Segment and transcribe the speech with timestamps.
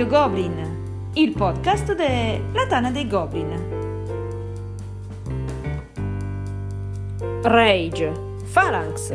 [0.00, 3.50] Radio Goblin, il podcast della Tana dei Goblin.
[7.42, 8.10] Rage,
[8.50, 9.12] Phalanx.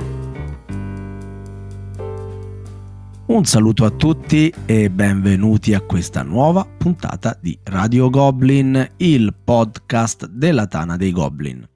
[3.25, 10.27] Un saluto a tutti e benvenuti a questa nuova puntata di Radio Goblin, il podcast
[10.27, 11.67] della Tana dei Goblin.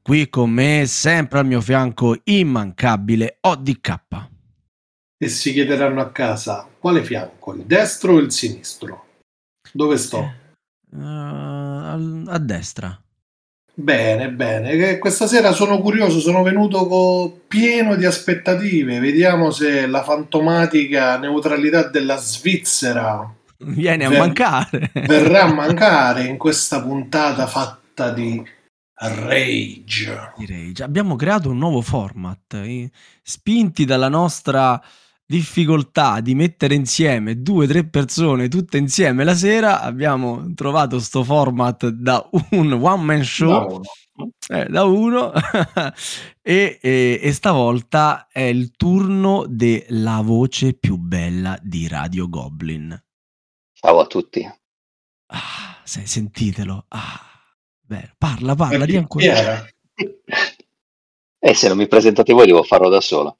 [0.00, 3.98] Qui con me, sempre al mio fianco, immancabile ODK.
[5.18, 9.06] E si chiederanno a casa quale fianco, il destro o il sinistro?
[9.72, 10.32] Dove sto?
[10.90, 13.00] Uh, a destra.
[13.74, 14.98] Bene, bene.
[14.98, 18.98] Questa sera sono curioso, sono venuto co- pieno di aspettative.
[18.98, 24.90] Vediamo se la fantomatica neutralità della Svizzera viene a ver- mancare.
[24.94, 28.42] verrà a mancare in questa puntata fatta di
[28.94, 30.32] rage.
[30.36, 30.82] di rage.
[30.82, 32.90] Abbiamo creato un nuovo format, eh,
[33.22, 34.82] spinti dalla nostra
[35.30, 41.22] difficoltà di mettere insieme due o tre persone tutte insieme la sera, abbiamo trovato sto
[41.22, 43.48] format da un one man show.
[43.48, 45.32] Da uno, eh, da uno.
[46.40, 52.98] e, e, e, stavolta è il turno della voce più bella di Radio Goblin.
[53.74, 54.42] Ciao a tutti.
[55.26, 56.86] Ah, se, sentitelo.
[56.88, 57.20] Ah,
[57.80, 59.62] beh, parla, parla, di ancora.
[61.40, 63.36] Eh, se non mi presentate voi devo farlo da solo.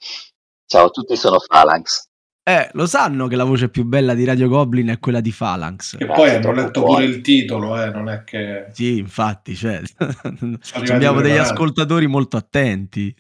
[0.71, 2.11] Ciao a tutti, sono Phalanx.
[2.43, 5.97] Eh, lo sanno che la voce più bella di Radio Goblin è quella di Phalanx.
[5.99, 8.67] E poi hanno letto pure il titolo, eh, non è che...
[8.73, 9.81] Sì, infatti, cioè,
[10.91, 13.15] abbiamo degli ascoltatori molto attenti.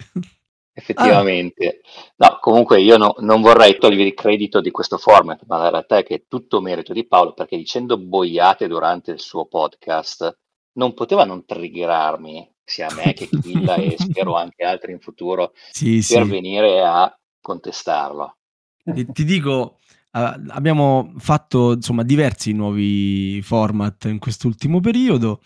[0.74, 1.80] Effettivamente.
[2.16, 2.28] Ah.
[2.28, 5.96] No, comunque io no, non vorrei togliere il credito di questo format, ma la realtà
[5.96, 10.38] è che è tutto merito di Paolo, perché dicendo boiate durante il suo podcast
[10.72, 15.52] non poteva non triggerarmi, sia a me che Killa e spero anche altri in futuro,
[15.70, 16.28] sì, per sì.
[16.28, 17.10] venire a
[17.40, 18.36] contestarlo.
[18.84, 19.78] E ti dico,
[20.12, 20.18] uh,
[20.48, 25.40] abbiamo fatto insomma diversi nuovi format in quest'ultimo periodo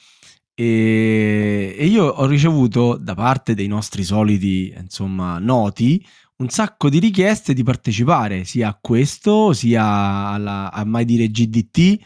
[0.55, 6.05] e, e, io ho ricevuto da parte dei nostri soliti insomma noti
[6.37, 9.85] un sacco di richieste di partecipare sia a questo sia
[10.29, 11.99] alla, a mai dire GDT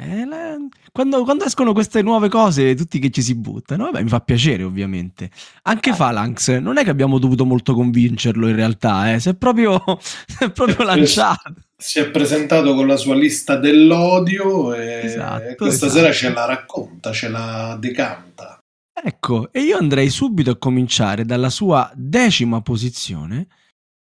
[0.00, 0.56] eh, la,
[0.92, 4.62] quando, quando, escono queste nuove cose, tutti che ci si buttano, vabbè, mi fa piacere
[4.62, 5.30] ovviamente.
[5.62, 9.82] Anche Phalanx, non è che abbiamo dovuto molto convincerlo in realtà, eh, si è proprio,
[10.00, 11.54] si è proprio lanciato.
[11.76, 16.00] Si è presentato con la sua lista dell'odio e, esatto, questa esatto.
[16.00, 18.58] sera ce la racconta, ce la decanta.
[19.02, 23.48] Ecco, e io andrei subito a cominciare dalla sua decima posizione,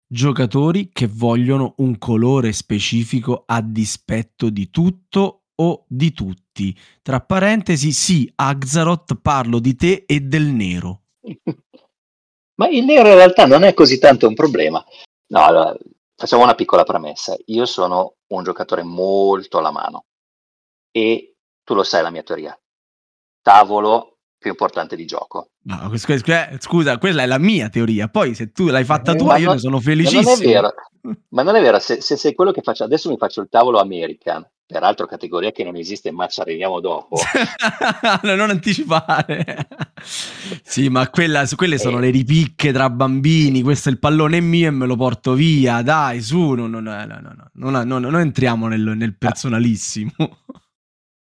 [0.08, 6.76] giocatori che vogliono un colore specifico a dispetto di tutto o di tutti.
[7.02, 11.02] Tra parentesi, sì, Axaroth, parlo di te e del nero.
[12.58, 14.84] Ma il nero in realtà non è così tanto un problema.
[15.28, 15.76] No, allora,
[16.16, 17.36] facciamo una piccola premessa.
[17.46, 20.06] Io sono un giocatore molto alla mano
[20.90, 22.58] e tu lo sai la mia teoria.
[23.40, 25.50] Tavolo più importante di gioco.
[25.64, 25.92] No,
[26.58, 28.08] scusa, quella è la mia teoria.
[28.08, 30.22] Poi se tu l'hai fatta eh, tua, io non, ne sono felicissimo.
[30.22, 30.74] Ma non è vero.
[31.30, 31.78] Ma non è vero.
[31.78, 35.64] Se, se sei quello che faccio adesso, mi faccio il tavolo American peraltro categoria che
[35.64, 37.16] non esiste, ma ci arriviamo dopo.
[38.22, 39.66] non anticipare.
[40.62, 42.02] sì, ma quella, quelle sono eh.
[42.02, 46.20] le ripicche tra bambini, questo è il pallone mio e me lo porto via, dai,
[46.20, 50.12] su, no, no, no, no, no, no, non entriamo nel, nel personalissimo.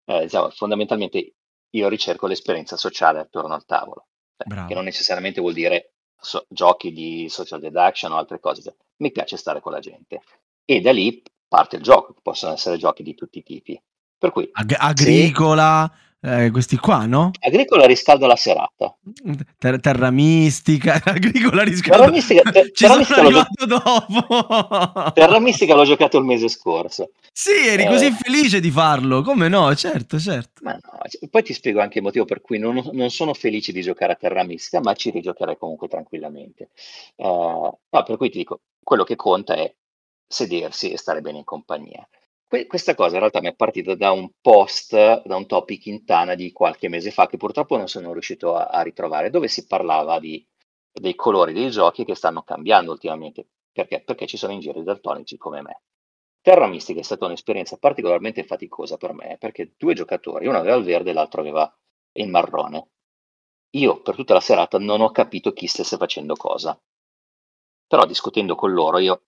[0.03, 1.35] Eh, diciamo, fondamentalmente
[1.71, 4.07] io ricerco l'esperienza sociale attorno al tavolo,
[4.37, 8.75] cioè, che non necessariamente vuol dire so, giochi di social deduction o altre cose, cioè,
[8.97, 10.21] mi piace stare con la gente.
[10.65, 13.81] E da lì parte il gioco, possono essere giochi di tutti i tipi.
[14.17, 15.89] Per cui, Ag- agricola,
[16.21, 17.31] eh, questi qua, no?
[17.39, 18.93] Agricola riscalda la serata.
[19.57, 21.97] Ter- terra mistica, agricola riscalda.
[21.97, 25.11] Terra mistica, ter- Ci terra sono arrivato dopo.
[25.13, 27.11] terra mistica l'ho giocato il mese scorso.
[27.31, 27.87] Sì, eri eh...
[27.87, 29.73] così felice di farlo, come no?
[29.75, 30.61] Certo, certo.
[30.63, 30.99] Ma no,
[31.29, 34.15] poi ti spiego anche il motivo per cui non, non sono felice di giocare a
[34.15, 36.69] terra mistica, ma ci rigiocherei comunque tranquillamente.
[37.15, 39.73] Uh, no, per cui ti dico, quello che conta è
[40.27, 42.05] sedersi e stare bene in compagnia.
[42.49, 44.93] Que- questa cosa in realtà mi è partita da un post,
[45.25, 48.65] da un topic in Tana di qualche mese fa, che purtroppo non sono riuscito a,
[48.65, 50.45] a ritrovare, dove si parlava di,
[50.91, 53.47] dei colori dei giochi che stanno cambiando ultimamente.
[53.71, 54.01] Perché?
[54.01, 55.81] Perché ci sono in giro i daltonici come me.
[56.41, 60.83] Terra Mystica è stata un'esperienza particolarmente faticosa per me, perché due giocatori, uno aveva il
[60.83, 61.71] verde e l'altro aveva
[62.13, 62.89] il marrone.
[63.75, 66.77] Io per tutta la serata non ho capito chi stesse facendo cosa.
[67.87, 69.23] Però discutendo con loro io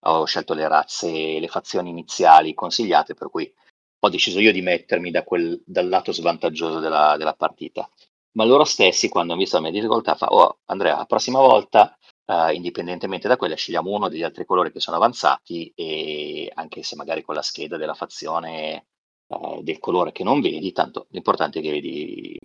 [0.00, 3.52] ho scelto le razze le fazioni iniziali consigliate, per cui
[4.00, 7.88] ho deciso io di mettermi da quel, dal lato svantaggioso della, della partita.
[8.32, 11.96] Ma loro stessi, quando hanno visto la mia difficoltà, fa: Oh, Andrea, la prossima volta
[12.26, 16.96] uh, indipendentemente da quelle scegliamo uno degli altri colori che sono avanzati e anche se
[16.96, 18.86] magari con la scheda della fazione
[19.28, 22.38] uh, del colore che non vedi, tanto l'importante è che vedi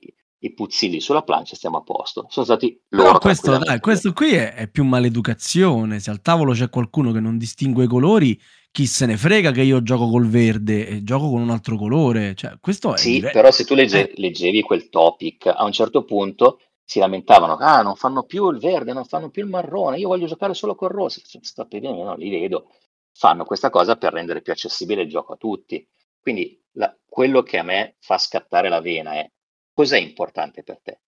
[0.44, 2.26] i puzzilli sulla plancia stiamo a posto.
[2.30, 3.08] Sono stati loro.
[3.08, 6.00] Però questo, dai, questo qui è, è, più maleducazione.
[6.00, 8.40] Se al tavolo c'è qualcuno che non distingue i colori,
[8.72, 12.34] chi se ne frega che io gioco col verde e gioco con un altro colore.
[12.34, 14.14] Cioè, questo è sì, dire- però se tu legge, eh.
[14.16, 18.94] leggevi quel topic, a un certo punto si lamentavano, ah, non fanno più il verde,
[18.94, 21.22] non fanno più il marrone, io voglio giocare solo col rosso.
[21.24, 22.68] Sta bene, no, li vedo.
[23.14, 25.88] Fanno questa cosa per rendere più accessibile il gioco a tutti.
[26.20, 29.30] Quindi la, quello che a me fa scattare la vena è
[29.74, 31.00] Cos'è importante per te?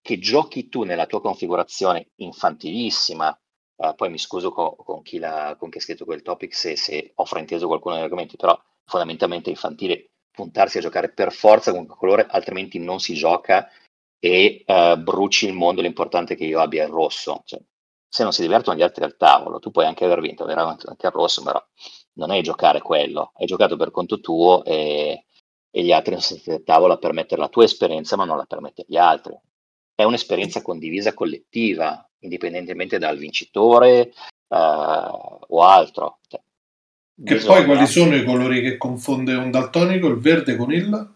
[0.00, 3.38] Che giochi tu nella tua configurazione infantilissima,
[3.76, 5.18] uh, poi mi scuso co- con, chi
[5.58, 9.50] con, chi ha scritto quel topic se, se ho frainteso qualcuno degli argomenti, però fondamentalmente
[9.50, 13.68] infantile puntarsi a giocare per forza con quel colore, altrimenti non si gioca
[14.18, 17.42] e uh, bruci il mondo, l'importante è che io abbia il rosso.
[17.44, 17.60] Cioè,
[18.08, 21.06] se non si divertono gli altri al tavolo, tu puoi anche aver vinto veramente anche
[21.06, 21.62] al rosso, però
[22.14, 25.25] non è giocare quello, hai giocato per conto tuo e
[25.76, 28.46] e gli altri non stati a tavola per mettere la tua esperienza, ma non la
[28.46, 29.38] permette agli altri.
[29.94, 34.14] È un'esperienza condivisa collettiva, indipendentemente dal vincitore
[34.48, 36.20] uh, o altro.
[36.26, 37.56] Cioè, che bisogna...
[37.56, 41.14] poi quali sono i colori che confonde un daltonico, il verde con il?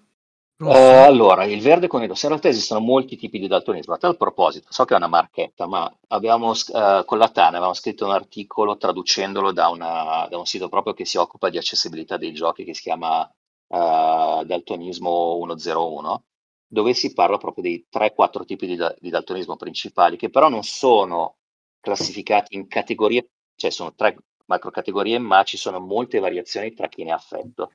[0.59, 2.27] Uh, allora, il verde con il rosso.
[2.27, 3.95] In realtà esistono molti tipi di daltonismo.
[3.95, 7.73] A tal proposito, so che è una marchetta, ma abbiamo uh, con la TAN avevamo
[7.73, 12.19] scritto un articolo traducendolo da, una, da, un sito proprio che si occupa di accessibilità
[12.19, 13.27] dei giochi che si chiama
[13.71, 16.25] uh, daltonismo 101,
[16.67, 21.37] dove si parla proprio dei 3-4 tipi di, di daltonismo principali, che però non sono
[21.81, 27.13] classificati in categorie, cioè sono tre macrocategorie, ma ci sono molte variazioni tra chi ne
[27.13, 27.73] ha affetto.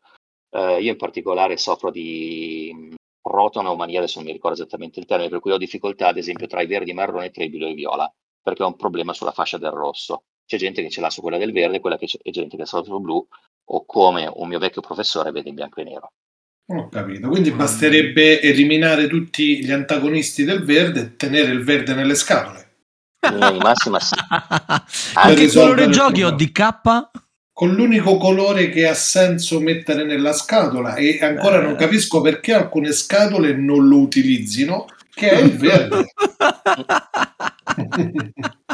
[0.50, 5.40] Uh, io in particolare soffro di rotonomania, adesso non mi ricordo esattamente il termine, per
[5.40, 8.76] cui ho difficoltà ad esempio tra i verdi marrone, trebilo e viola, perché ho un
[8.76, 10.26] problema sulla fascia del rosso.
[10.46, 12.78] C'è gente che ce l'ha su quella del verde, quella che c'è, gente che ce
[12.78, 13.28] l'ha sul blu,
[13.66, 16.12] o come un mio vecchio professore vede in bianco e nero.
[16.68, 17.58] Ho capito, quindi mm.
[17.58, 22.64] basterebbe eliminare tutti gli antagonisti del verde e tenere il verde nelle scatole.
[23.32, 24.16] In massima sì.
[25.14, 26.70] Anche colore giochi o DK?
[27.54, 31.64] Con l'unico colore che ha senso mettere nella scatola e ancora eh.
[31.64, 36.06] non capisco perché alcune scatole non lo utilizzino, che è il verde.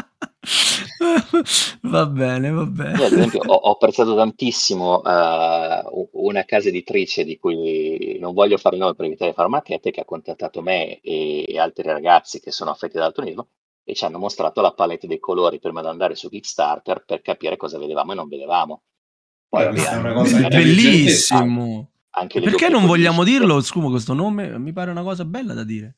[1.82, 2.98] va bene, va bene.
[2.98, 8.56] Io, ad esempio, ho, ho apprezzato tantissimo uh, una casa editrice di cui non voglio
[8.56, 11.84] fare il nome per evitare di fare marchette, che ha contattato me e, e altri
[11.84, 13.48] ragazzi che sono affetti da daltonismo
[13.84, 17.56] e ci hanno mostrato la palette dei colori prima di andare su Kickstarter per capire
[17.56, 18.82] cosa vedevamo e non vedevamo.
[19.48, 21.90] Poi, Beh, è una cosa bellissimo.
[22.14, 23.60] Anche perché non vogliamo dirlo?
[23.60, 25.96] Scusa, questo nome mi pare una cosa bella da dire.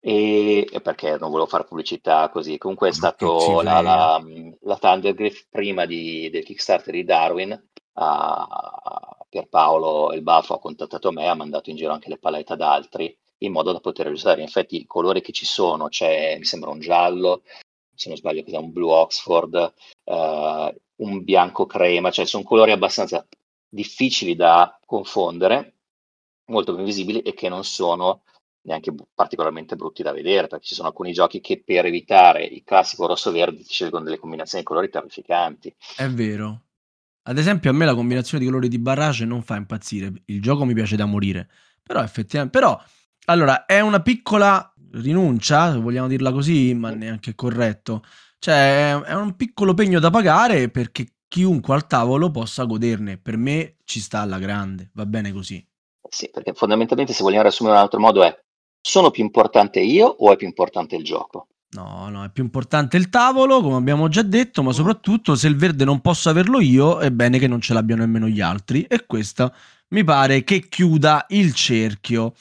[0.00, 2.56] E, perché non volevo fare pubblicità così.
[2.56, 4.22] Comunque è stato la, la,
[4.60, 7.68] la Thundergriff prima di, del Kickstarter di Darwin.
[7.92, 12.60] Uh, Pierpaolo il Baffo ha contattato me, ha mandato in giro anche le palette ad
[12.60, 14.40] altri in modo da poter usare.
[14.40, 17.42] Infatti, i colori che ci sono, c'è mi sembra un giallo,
[17.94, 19.74] se non sbaglio, cos'è un blu Oxford,
[20.04, 23.26] uh, un bianco crema, cioè sono colori abbastanza
[23.68, 25.74] difficili da confondere,
[26.46, 28.22] molto ben visibili e che non sono
[28.62, 33.06] neanche particolarmente brutti da vedere, perché ci sono alcuni giochi che per evitare il classico
[33.06, 35.74] rosso-verde ti scelgono delle combinazioni di colori terrificanti.
[35.96, 36.62] È vero.
[37.22, 40.12] Ad esempio, a me la combinazione di colori di barrage non fa impazzire.
[40.26, 41.48] Il gioco mi piace da morire.
[41.82, 42.58] Però, effettivamente.
[42.58, 42.80] Però,
[43.26, 48.02] allora, è una piccola rinuncia, se vogliamo dirla così, ma neanche corretto.
[48.38, 53.18] Cioè, è un piccolo pegno da pagare perché chiunque al tavolo possa goderne.
[53.18, 55.62] Per me ci sta alla grande, va bene così.
[56.08, 58.34] Sì, perché fondamentalmente, se vogliamo riassumere in un altro modo, è
[58.80, 61.48] sono più importante io o è più importante il gioco?
[61.70, 65.56] No, no, è più importante il tavolo, come abbiamo già detto, ma soprattutto se il
[65.56, 68.82] verde non posso averlo io, è bene che non ce l'abbiano nemmeno gli altri.
[68.84, 69.52] E questo
[69.88, 72.32] mi pare che chiuda il cerchio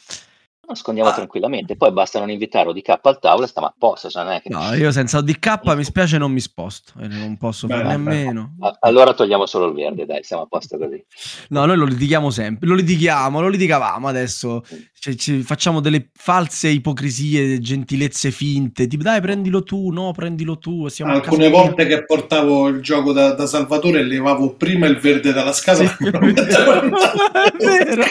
[0.68, 1.14] nascondiamo ah.
[1.14, 1.76] tranquillamente.
[1.76, 4.10] Poi basta non invitare ODK al tavolo e stiamo a posto.
[4.10, 4.50] Cioè non è che...
[4.50, 6.94] No, io senza ODK mi spiace, non mi sposto.
[7.00, 8.56] E non posso fare nemmeno.
[8.82, 11.04] Allora togliamo solo il verde, dai, siamo a posto così.
[11.50, 12.68] No, noi lo litighiamo sempre.
[12.68, 14.64] Lo litighiamo, lo litigavamo adesso.
[15.00, 18.88] Cioè, ci facciamo delle false ipocrisie, gentilezze finte.
[18.88, 20.88] Tipo, dai, prendilo tu, no, prendilo tu.
[20.88, 25.54] Siamo Alcune volte che portavo il gioco da, da Salvatore, levavo prima il verde dalla
[25.54, 25.88] scatola.
[25.88, 28.04] Sì, è vero.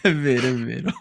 [0.00, 0.92] È vero, è vero.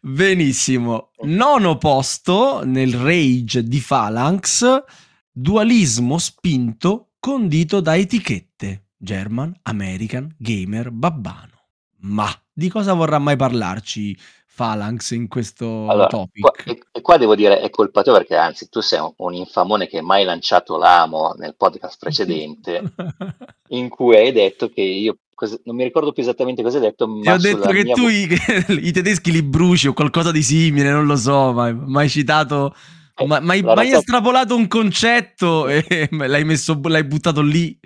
[0.00, 1.10] Benissimo.
[1.22, 4.82] Nono posto nel rage di Phalanx,
[5.30, 8.88] dualismo spinto condito da etichette.
[8.96, 11.68] German, American, Gamer, Babbano.
[12.00, 14.16] Ma di cosa vorrà mai parlarci
[14.56, 16.40] Phalanx in questo Allora, topic.
[16.40, 19.34] qua, e, e qua devo dire è colpa tua perché anzi tu sei un, un
[19.34, 22.82] infamone che hai mai lanciato l'amo nel podcast precedente
[23.68, 27.06] in cui hai detto che io, cos- non mi ricordo più esattamente cosa hai detto,
[27.06, 28.26] Ti ma ho detto che tu i,
[28.86, 32.74] i tedeschi li bruci o qualcosa di simile, non lo so, ma hai citato,
[33.16, 37.42] eh, ma ma hai ma hai realtà estrapolato un concetto e l'hai messo, l'hai buttato
[37.42, 37.78] lì.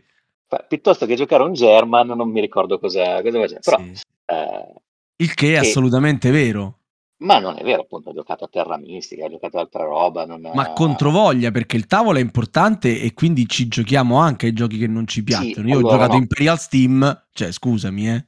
[0.68, 4.00] piuttosto che giocare un German non mi ricordo cosa, cosa faceva, però Sì.
[4.26, 4.79] eh,
[5.20, 6.78] Il che è assolutamente vero.
[7.18, 10.40] ma non è vero appunto, ho giocato a Terra Mistica, ho giocato altra roba, non,
[10.54, 14.86] Ma controvoglia perché il tavolo è importante e quindi ci giochiamo anche ai giochi che
[14.86, 15.68] non ci sì, piacciono.
[15.68, 18.26] Io ho allora giocato no, Imperial Steam, cioè scusami, eh.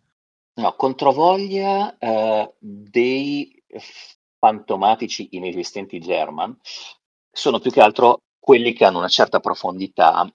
[0.60, 3.62] no, controvoglia eh, dei
[4.38, 6.54] fantomatici inesistenti German
[7.30, 10.30] sono più che altro quelli che hanno una certa profondità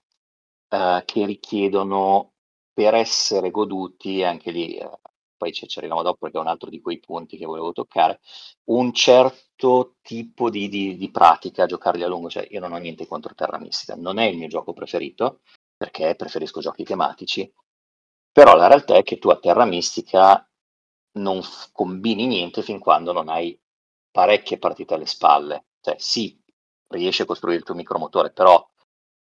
[0.70, 2.32] eh, che richiedono
[2.72, 4.90] per essere goduti, anche lì, eh,
[5.38, 8.20] poi ci, arriviamo dopo perché è un altro di quei punti che volevo toccare,
[8.64, 12.78] un certo tipo di, di- di pratica a giocarli a lungo, cioè io non ho
[12.78, 15.40] niente contro Terra Mistica, non è il mio gioco preferito,
[15.76, 17.50] perché preferisco giochi tematici,
[18.32, 20.46] però la realtà è che tu a Terra Mistica
[21.18, 23.58] non f- combini niente fin quando non hai
[24.10, 26.38] parecchie partite alle spalle, cioè sì,
[26.88, 28.66] riesci a costruire il tuo micromotore, però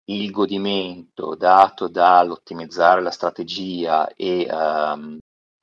[0.10, 5.18] il godimento dato dall'ottimizzare la strategia e ehm,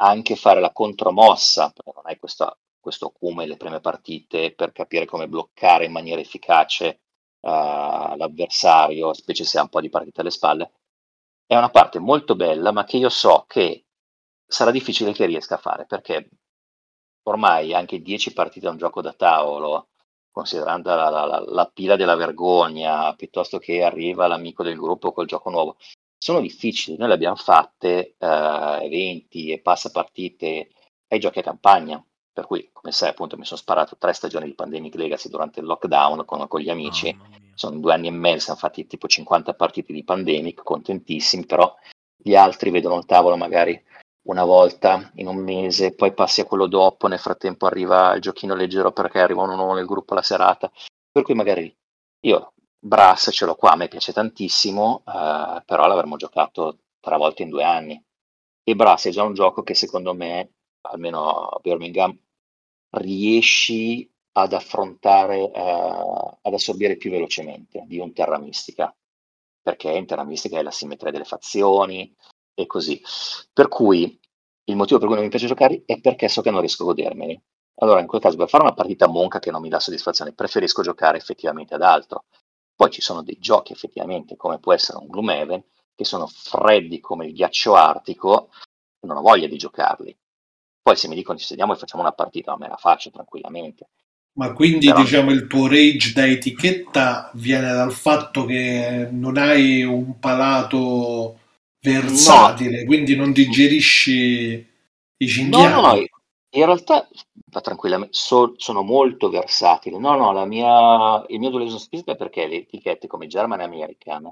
[0.06, 5.06] anche fare la contromossa, perché non hai questa- questo acume le prime partite per capire
[5.06, 7.00] come bloccare in maniera efficace
[7.46, 10.73] eh, l'avversario, specie se ha un po' di partite alle spalle,
[11.46, 13.84] è una parte molto bella, ma che io so che
[14.46, 16.28] sarà difficile che riesca a fare, perché
[17.25, 19.88] ormai anche 10 partite a un gioco da tavolo,
[20.30, 25.50] considerando la- la- la pila della vergogna, piuttosto che arriva l'amico del gruppo col gioco
[25.50, 25.76] nuovo,
[26.24, 26.96] sono difficili.
[26.96, 30.70] Noi le abbiamo fatte, eh, eventi e passapartite
[31.08, 32.02] ai giochi a campagna.
[32.32, 35.66] Per cui, come sai, appunto, mi sono sparato tre stagioni di Pandemic Legacy durante il
[35.66, 37.14] lockdown con, con gli amici.
[37.14, 37.52] Mia.
[37.52, 41.74] Sono due anni e mezzo, siamo fatti tipo 50 partite di Pandemic, contentissimi, però
[42.16, 43.78] gli altri vedono il tavolo magari
[44.22, 48.54] una volta in un mese, poi passi a quello dopo, nel frattempo arriva il giochino
[48.54, 50.72] leggero perché arriva uno nuovo nel gruppo la serata,
[51.12, 51.72] per cui magari
[52.20, 52.53] io
[52.86, 57.48] Brass ce l'ho qua, a me piace tantissimo, eh, però l'avremmo giocato tre volte in
[57.48, 58.04] due anni.
[58.62, 62.14] E Brass è già un gioco che secondo me, almeno a Birmingham,
[62.98, 68.94] riesci ad affrontare, eh, ad assorbire più velocemente di un Terra Mistica,
[69.62, 72.14] perché in Terra Mistica hai la simmetria delle fazioni
[72.52, 73.00] e così.
[73.50, 74.20] Per cui
[74.64, 76.86] il motivo per cui non mi piace giocare è perché so che non riesco a
[76.86, 77.42] godermeli.
[77.76, 80.82] Allora, in quel caso, per fare una partita monca che non mi dà soddisfazione, preferisco
[80.82, 82.26] giocare effettivamente ad altro.
[82.76, 85.62] Poi ci sono dei giochi effettivamente, come può essere un Gloomhaven,
[85.94, 88.50] che sono freddi come il ghiaccio artico,
[89.06, 90.16] non ho voglia di giocarli.
[90.82, 93.88] Poi se mi dicono ci sediamo e facciamo una partita, me la faccio tranquillamente.
[94.36, 99.84] Ma quindi Però- diciamo il tuo rage da etichetta viene dal fatto che non hai
[99.84, 101.38] un palato
[101.80, 104.10] versatile, quindi non digerisci
[105.16, 105.70] i No, cinghiali.
[105.72, 106.06] no, no,
[106.54, 107.08] in realtà
[107.50, 109.99] va tranquillamente, so- sono molto versatile.
[109.99, 114.23] No, no, la mia, il mio split è perché le etichette come German e American,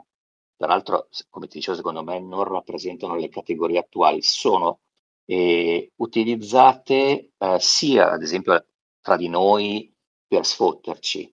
[0.57, 4.81] tra l'altro, come ti dicevo, secondo me non rappresentano le categorie attuali, sono
[5.25, 8.65] eh, utilizzate eh, sia, ad esempio,
[9.01, 9.93] tra di noi
[10.27, 11.33] per sfotterci,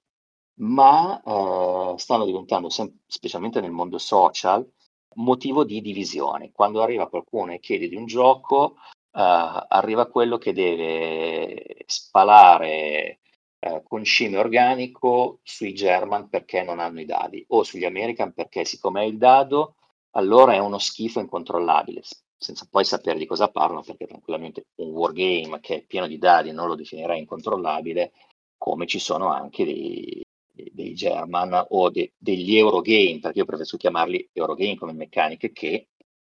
[0.61, 4.67] ma eh, stanno diventando, sem- specialmente nel mondo social,
[5.15, 6.51] motivo di divisione.
[6.51, 8.75] Quando arriva qualcuno e chiede di un gioco,
[9.11, 13.19] eh, arriva quello che deve spalare
[13.59, 19.01] eh, concime organico sui German perché non hanno i dadi, o sugli American perché siccome
[19.01, 19.75] è il dado,
[20.11, 22.01] allora è uno schifo incontrollabile,
[22.37, 26.51] senza poi sapere di cosa parlano, perché tranquillamente un wargame che è pieno di dadi
[26.51, 28.13] non lo definirei incontrollabile,
[28.57, 34.29] come ci sono anche dei, dei German o de- degli Eurogame, perché io preferisco chiamarli
[34.33, 35.89] Eurogame come meccaniche che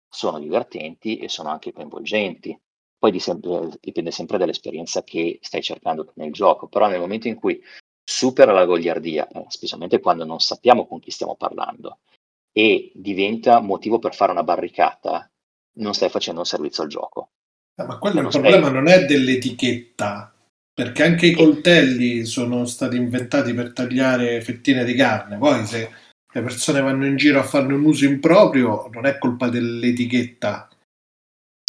[0.08, 2.58] sono divertenti e sono anche coinvolgenti.
[2.98, 7.62] Poi sempre- dipende sempre dall'esperienza che stai cercando nel gioco, però nel momento in cui
[8.04, 11.98] supera la goliardia, eh, specialmente quando non sappiamo con chi stiamo parlando,
[12.52, 15.30] e diventa motivo per fare una barricata,
[15.78, 17.30] non stai facendo un servizio al gioco.
[17.78, 20.34] Eh, Ma quello il Non problema stai- non è dell'etichetta,
[20.74, 25.38] perché anche i coltelli sono stati inventati per tagliare fettine di carne.
[25.38, 25.90] Poi se
[26.32, 30.68] le persone vanno in giro a farne un uso improprio, non è colpa dell'etichetta.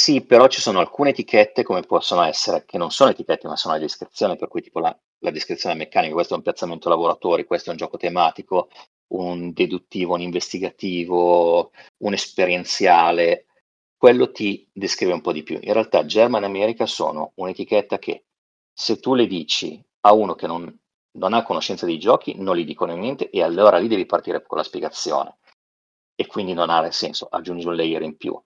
[0.09, 3.75] Sì, però ci sono alcune etichette come possono essere, che non sono etichette ma sono
[3.75, 7.69] le descrizioni, per cui tipo la, la descrizione meccanica, questo è un piazzamento lavoratori, questo
[7.69, 8.69] è un gioco tematico,
[9.09, 13.45] un deduttivo, un investigativo, un esperienziale,
[13.95, 15.59] quello ti descrive un po' di più.
[15.61, 18.23] In realtà German America sono un'etichetta che
[18.73, 20.75] Se tu le dici a uno che non,
[21.19, 24.57] non ha conoscenza dei giochi, non gli dicono niente e allora lì devi partire con
[24.57, 25.37] la spiegazione.
[26.15, 28.41] E quindi non ha senso, aggiungi un layer in più.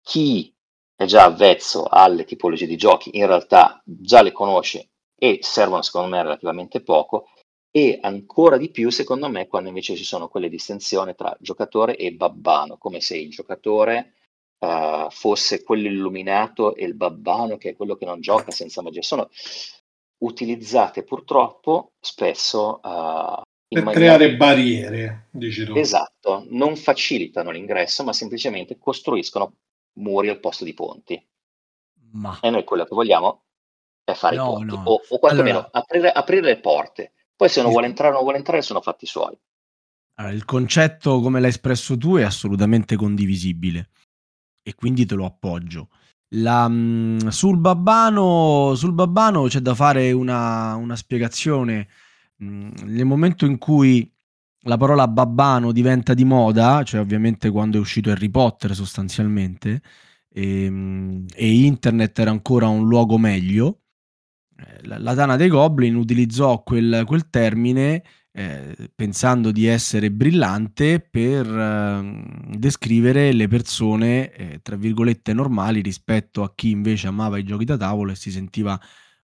[0.00, 0.56] Chi
[0.98, 6.08] è già avvezzo alle tipologie di giochi, in realtà già le conosce e servono secondo
[6.08, 7.28] me relativamente poco,
[7.70, 12.10] e ancora di più secondo me quando invece ci sono quelle distinzioni tra giocatore e
[12.12, 14.14] babbano, come se il giocatore
[14.58, 19.02] uh, fosse quello illuminato e il babbano che è quello che non gioca senza magia.
[19.02, 19.28] Sono
[20.24, 24.16] utilizzate purtroppo spesso uh, per maniera...
[24.16, 25.76] creare barriere, dici tu.
[25.76, 29.52] Esatto, non facilitano l'ingresso, ma semplicemente costruiscono
[29.98, 31.22] muri al posto di ponti.
[32.12, 32.38] Ma...
[32.40, 33.44] E noi quello che vogliamo
[34.04, 34.82] è fare no, i ponti, no.
[34.84, 35.70] o, o quantomeno allora...
[35.72, 37.12] aprire, aprire, le porte.
[37.36, 39.38] Poi se non vuole entrare o non vuole entrare sono fatti suoi.
[40.14, 43.90] Allora, il concetto, come l'hai espresso tu, è assolutamente condivisibile
[44.62, 45.90] e quindi te lo appoggio.
[46.34, 51.88] La, mh, sul, babbano, sul babbano c'è da fare una, una spiegazione.
[52.36, 54.12] Mh, nel momento in cui
[54.68, 59.80] la parola babbano diventa di moda, cioè ovviamente quando è uscito Harry Potter sostanzialmente,
[60.30, 63.80] e, ehm, e internet era ancora un luogo meglio,
[64.56, 71.00] eh, la, la Tana dei Goblin utilizzò quel, quel termine eh, pensando di essere brillante
[71.00, 77.44] per eh, descrivere le persone, eh, tra virgolette, normali rispetto a chi invece amava i
[77.44, 78.78] giochi da tavolo e si sentiva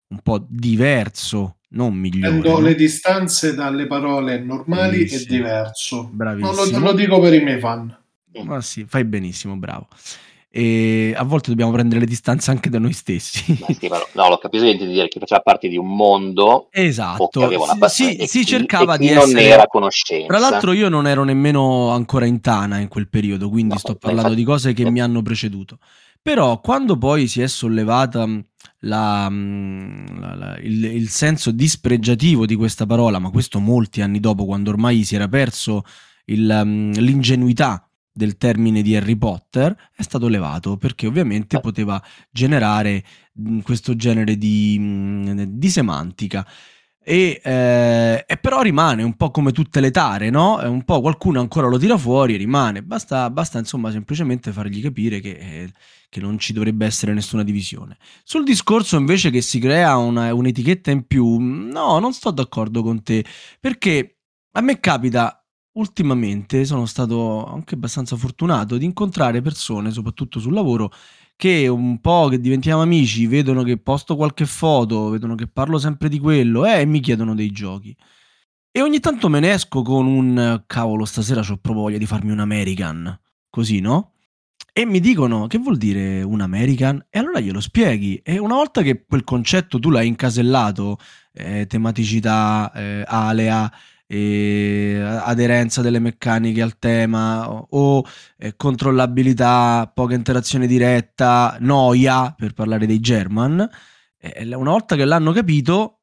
[0.09, 2.39] un po' diverso non migliore.
[2.39, 5.21] Prendo le distanze dalle parole normali Bravissimo.
[5.21, 6.09] e diverso.
[6.13, 6.55] Bravissimo.
[6.55, 7.97] Non lo, lo, dico per i miei fan.
[8.43, 9.89] Ma sì, fai benissimo, bravo.
[10.57, 13.59] E a volte dobbiamo prendere le distanze anche da noi stessi.
[13.75, 17.29] Sì, no, l'ho capito di dire che faceva parte di un mondo esatto.
[17.89, 19.33] si, si cercava di essere...
[19.33, 20.27] non era conoscenza.
[20.29, 23.97] Tra l'altro io non ero nemmeno ancora in Tana in quel periodo, quindi no, sto
[23.97, 24.45] parlando infatti...
[24.45, 25.79] di cose che mi hanno preceduto.
[26.23, 28.25] Però quando poi si è sollevata
[28.85, 34.45] la, la, la, il, il, senso dispregiativo di questa parola, ma questo molti anni dopo,
[34.45, 35.85] quando ormai si era perso
[36.27, 43.05] il, l'ingenuità del termine di Harry Potter, è stato levato perché ovviamente poteva generare
[43.63, 46.47] questo genere di, di semantica.
[47.07, 50.59] E, eh, e, però rimane un po' come tutte le tare, no?
[50.59, 52.83] È un po' qualcuno ancora lo tira fuori e rimane.
[52.83, 55.73] Basta, basta insomma semplicemente fargli capire che, eh,
[56.09, 57.99] che, non ci dovrebbe essere nessuna divisione.
[58.25, 63.03] Sul discorso invece che si crea una, un'etichetta in più, no, non sto d'accordo con
[63.03, 63.23] te,
[63.61, 64.17] perché
[64.53, 65.45] a me capita
[65.77, 70.91] ultimamente, sono stato anche abbastanza fortunato di incontrare persone, soprattutto sul lavoro,
[71.37, 76.09] che un po' che diventiamo amici, vedono che posto qualche foto, vedono che parlo sempre
[76.09, 77.97] di quello eh, e mi chiedono dei giochi.
[78.71, 82.33] E ogni tanto me ne esco con un cavolo, stasera ho proprio voglia di farmi
[82.33, 84.15] un American, così, no?
[84.73, 87.07] E mi dicono che vuol dire un American?
[87.09, 88.21] E allora glielo spieghi.
[88.25, 90.99] E una volta che quel concetto tu l'hai incasellato,
[91.33, 93.73] eh, tematicità, eh, alea,
[94.07, 98.05] aderenza delle meccaniche al tema o
[98.39, 103.69] eh, controllabilità, poca interazione diretta, noia, per parlare dei German,
[104.19, 106.01] eh, una volta che l'hanno capito,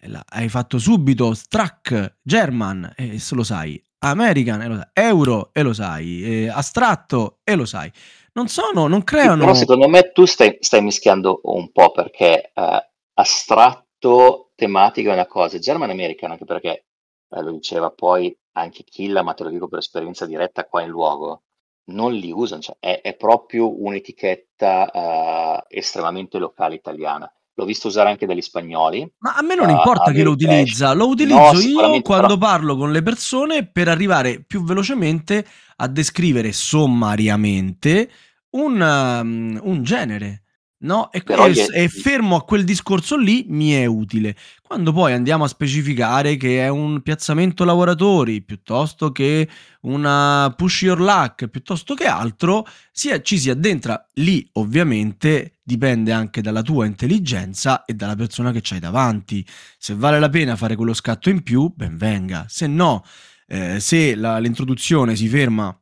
[0.00, 5.50] eh, hai fatto subito Strack, German, e se lo sai, American, e lo sai, Euro,
[5.52, 7.90] e lo sai, Astratto, e lo sai.
[8.34, 9.40] Non sono, non creano...
[9.40, 15.26] Però secondo me tu stai, stai mischiando un po' perché eh, astratto, tematica è una
[15.26, 16.86] cosa, German American anche perché
[17.32, 20.90] eh, lo diceva poi anche Killa, ma te lo dico per esperienza diretta qua in
[20.90, 21.42] luogo,
[21.84, 27.32] non li usano, cioè è, è proprio un'etichetta uh, estremamente locale italiana.
[27.54, 29.12] L'ho visto usare anche dagli spagnoli.
[29.18, 32.50] Ma a me non uh, importa chi lo utilizza, lo utilizzo no, io quando però...
[32.50, 35.44] parlo con le persone per arrivare più velocemente
[35.76, 38.10] a descrivere sommariamente
[38.50, 40.41] un, um, un genere.
[40.82, 44.34] No, e, e, e, fermo a quel discorso lì mi è utile.
[44.62, 49.48] Quando poi andiamo a specificare che è un piazzamento lavoratori piuttosto che
[49.82, 56.42] una push your luck, piuttosto che altro, sia, ci si addentra lì, ovviamente dipende anche
[56.42, 59.46] dalla tua intelligenza e dalla persona che c'hai davanti.
[59.78, 62.46] Se vale la pena fare quello scatto in più, ben venga.
[62.48, 63.04] Se no,
[63.46, 65.76] eh, se la, l'introduzione si ferma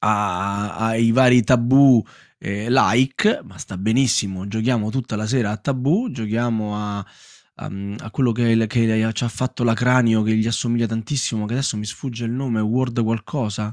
[0.00, 2.04] ai vari tabù
[2.44, 4.48] eh, like, ma sta benissimo.
[4.48, 9.28] Giochiamo tutta la sera a tabù, giochiamo a, a, a quello che, che, ci ha
[9.28, 13.72] fatto la cranio, che gli assomiglia tantissimo, che adesso mi sfugge il nome, Word qualcosa.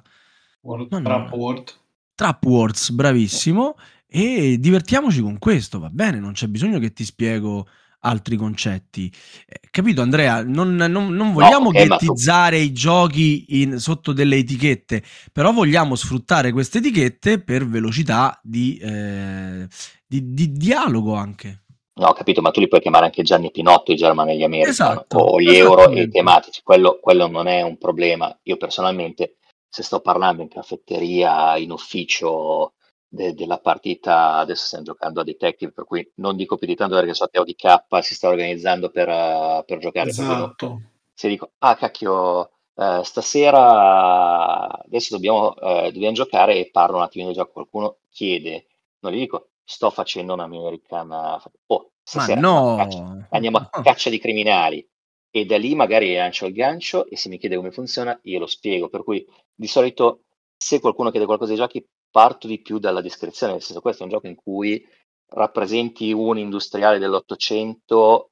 [0.62, 1.74] Word, no, Trap Word.
[2.14, 3.76] Trap Words, bravissimo.
[4.06, 6.20] E divertiamoci con questo, va bene?
[6.20, 7.68] Non c'è bisogno che ti spiego
[8.02, 9.12] altri concetti.
[9.48, 10.44] Eh, capito Andrea?
[10.44, 12.64] Non, non, non vogliamo no, okay, ghettizzare tu...
[12.64, 19.68] i giochi in, sotto delle etichette, però vogliamo sfruttare queste etichette per velocità di, eh,
[20.06, 21.64] di, di dialogo anche.
[22.00, 25.18] No, ho capito, ma tu li puoi chiamare anche Gianni Pinotto, i Germani American, Esatto,
[25.18, 28.34] o gli euro e i tematici, quello, quello non è un problema.
[28.44, 29.36] Io personalmente,
[29.68, 32.76] se sto parlando in caffetteria, in ufficio
[33.10, 36.96] de- della partita, adesso stiamo giocando a Detective, per cui non dico più di tanto
[36.96, 40.82] perché so che ODK si sta organizzando per, eh, per giocare, per Esatto.
[41.14, 47.32] se dico, ah cacchio, eh, stasera adesso dobbiamo, eh, dobbiamo giocare e parlo un attimino
[47.32, 48.68] di gioco, qualcuno chiede,
[49.00, 54.10] non gli dico, sto facendo un American, eh, oh, stasera caccia, no, andiamo a caccia
[54.10, 54.88] di criminali.
[55.32, 58.48] E da lì magari lancio il gancio e se mi chiede come funziona io lo
[58.48, 60.24] spiego, per cui di solito
[60.58, 64.06] se qualcuno chiede qualcosa di giochi parto di più dalla descrizione, nel senso questo è
[64.06, 64.86] un gioco in cui
[65.28, 68.32] rappresenti un industriale dell'Ottocento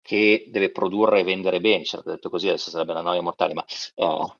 [0.00, 3.64] che deve produrre e vendere bene, certo detto così adesso sarebbe una noia mortale, ma
[3.94, 4.36] eh,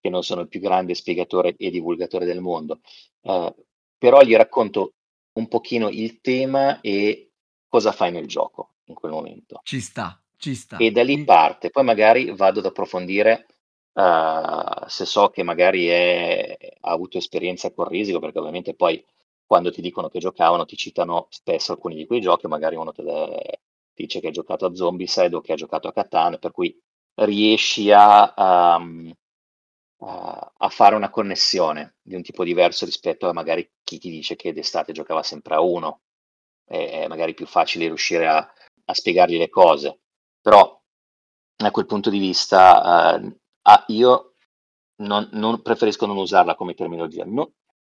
[0.00, 2.80] che non sono il più grande spiegatore e divulgatore del mondo,
[3.22, 3.54] eh,
[3.96, 4.94] però gli racconto
[5.34, 7.30] un pochino il tema e
[7.68, 9.60] cosa fai nel gioco in quel momento.
[9.62, 10.76] ci sta, ci sta.
[10.78, 13.46] E da lì parte, poi magari vado ad approfondire
[13.94, 19.04] eh, se so che magari è- ha avuto esperienza con Risico, perché ovviamente poi
[19.46, 23.02] quando ti dicono che giocavano ti citano spesso alcuni di quei giochi, magari uno te
[23.02, 23.60] le-
[23.94, 26.76] dice che ha giocato a Zombicide o che ha giocato a Catan, per cui
[27.16, 28.32] riesci a,
[28.78, 29.12] um,
[29.98, 34.52] a- fare una connessione di un tipo diverso rispetto a magari chi ti dice che
[34.52, 36.00] d'estate giocava sempre a uno,
[36.64, 38.38] è, è magari più facile riuscire a,
[38.86, 40.00] a spiegargli le cose,
[40.40, 40.80] però
[41.56, 44.34] da quel punto di vista eh, ah, io
[44.96, 47.52] non, non- preferisco non usarla come terminologia, No-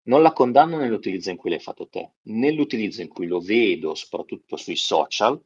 [0.04, 4.56] non la condanno nell'utilizzo in cui l'hai fatto te, nell'utilizzo in cui lo vedo soprattutto
[4.56, 5.40] sui social,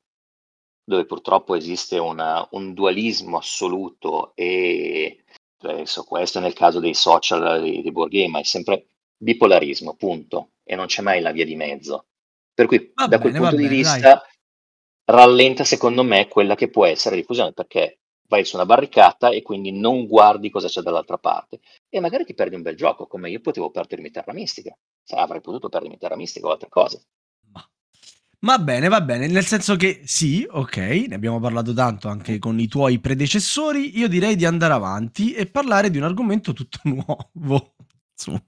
[0.85, 5.24] dove purtroppo esiste una- un dualismo assoluto e
[5.62, 10.76] adesso questo nel caso dei social di, di board game, è sempre bipolarismo, punto, e
[10.76, 12.07] non c'è mai la via di mezzo.
[12.55, 14.00] Per cui Va da quel bene, va punto di bene, dai.
[14.00, 14.22] vista
[15.05, 19.72] rallenta secondo me quella che può essere diffusione perché vai su una barricata e quindi
[19.72, 21.60] non guardi cosa c'è dall'altra parte.
[21.88, 24.76] E magari ti perdi un bel gioco come io potevo perdermi Terra Mistica.
[25.04, 27.06] Cioè, avrei potuto perdermi Terra Mistica o altre cose.
[28.40, 32.60] Va bene, va bene, nel senso che sì, ok, ne abbiamo parlato tanto anche con
[32.60, 37.75] i tuoi predecessori, io direi di andare avanti e parlare di un argomento tutto nuovo.
[38.18, 38.40] Insomma,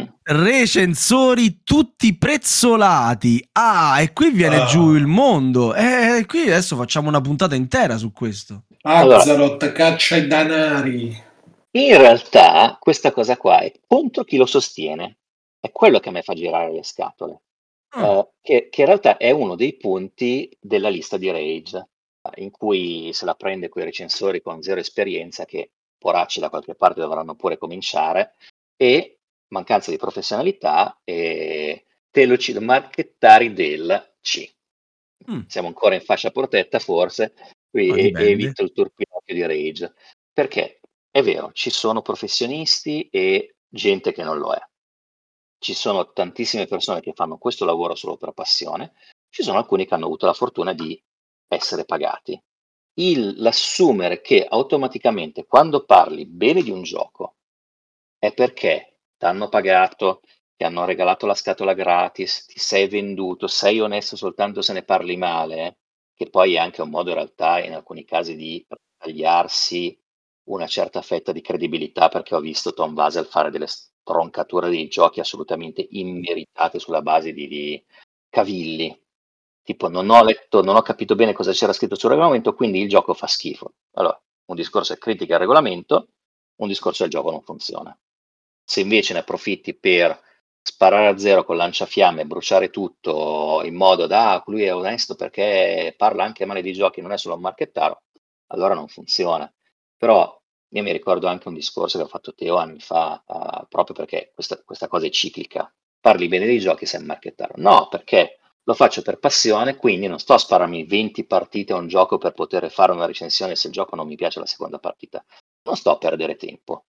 [0.00, 0.04] Mm.
[0.22, 3.46] recensori tutti prezzolati.
[3.52, 4.64] Ah, e qui viene Ah.
[4.66, 5.74] giù il mondo.
[5.74, 8.64] E qui adesso facciamo una puntata intera su questo.
[8.82, 9.18] Allora.
[9.18, 11.26] Azzarot caccia i danari.
[11.72, 15.18] in realtà questa cosa qua è contro chi lo sostiene
[15.60, 17.42] è quello che a me fa girare le scatole
[17.90, 21.76] Ah, eh, che, che in realtà è uno dei punti della lista di Rage,
[22.22, 26.74] eh, in cui se la prende quei recensori con zero esperienza, che poracci da qualche
[26.74, 28.34] parte dovranno pure cominciare,
[28.78, 34.50] e mancanza di professionalità e telocid marchettari del C.
[35.30, 37.34] mm, Siamo ancora in fascia protetta, forse,
[37.68, 39.94] qui e- evito il turpinocchio di Rage,
[40.32, 40.80] perché?
[41.10, 44.60] È vero, ci sono professionisti e gente che non lo è.
[45.58, 48.92] Ci sono tantissime persone che fanno questo lavoro solo per passione,
[49.28, 51.00] ci sono alcuni che hanno avuto la fortuna di
[51.48, 52.40] essere pagati.
[53.00, 57.37] Il, l'assumere che automaticamente quando parli bene di un gioco
[58.18, 60.22] è perché ti hanno pagato,
[60.56, 65.16] ti hanno regalato la scatola gratis, ti sei venduto, sei onesto soltanto se ne parli
[65.16, 65.78] male,
[66.14, 68.64] che poi è anche un modo in realtà in alcuni casi di
[68.96, 69.96] tagliarsi
[70.48, 75.20] una certa fetta di credibilità perché ho visto Tom Vasel fare delle stroncature dei giochi
[75.20, 77.84] assolutamente immeritate sulla base di, di
[78.28, 78.98] cavilli.
[79.62, 82.88] Tipo, non ho letto, non ho capito bene cosa c'era scritto sul regolamento, quindi il
[82.88, 83.74] gioco fa schifo.
[83.92, 86.08] Allora, un discorso è critica al regolamento,
[86.56, 87.96] un discorso è il gioco non funziona.
[88.70, 90.20] Se invece ne approfitti per
[90.60, 95.94] sparare a zero con lanciafiamme, bruciare tutto in modo da ah, lui è onesto perché
[95.96, 98.02] parla anche male di giochi, non è solo un marchettaro,
[98.48, 99.50] allora non funziona.
[99.96, 103.96] Però io mi ricordo anche un discorso che ha fatto Teo anni fa, uh, proprio
[103.96, 105.72] perché questa, questa, cosa è ciclica.
[105.98, 107.54] Parli bene dei giochi, sei un marchettaro.
[107.56, 111.88] No, perché lo faccio per passione, quindi non sto a spararmi 20 partite a un
[111.88, 115.24] gioco per poter fare una recensione se il gioco non mi piace la seconda partita.
[115.62, 116.84] Non sto a perdere tempo.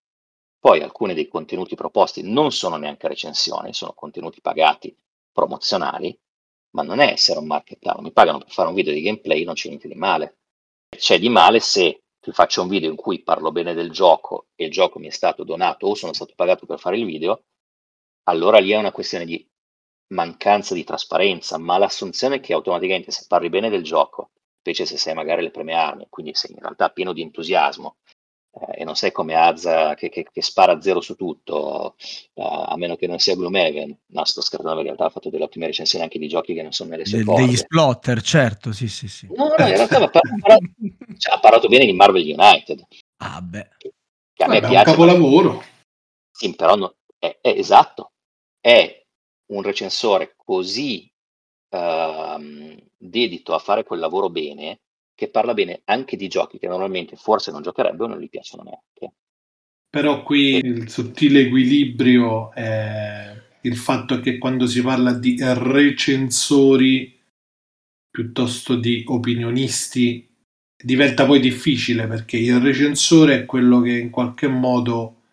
[0.60, 4.96] Poi alcuni dei contenuti proposti non sono neanche recensioni, sono contenuti pagati
[5.32, 6.18] promozionali,
[6.72, 8.02] ma non è essere un marchettaro.
[8.02, 10.38] Mi pagano per fare un video di gameplay, non c'è niente di male.
[10.90, 14.66] C'è di male se ti faccio un video in cui parlo bene del gioco e
[14.66, 17.44] il gioco mi è stato donato o sono stato pagato per fare il video,
[18.24, 19.48] allora lì è una questione di
[20.08, 25.14] mancanza di trasparenza, ma l'assunzione che automaticamente se parli bene del gioco, specie se sei
[25.14, 27.98] magari le prime armi, quindi sei in realtà pieno di entusiasmo
[28.52, 31.96] eh, e non sei come Azza che, che, che spara a zero su tutto,
[32.34, 33.98] uh, a meno che non sia Gloomhaven.
[34.08, 36.72] No, sto scherzando, in realtà ha fatto delle ottime recensioni anche di giochi che non
[36.72, 39.28] sono nelle sue De, Degli splotter, certo, sì, sì, sì.
[39.36, 40.66] No, no, in realtà ha parlato,
[41.18, 42.86] cioè, ha parlato bene di Marvel United.
[43.18, 43.70] Ah, beh.
[44.34, 44.90] Che a me Vabbè, piace.
[44.90, 45.64] Un capolavoro.
[46.32, 48.14] Sì, però no, è, è, esatto,
[48.60, 49.06] è
[49.52, 51.12] un recensore così
[51.70, 54.80] uh, dedito a fare quel lavoro bene
[55.20, 58.64] che parla bene anche di giochi che normalmente forse non giocherebbe o non gli piacciono
[58.64, 59.18] neanche.
[59.90, 67.20] Però qui il sottile equilibrio è il fatto che quando si parla di recensori
[68.10, 70.26] piuttosto di opinionisti
[70.82, 75.24] diventa poi difficile perché il recensore è quello che in qualche modo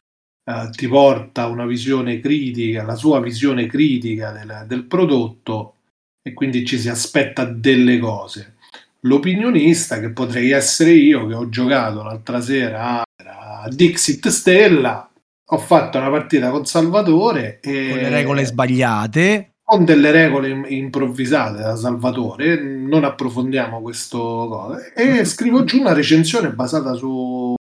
[0.43, 5.77] eh, ti porta una visione critica, la sua visione critica del, del prodotto
[6.23, 8.56] e quindi ci si aspetta delle cose
[9.01, 15.11] l'opinionista che potrei essere io che ho giocato l'altra sera a Dixit Stella
[15.49, 19.53] ho fatto una partita con Salvatore e con le regole sbagliate.
[19.63, 26.51] con delle regole improvvisate da Salvatore non approfondiamo questo cosa e scrivo giù una recensione
[26.53, 27.55] basata su,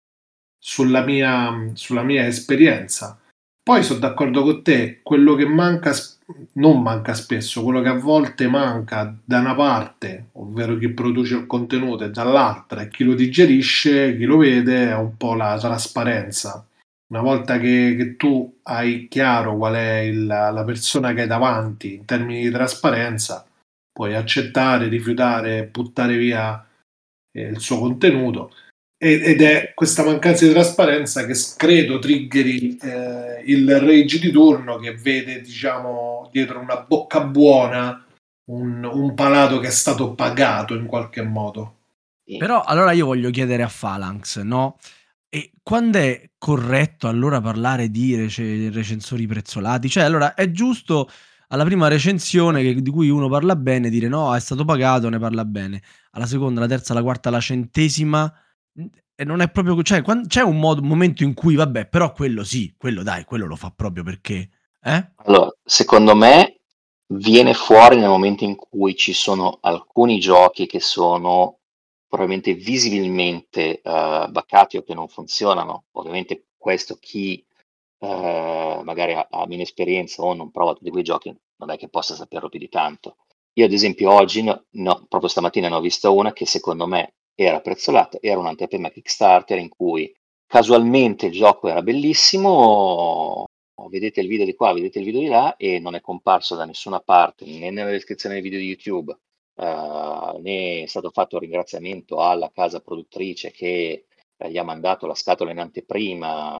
[0.57, 3.19] sulla, mia, sulla mia esperienza.
[3.61, 5.91] Poi sono d'accordo con te quello che manca
[6.53, 11.45] non manca spesso, quello che a volte manca da una parte, ovvero chi produce il
[11.45, 16.65] contenuto, e dall'altra e chi lo digerisce, chi lo vede, è un po' la trasparenza.
[17.07, 21.93] Una volta che, che tu hai chiaro qual è il, la persona che hai davanti
[21.93, 23.45] in termini di trasparenza,
[23.91, 26.65] puoi accettare, rifiutare, buttare via
[27.31, 28.51] eh, il suo contenuto
[28.97, 34.95] ed è questa mancanza di trasparenza che credo triggeri eh, il rage di turno che
[34.95, 38.05] vede diciamo dietro una bocca buona
[38.45, 41.79] un, un, palato che è stato pagato in qualche modo.
[42.37, 44.77] Però allora io voglio chiedere a Phalanx no?
[45.29, 49.89] e quando è corretto allora parlare di rec- recensori prezzolati?
[49.89, 51.09] Cioè allora è giusto
[51.49, 55.19] alla prima recensione che, di cui uno parla bene dire no è stato pagato ne
[55.19, 55.81] parla bene.
[56.11, 58.33] Alla seconda la terza la quarta la centesima
[59.15, 59.81] e non è proprio.
[59.81, 63.45] Cioè, c'è un, modo, un momento in cui, vabbè, però quello sì, quello dai, quello
[63.45, 64.49] lo fa proprio perché.
[64.81, 65.11] Eh?
[65.15, 66.59] Allora, secondo me
[67.07, 71.59] viene fuori nel momento in cui ci sono alcuni giochi che sono
[72.07, 75.85] probabilmente visibilmente uh, baccati o che non funzionano.
[75.93, 77.43] Ovviamente questo chi
[77.99, 81.89] uh, magari ha, ha meno esperienza o non prova tutti quei giochi non è che
[81.89, 83.17] possa saperlo più di tanto.
[83.53, 87.13] Io ad esempio oggi, no, no, proprio stamattina ne ho vista una che secondo me
[87.35, 90.13] era prezzolata, era un'anteprima Kickstarter in cui
[90.47, 93.45] casualmente il gioco era bellissimo,
[93.89, 96.65] vedete il video di qua, vedete il video di là e non è comparso da
[96.65, 99.17] nessuna parte, né nella descrizione del video di YouTube,
[99.55, 104.05] uh, né è stato fatto un ringraziamento alla casa produttrice che
[104.37, 106.57] uh, gli ha mandato la scatola in anteprima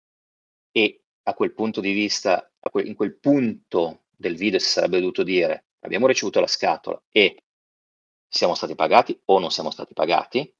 [0.71, 5.23] e a quel punto di vista, que- in quel punto del video si sarebbe dovuto
[5.23, 7.37] dire abbiamo ricevuto la scatola e
[8.27, 10.51] siamo stati pagati o non siamo stati pagati,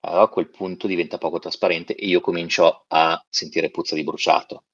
[0.00, 4.64] allora a quel punto diventa poco trasparente e io comincio a sentire puzza di bruciato.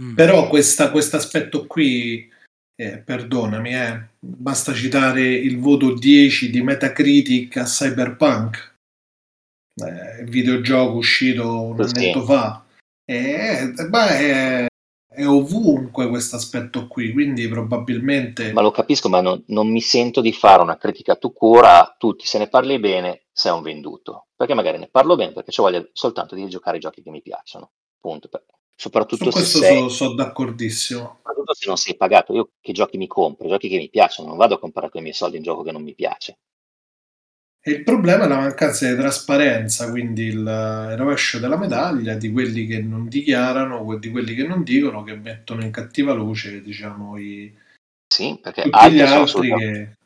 [0.00, 0.14] Mm.
[0.14, 2.30] Però questo aspetto qui,
[2.74, 8.74] eh, perdonami, eh, basta citare il voto 10 di Metacritic a Cyberpunk,
[9.84, 11.96] eh, il videogioco uscito un sì.
[11.96, 12.64] annetto fa.
[13.04, 14.68] Eh, beh,
[15.12, 18.52] è ovunque questo aspetto qui, quindi probabilmente...
[18.52, 22.26] Ma lo capisco, ma non, non mi sento di fare una critica tu cura, tutti
[22.26, 24.28] se ne parli bene, sei un venduto.
[24.36, 27.22] Perché magari ne parlo bene, perché ci voglio soltanto di giocare i giochi che mi
[27.22, 27.72] piacciono.
[28.00, 28.28] Punto.
[28.76, 31.16] Soprattutto Su questo se sei, sono, sono d'accordissimo.
[31.16, 32.32] Soprattutto se non sei pagato.
[32.32, 35.02] Io che giochi mi compro, giochi che mi piacciono, non vado a comprare con i
[35.02, 36.38] miei soldi un gioco che non mi piace.
[37.62, 42.32] E il problema è la mancanza di trasparenza, quindi il, il, rovescio della medaglia di
[42.32, 47.18] quelli che non dichiarano, di quelli che non dicono, che mettono in cattiva luce, diciamo,
[47.18, 47.54] i,
[48.12, 49.96] sì, perché altri, altri assolutamente, che,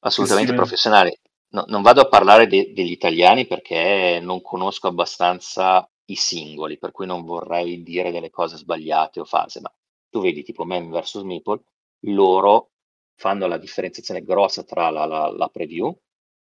[0.00, 1.18] assolutamente che professionali.
[1.50, 6.90] No, non vado a parlare de, degli italiani perché non conosco abbastanza i singoli, per
[6.90, 9.72] cui non vorrei dire delle cose sbagliate o false, ma
[10.10, 11.60] tu vedi tipo Mem vs Meeple,
[12.06, 12.70] loro
[13.14, 15.96] fanno la differenziazione grossa tra la, la, la preview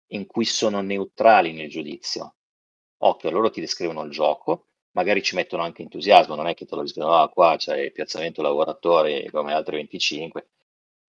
[0.08, 2.36] in cui sono neutrali nel giudizio.
[3.00, 6.76] Occhio, loro ti descrivono il gioco, magari ci mettono anche entusiasmo, non è che te
[6.76, 10.50] lo dicono, ah, qua c'è il piazzamento lavoratore come altri 25,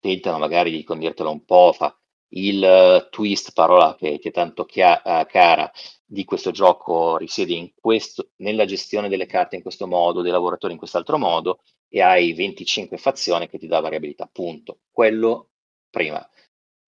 [0.01, 1.97] tentano magari di condirtelo un po', fa
[2.33, 5.71] il uh, twist, parola che ti è tanto chia- uh, cara,
[6.05, 10.79] di questo gioco risiede questo, nella gestione delle carte in questo modo, dei lavoratori in
[10.79, 14.81] quest'altro modo, e hai 25 fazioni che ti dà variabilità, punto.
[14.91, 15.51] Quello
[15.91, 16.27] prima.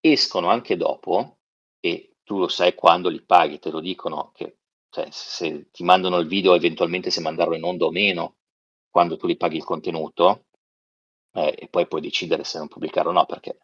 [0.01, 1.40] Escono anche dopo
[1.81, 4.57] e tu lo sai quando li paghi, te lo dicono che
[4.91, 8.37] cioè se ti mandano il video, eventualmente se mandarlo in onda o meno,
[8.91, 10.47] quando tu li paghi il contenuto,
[11.35, 13.59] eh, e poi puoi decidere se non pubblicarlo o no, perché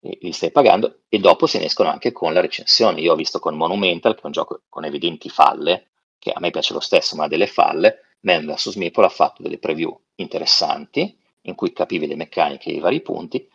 [0.00, 3.00] li stai pagando, e dopo se ne escono anche con la recensione.
[3.00, 6.50] Io ho visto con Monumental, che è un gioco con evidenti falle, che a me
[6.50, 8.76] piace lo stesso, ma ha delle falle, Man vs.
[8.76, 13.48] Meeple ha fatto delle preview interessanti, in cui capivi le meccaniche e i vari punti,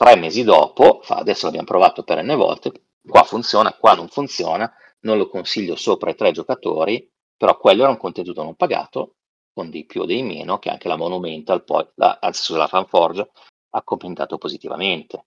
[0.00, 2.72] tre mesi dopo, fa, adesso l'abbiamo provato per n volte,
[3.06, 7.90] qua funziona, qua non funziona, non lo consiglio sopra i tre giocatori, però quello era
[7.90, 9.16] un contenuto non pagato,
[9.52, 13.30] con dei più o dei meno, che anche la Monumental, poi, la, anzi sulla Fanforge,
[13.72, 15.26] ha commentato positivamente.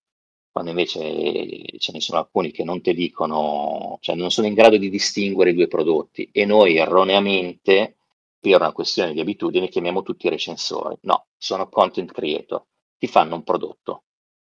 [0.52, 4.78] Quando invece ce ne sono alcuni che non ti dicono, cioè non sono in grado
[4.78, 7.98] di distinguere i due prodotti e noi erroneamente,
[8.40, 10.98] per una questione di abitudine, chiamiamo tutti recensori.
[11.02, 12.64] No, sono content creator,
[12.98, 14.04] ti fanno un prodotto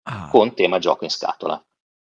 [0.07, 0.29] ah.
[0.29, 1.63] con tema gioco in scatola.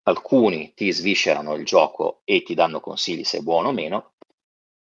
[0.04, 4.13] Alcuni ti sviscerano il gioco e ti danno consigli se è buono o meno,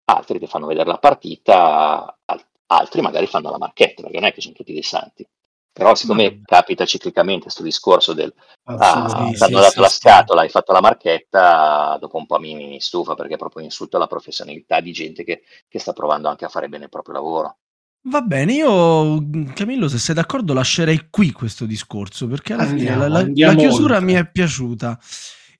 [0.04, 2.18] altri ti fanno vedere la partita,
[2.66, 5.26] altri magari fanno la marchetta, perché non è che sono tutti dei santi.
[5.72, 6.40] Però siccome no.
[6.44, 8.32] capita ciclicamente questo discorso del
[8.64, 12.38] ah, sì, ti hanno dato sì, la scatola, hai fatto la marchetta, dopo un po'
[12.38, 16.28] mi, mi stufa perché è proprio insulto alla professionalità di gente che, che sta provando
[16.28, 17.56] anche a fare bene il proprio lavoro.
[18.04, 22.96] Va bene, io Camillo, se sei d'accordo, lascerei qui questo discorso perché alla andiamo, fine
[22.96, 24.06] la, la, la chiusura oltre.
[24.06, 24.98] mi è piaciuta.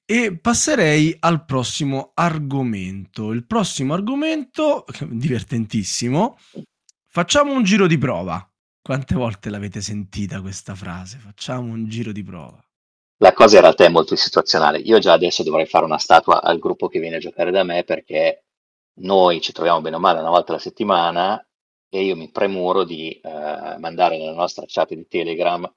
[0.05, 3.31] E passerei al prossimo argomento.
[3.31, 6.37] Il prossimo argomento, divertentissimo,
[7.07, 8.45] facciamo un giro di prova.
[8.83, 11.19] Quante volte l'avete sentita questa frase?
[11.19, 12.61] Facciamo un giro di prova.
[13.19, 14.79] La cosa in realtà è molto situazionale.
[14.79, 17.85] Io già adesso dovrei fare una statua al gruppo che viene a giocare da me
[17.85, 18.47] perché
[18.95, 21.41] noi ci troviamo bene o male una volta alla settimana
[21.95, 25.71] e io mi premuro di eh, mandare nella nostra chat di Telegram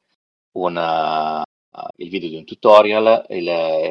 [0.54, 3.46] una, uh, il video di un tutorial, il,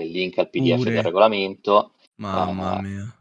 [0.04, 0.90] il link al PDF Pure.
[0.90, 1.92] del regolamento.
[2.14, 3.16] Mamma uh, mia.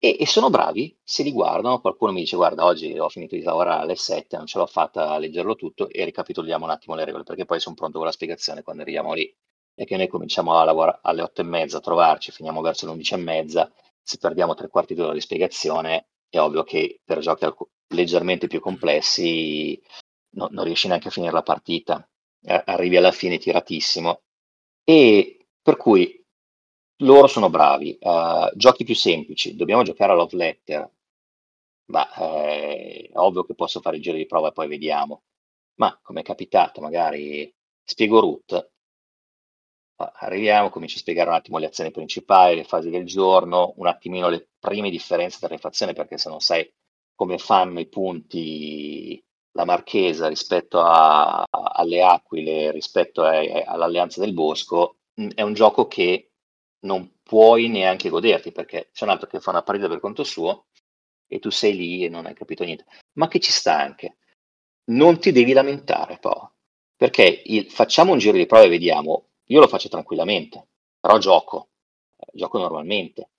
[0.00, 3.42] E, e, sono bravi, se li guardano, qualcuno mi dice guarda oggi ho finito di
[3.42, 7.04] lavorare alle 7, non ce l'ho fatta a leggerlo tutto e ricapitoliamo un attimo le
[7.04, 9.32] regole perché poi sono pronto con la spiegazione quando arriviamo lì
[9.72, 12.92] e che noi cominciamo a lavorare alle 8 e mezza a trovarci, finiamo verso le
[12.92, 17.44] 11 e mezza, se perdiamo tre quarti d'ora di spiegazione è ovvio che per giochi
[17.88, 19.80] leggermente più complessi
[20.30, 22.06] no, non riesci neanche a finire la partita,
[22.46, 24.22] arrivi alla fine tiratissimo.
[24.84, 26.24] E per cui
[27.02, 27.96] loro sono bravi.
[28.00, 30.90] Uh, giochi più semplici, dobbiamo giocare a Love Letter.
[31.86, 35.22] Ma eh, ovvio che posso fare il giro di prova e poi vediamo.
[35.76, 37.52] Ma come è capitato, magari
[37.84, 38.70] spiego root,
[39.96, 44.28] arriviamo, comincio a spiegare un attimo le azioni principali, le fasi del giorno, un attimino
[44.28, 46.70] le prime differenze tra le fazioni, perché se non sai
[47.18, 54.98] come fanno i punti la Marchesa rispetto a, alle Aquile, rispetto a, all'Alleanza del Bosco,
[55.34, 56.30] è un gioco che
[56.82, 60.66] non puoi neanche goderti, perché c'è un altro che fa una partita per conto suo
[61.26, 62.84] e tu sei lì e non hai capito niente.
[63.14, 64.18] Ma che ci sta anche.
[64.90, 66.46] Non ti devi lamentare, poi,
[66.94, 70.68] perché il, facciamo un giro di prova e vediamo io lo faccio tranquillamente,
[71.00, 71.70] però gioco,
[72.32, 73.30] gioco normalmente.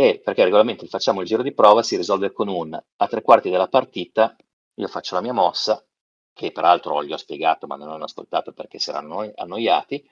[0.00, 3.50] E perché regolarmente facciamo il giro di prova, si risolve con un a tre quarti
[3.50, 4.34] della partita,
[4.76, 5.86] io faccio la mia mossa,
[6.32, 10.02] che peraltro gli ho spiegato ma non hanno ascoltato perché si erano annoiati,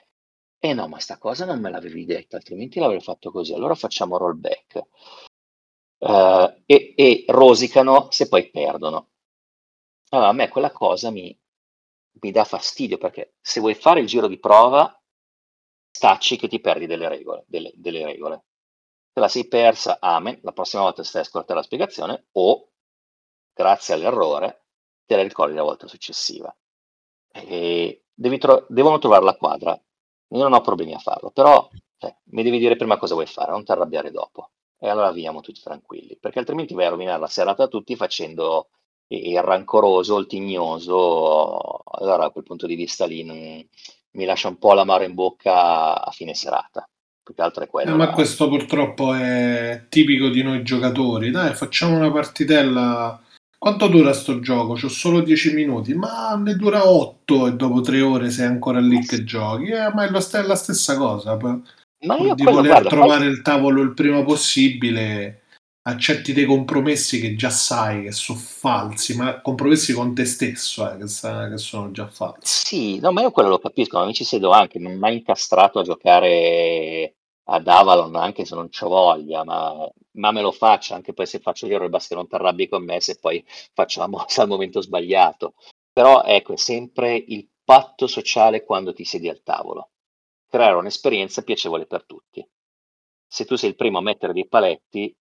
[0.59, 3.55] e no, ma sta cosa non me l'avevi detta, altrimenti l'avrei fatto così.
[3.55, 4.83] Allora facciamo rollback.
[6.01, 9.09] Uh, e, e, rosicano se poi perdono.
[10.11, 11.35] Allora, a me quella cosa mi,
[12.21, 15.01] mi dà fastidio perché se vuoi fare il giro di prova,
[15.91, 18.43] stacci che ti perdi delle regole, delle, delle regole.
[19.19, 22.69] Se la sei persa, amen, la prossima volta stai a ascoltare la spiegazione o,
[23.53, 24.67] grazie all'errore,
[25.07, 26.57] te la ricordi la volta successiva.
[28.39, 29.73] Tro- devono trovare la quadra.
[29.73, 33.51] Io non ho problemi a farlo, però cioè, mi devi dire prima cosa vuoi fare,
[33.51, 34.51] non ti arrabbiare dopo.
[34.79, 38.69] E allora viviamo tutti tranquilli, perché altrimenti vai a rovinare la serata a tutti facendo
[39.09, 41.83] il rancoroso, il tignoso.
[41.91, 43.37] Allora, a quel punto di vista lì non,
[44.13, 46.89] mi lascia un po' l'amaro in bocca a fine serata.
[47.29, 47.93] Più che altro è quello.
[47.93, 51.31] Eh, ma questo purtroppo è tipico di noi giocatori.
[51.31, 53.21] Dai, facciamo una partitella.
[53.59, 54.73] Quanto dura sto gioco?
[54.73, 59.05] C'ho solo 10 minuti, ma ne dura 8 e dopo 3 ore sei ancora lì
[59.05, 59.67] che giochi.
[59.67, 61.37] Eh, ma è la, la stessa cosa.
[61.37, 63.29] Ma io di voler guarda, trovare poi...
[63.29, 65.43] il tavolo il prima possibile
[65.83, 70.97] accetti dei compromessi che già sai che sono falsi, ma compromessi con te stesso eh,
[70.97, 72.41] che, sa, che, sono già falsi.
[72.41, 75.17] Sì, no, ma io quello lo capisco, ma mi ci siedo anche, non mi mai
[75.19, 77.17] incastrato a giocare
[77.51, 81.39] ad Avalon anche se non c'ho voglia, ma, ma, me lo faccio, anche poi se
[81.39, 84.43] faccio gli errori basta che non ti arrabbi con me se poi faccio la mossa
[84.43, 85.55] al momento sbagliato.
[85.93, 89.91] Però ecco, è sempre il patto sociale quando ti siedi al tavolo.
[90.47, 92.47] Creare un'esperienza piacevole per tutti.
[93.27, 95.15] Se tu sei il primo a mettere dei paletti,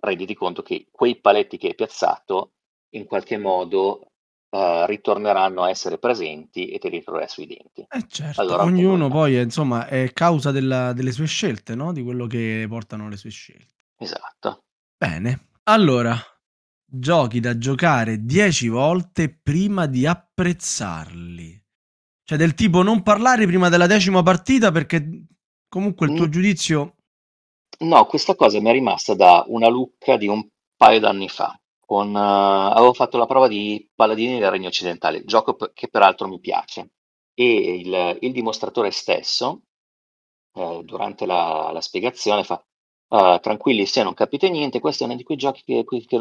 [0.00, 2.52] renditi conto che quei paletti che hai piazzato
[2.90, 4.12] in qualche modo
[4.56, 7.86] uh, ritorneranno a essere presenti e te li troverai sui denti.
[7.88, 11.92] Eh certo, allora, ognuno poi è, insomma è causa della, delle sue scelte, no?
[11.92, 13.84] di quello che portano le sue scelte.
[13.98, 14.64] Esatto.
[14.96, 16.16] Bene, allora,
[16.84, 21.64] giochi da giocare 10 volte prima di apprezzarli.
[22.24, 25.26] Cioè del tipo non parlare prima della decima partita perché
[25.68, 26.30] comunque il tuo mm.
[26.30, 26.94] giudizio...
[27.78, 30.44] No, questa cosa mi è rimasta da una lucca di un
[30.76, 31.56] paio d'anni fa.
[31.86, 36.28] Con, uh, avevo fatto la prova di Paladini del Regno Occidentale, gioco p- che peraltro
[36.28, 36.90] mi piace.
[37.32, 39.62] E il, il dimostratore stesso,
[40.54, 42.62] eh, durante la, la, spiegazione, fa:
[43.08, 46.18] uh, Tranquilli, se non capite niente, questo è uno di quei giochi che, che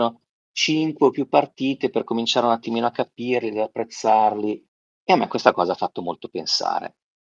[0.56, 4.66] 5 o più partite per cominciare un attimino a capirli, ad apprezzarli.
[5.04, 6.96] E a me questa cosa ha fatto molto pensare.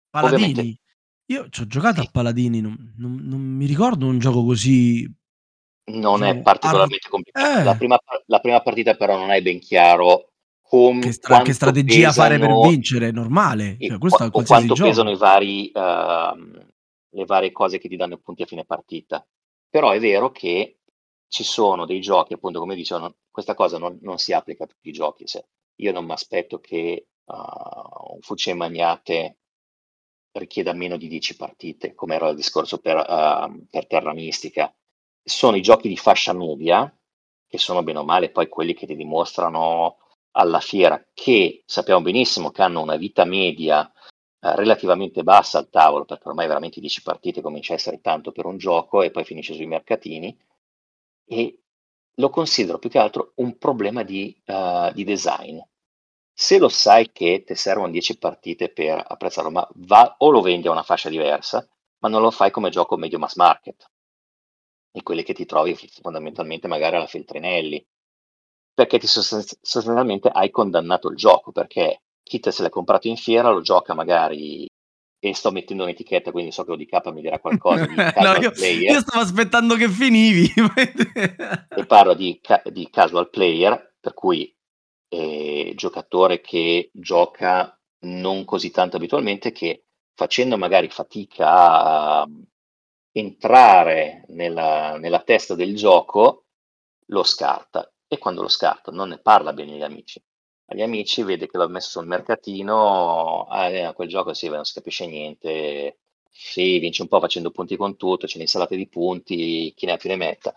[0.09, 0.49] Paladini?
[0.51, 0.81] Ovviamente,
[1.25, 2.07] Io ci ho giocato sì.
[2.07, 5.07] a Paladini, non, non, non, mi ricordo un gioco così...
[5.89, 7.59] Non diciamo, è particolarmente ar- complicato.
[7.59, 7.63] Eh.
[7.63, 10.29] La, prima, la, prima, partita però non è ben chiaro
[10.61, 13.77] com- che, stra- che strategia pesano, fare per vincere, normale.
[13.79, 14.89] Cioè, questo o quanto gioco.
[14.89, 16.67] pesano i vari, uh,
[17.09, 19.25] le varie cose che ti danno punti a fine partita.
[19.69, 20.79] Però è vero che
[21.27, 24.89] ci sono dei giochi, appunto, come dicevo, questa cosa non, non, si applica a tutti
[24.89, 25.25] i giochi.
[25.25, 25.43] Cioè,
[25.75, 29.37] io non mi aspetto che uh, un Fucce Magnate
[30.31, 34.73] richieda meno di 10 partite, come era il discorso per, uh, per Terra Mistica.
[35.29, 36.91] Sono i giochi di fascia media,
[37.47, 39.97] che sono bene o male poi quelli che ti dimostrano
[40.31, 46.05] alla fiera, che sappiamo benissimo che hanno una vita media uh, relativamente bassa al tavolo,
[46.05, 49.53] perché ormai veramente 10 partite comincia a essere tanto per un gioco e poi finisce
[49.53, 50.35] sui mercatini
[51.25, 51.59] e
[52.15, 55.59] lo considero più che altro un problema di, uh, di design.
[56.33, 60.67] Se lo sai che ti servono 10 partite per apprezzarlo, ma va o lo vendi
[60.67, 61.67] a una fascia diversa,
[61.99, 63.89] ma non lo fai come gioco medio mass market,
[64.99, 67.83] e quelli che ti trovi fondamentalmente magari alla Feltrinelli,
[68.73, 73.49] perché ti sostanzialmente hai condannato il gioco, perché chi te se l'ha comprato in fiera
[73.49, 74.67] lo gioca magari
[75.21, 77.93] e sto mettendo un'etichetta, quindi so che ODK mi dirà qualcosa di
[78.23, 78.93] no, io, player.
[78.93, 80.47] Io stavo aspettando che finivi.
[80.55, 82.39] e parlo di,
[82.71, 84.53] di, casual player, per cui
[85.09, 89.83] eh, giocatore che gioca non così tanto abitualmente, che
[90.15, 92.27] facendo magari fatica a
[93.11, 96.45] entrare nella, nella testa del gioco,
[97.07, 97.91] lo scarta.
[98.07, 100.21] E quando lo scarta non ne parla bene agli amici
[100.69, 104.65] agli amici, vede che l'ho messo sul mercatino, ah, eh, a quel gioco sì, non
[104.65, 105.97] si capisce niente,
[106.29, 109.97] sì, vince un po' facendo punti con tutto, c'è l'insalata di punti, chi ne ha
[109.97, 110.55] più ne metta,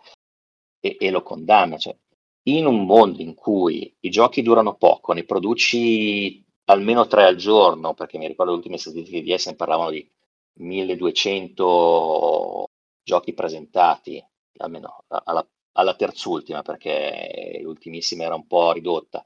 [0.80, 1.78] e, e lo condanna.
[1.78, 1.96] Cioè,
[2.44, 7.94] in un mondo in cui i giochi durano poco, ne produci almeno tre al giorno,
[7.94, 10.06] perché mi ricordo le ultime statistiche di Essen parlavano di
[10.54, 12.70] 1200
[13.02, 14.24] giochi presentati,
[14.58, 19.24] almeno alla, alla terzultima, perché l'ultimissima era un po' ridotta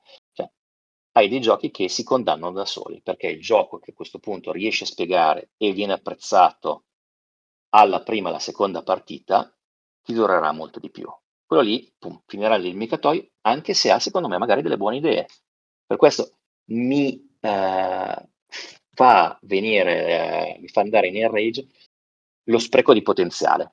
[1.16, 4.52] hai dei giochi che si condannano da soli, perché il gioco che a questo punto
[4.52, 6.84] riesce a spiegare e viene apprezzato
[7.70, 9.50] alla prima alla seconda partita,
[10.02, 11.10] ti durerà molto di più.
[11.44, 15.26] Quello lì pum, finirà nel micatoio, anche se ha secondo me magari delle buone idee.
[15.86, 18.28] Per questo mi eh,
[18.96, 21.66] fa venire, eh, mi fa andare in rage
[22.48, 23.72] lo spreco di potenziale.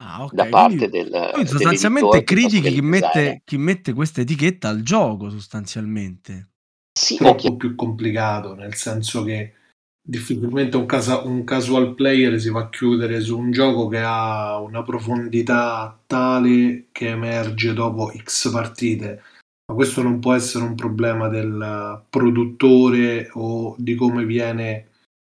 [0.00, 0.32] Ah, ok.
[0.32, 6.50] da parte del, quindi sostanzialmente critichi chi mette, chi mette questa etichetta al gioco, sostanzialmente.
[6.96, 9.54] Sì, troppo più complicato, nel senso che
[10.00, 14.60] difficilmente un, casa, un casual player si va a chiudere su un gioco che ha
[14.60, 19.22] una profondità tale che emerge dopo X partite.
[19.68, 24.86] Ma questo non può essere un problema del produttore o di come viene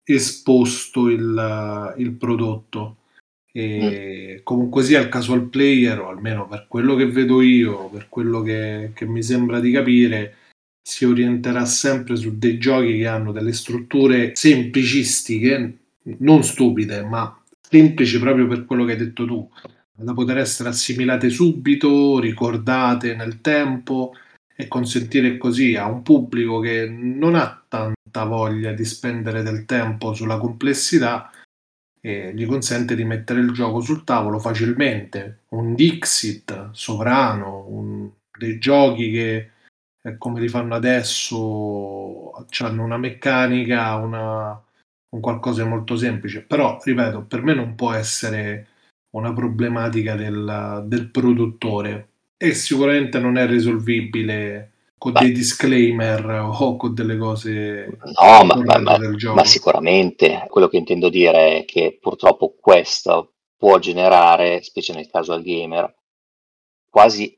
[0.03, 2.97] esposto il, il prodotto
[3.57, 4.43] e mm.
[4.43, 8.91] comunque sia il casual player, o almeno per quello che vedo io, per quello che,
[8.93, 10.35] che mi sembra di capire,
[10.81, 15.77] si orienterà sempre su dei giochi che hanno delle strutture semplicistiche,
[16.17, 19.49] non stupide, ma semplici proprio per quello che hai detto tu,
[19.93, 24.11] da poter essere assimilate subito, ricordate nel tempo
[24.55, 30.13] e consentire così a un pubblico che non ha tanta voglia di spendere del tempo
[30.13, 31.29] sulla complessità
[31.99, 35.41] e gli consente di mettere il gioco sul tavolo facilmente.
[35.49, 39.49] Un Dixit sovrano, un, dei giochi che
[40.01, 44.63] eh, come li fanno adesso hanno una meccanica, una,
[45.09, 46.43] un qualcosa di molto semplice.
[46.43, 48.67] Però, ripeto, per me non può essere
[49.15, 52.09] una problematica del, del produttore
[52.47, 55.19] e sicuramente non è risolvibile con Beh.
[55.19, 58.97] dei disclaimer o con delle cose no, ma, ma, ma,
[59.33, 65.33] ma, sicuramente quello che intendo dire è che purtroppo questo può generare, specie nel caso
[65.33, 65.93] al gamer,
[66.89, 67.37] quasi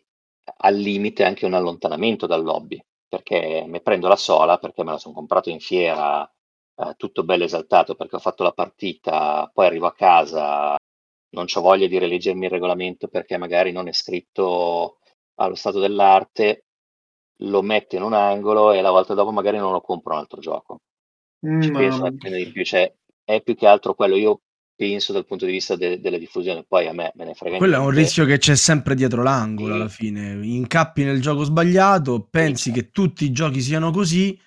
[0.57, 4.97] al limite anche un allontanamento dal lobby, perché mi prendo la sola, perché me la
[4.97, 6.29] sono comprato in fiera,
[6.75, 10.75] eh, tutto bello esaltato perché ho fatto la partita, poi arrivo a casa,
[11.37, 14.99] non ho voglia di rileggermi il regolamento perché magari non è scritto
[15.35, 16.65] allo stato dell'arte,
[17.41, 20.39] lo metto in un angolo e la volta dopo magari non lo compro un altro
[20.41, 20.81] gioco.
[21.57, 22.91] Ci Mm, penso un di più, cioè
[23.23, 24.41] è più che altro quello io
[24.75, 27.75] penso dal punto di vista de- della diffusione, poi a me me ne frega Quello
[27.75, 29.89] è un rischio che c'è sempre dietro l'angolo alla Sì.
[29.89, 30.33] fine.
[30.45, 32.71] Incappi nel gioco sbagliato, pensi Sì.
[32.71, 34.39] che tutti i giochi siano così,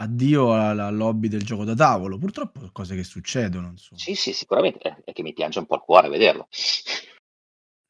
[0.00, 2.18] addio alla, lobby del gioco da tavolo.
[2.18, 4.00] Purtroppo sono cose che succedono, insomma.
[4.00, 6.48] Sì, sì, sicuramente, è, che mi piange un po' il cuore vederlo.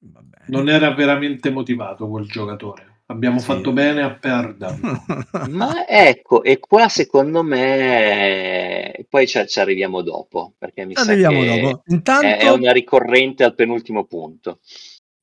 [0.01, 0.45] Va bene.
[0.49, 3.03] non era veramente motivato quel giocatore.
[3.07, 3.47] Abbiamo Sì.
[3.47, 5.03] fatto bene a perderlo.
[5.51, 11.41] Ma ecco, e qua secondo me poi ci, ci arriviamo dopo, perché mi sa Arriviamo
[11.41, 11.83] che dopo.
[11.87, 14.61] Intanto, è una ricorrente al penultimo punto.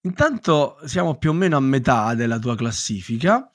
[0.01, 3.49] intanto siamo più o meno a metà della tua classifica.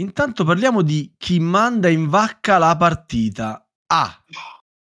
[0.00, 3.68] Intanto parliamo di chi manda in vacca la partita.
[3.86, 4.24] Ah,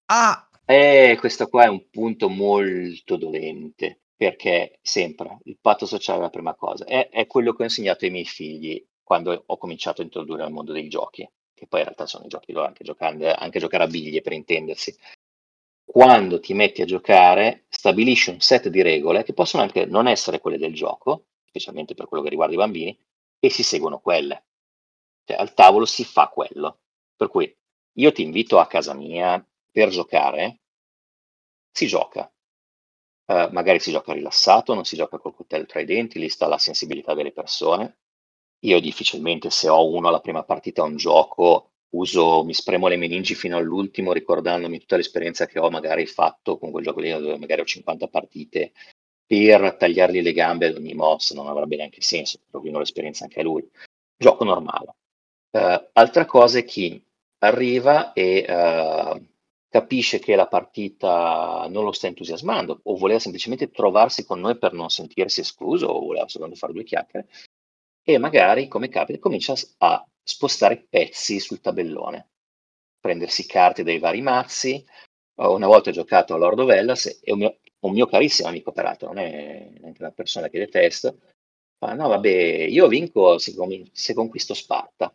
[0.07, 6.21] ah, E questo qua è un punto molto dolente, perché sempre il patto sociale è
[6.23, 6.83] la prima cosa.
[6.83, 10.51] È, è quello che ho insegnato ai miei figli quando ho cominciato a introdurre al
[10.51, 13.83] mondo dei giochi, che poi in realtà sono i giochi loro, anche, giocando, anche giocare
[13.83, 14.93] a biglie per intendersi.
[15.85, 20.41] Quando ti metti a giocare, stabilisci un set di regole che possono anche non essere
[20.41, 22.97] quelle del gioco, specialmente per quello che riguarda i bambini,
[23.39, 24.43] e si seguono quelle.
[25.25, 26.79] Cioè, al tavolo si fa quello.
[27.15, 27.53] Per cui
[27.97, 30.59] io ti invito a casa mia per giocare,
[31.71, 32.31] si gioca.
[33.27, 36.47] Eh, magari si gioca rilassato, non si gioca col coltello tra i denti, lì sta
[36.47, 37.97] la sensibilità delle persone.
[38.65, 42.97] Io difficilmente se ho uno alla prima partita a un gioco uso, mi spremo le
[42.97, 47.37] meningi fino all'ultimo ricordandomi tutta l'esperienza che ho magari fatto con quel gioco lì dove
[47.37, 48.73] magari ho 50 partite
[49.25, 53.43] per tagliargli le gambe ad ogni mossa, non avrebbe neanche senso, rovino l'esperienza anche a
[53.43, 53.67] lui.
[54.17, 54.95] Gioco normale.
[55.55, 57.01] Eh, altra cosa è chi
[57.39, 59.21] arriva e eh,
[59.69, 64.73] capisce che la partita non lo sta entusiasmando o voleva semplicemente trovarsi con noi per
[64.73, 67.29] non sentirsi escluso o voleva soltanto fare due chiacchiere
[68.03, 72.27] e magari, come capita, comincia a spostare pezzi sul tabellone,
[72.99, 74.85] prendersi carte dai vari mazzi.
[75.35, 78.49] Uh, una volta ho giocato a Lord of Hellas e un mio, un mio carissimo
[78.49, 81.17] amico, peraltro, non è neanche una persona che detesto,
[81.77, 83.53] fa, no vabbè, io vinco se,
[83.93, 85.13] se conquisto Sparta.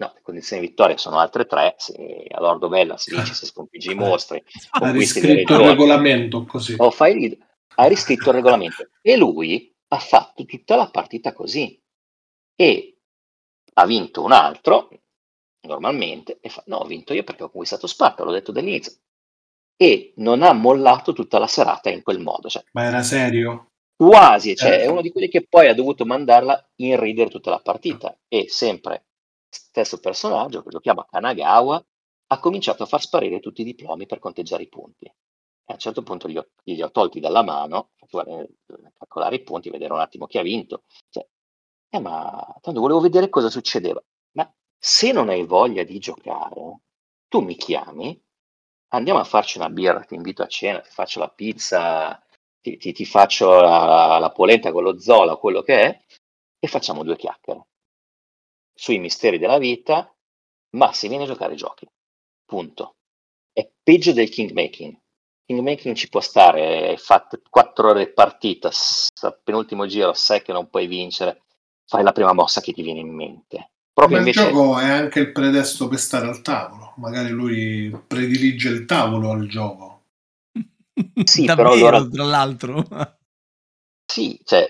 [0.00, 3.46] No, le condizioni di vittoria sono altre tre, se a Lord of Hellas vinci se
[3.46, 4.40] sconfiggi i mostri,
[4.70, 6.74] Ha riscritto il regolamento così.
[6.78, 7.36] o fai,
[7.74, 8.88] hai riscritto il regolamento.
[9.02, 11.80] E lui ha fatto tutta la partita così
[12.54, 12.98] e
[13.74, 14.88] ha vinto un altro
[15.66, 18.92] normalmente e fa no ho vinto io perché ho conquistato Sparta l'ho detto dall'inizio
[19.76, 23.70] e non ha mollato tutta la serata in quel modo cioè, Ma era serio?
[23.96, 24.80] quasi cioè, Eh.
[24.82, 28.46] è uno di quelli che poi ha dovuto mandarla in ridere tutta la partita e
[28.48, 29.06] sempre
[29.48, 31.84] stesso personaggio che giochiamo a Kanagawa
[32.30, 35.06] ha cominciato a far sparire tutti i diplomi per conteggiare i punti.
[35.06, 35.14] E
[35.66, 36.46] a un certo punto gli ho,
[36.84, 38.46] ho tolti dalla mano guarda,
[38.96, 40.84] calcolare i punti vedere un attimo chi ha vinto.
[41.10, 41.26] Cioè,
[41.90, 44.02] eh, ma tanto volevo vedere cosa succedeva.
[44.32, 46.80] Ma se non hai voglia di giocare,
[47.28, 48.20] tu mi chiami,
[48.88, 52.22] andiamo a farci una birra, ti invito a cena, ti faccio la pizza,
[52.60, 56.00] ti, ti, ti faccio la, la, polenta con lo zola, quello che è,
[56.58, 57.66] e facciamo due chiacchiere
[58.78, 60.14] sui misteri della vita,
[60.76, 61.84] ma se vieni a giocare giochi.
[62.44, 62.94] Punto.
[63.52, 64.96] È peggio del kingmaking.
[65.44, 68.70] Kingmaking ci può stare, hai fatto quattro ore di partita,
[69.42, 71.42] penultimo giro sai che non puoi vincere,
[71.86, 73.72] fai la prima mossa che ti viene in mente.
[73.92, 74.46] Proprio Ma invece...
[74.46, 76.92] il gioco è anche il pretesto per stare al tavolo.
[76.98, 80.04] Magari lui predilige il tavolo al gioco.
[81.24, 82.08] Sì, Davvero, però allora...
[82.08, 82.84] tra l'altro.
[84.04, 84.68] Sì, cioè,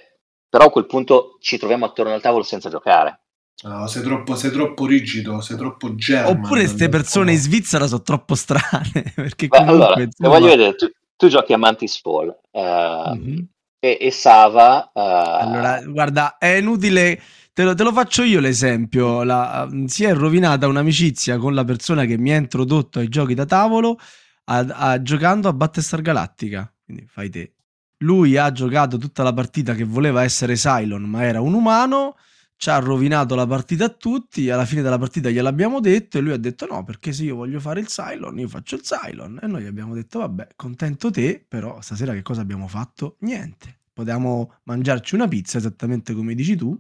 [0.49, 3.28] però a quel punto ci troviamo attorno al tavolo senza giocare.
[3.65, 6.37] No, sei troppo, sei troppo rigido, sei troppo german.
[6.37, 9.13] Oppure queste persone in Svizzera sono troppo strane.
[9.15, 10.29] Perché Beh, comunque, allora, insomma...
[10.29, 13.39] voglio vedere, tu, tu, giochi a Mantis Fall uh, mm-hmm.
[13.81, 14.91] e, e, Sava...
[14.95, 15.01] Uh...
[15.01, 17.21] Allora, guarda, è inutile...
[17.53, 19.25] Te lo, te lo, faccio io l'esempio.
[19.25, 23.47] La, si è rovinata un'amicizia con la persona che mi ha introdotto ai giochi da
[23.47, 23.99] tavolo
[24.45, 26.73] a, a, giocando a Battlestar Galactica.
[26.85, 27.55] Quindi fai te.
[28.03, 32.15] Lui ha giocato tutta la partita che voleva essere Cylon, ma era un umano.
[32.59, 34.51] Ci ha rovinato la partita a tutti.
[34.51, 36.19] Alla fine della partita gliel'abbiamo detto.
[36.19, 38.83] E lui ha detto: No, perché se io voglio fare il Cylon, io faccio il
[38.83, 39.39] Cylon.
[39.41, 43.17] E noi gli abbiamo detto: Vabbè, contento te, però stasera che cosa abbiamo fatto?
[43.21, 43.79] Niente.
[43.93, 46.77] Potevamo mangiarci una pizza esattamente come dici tu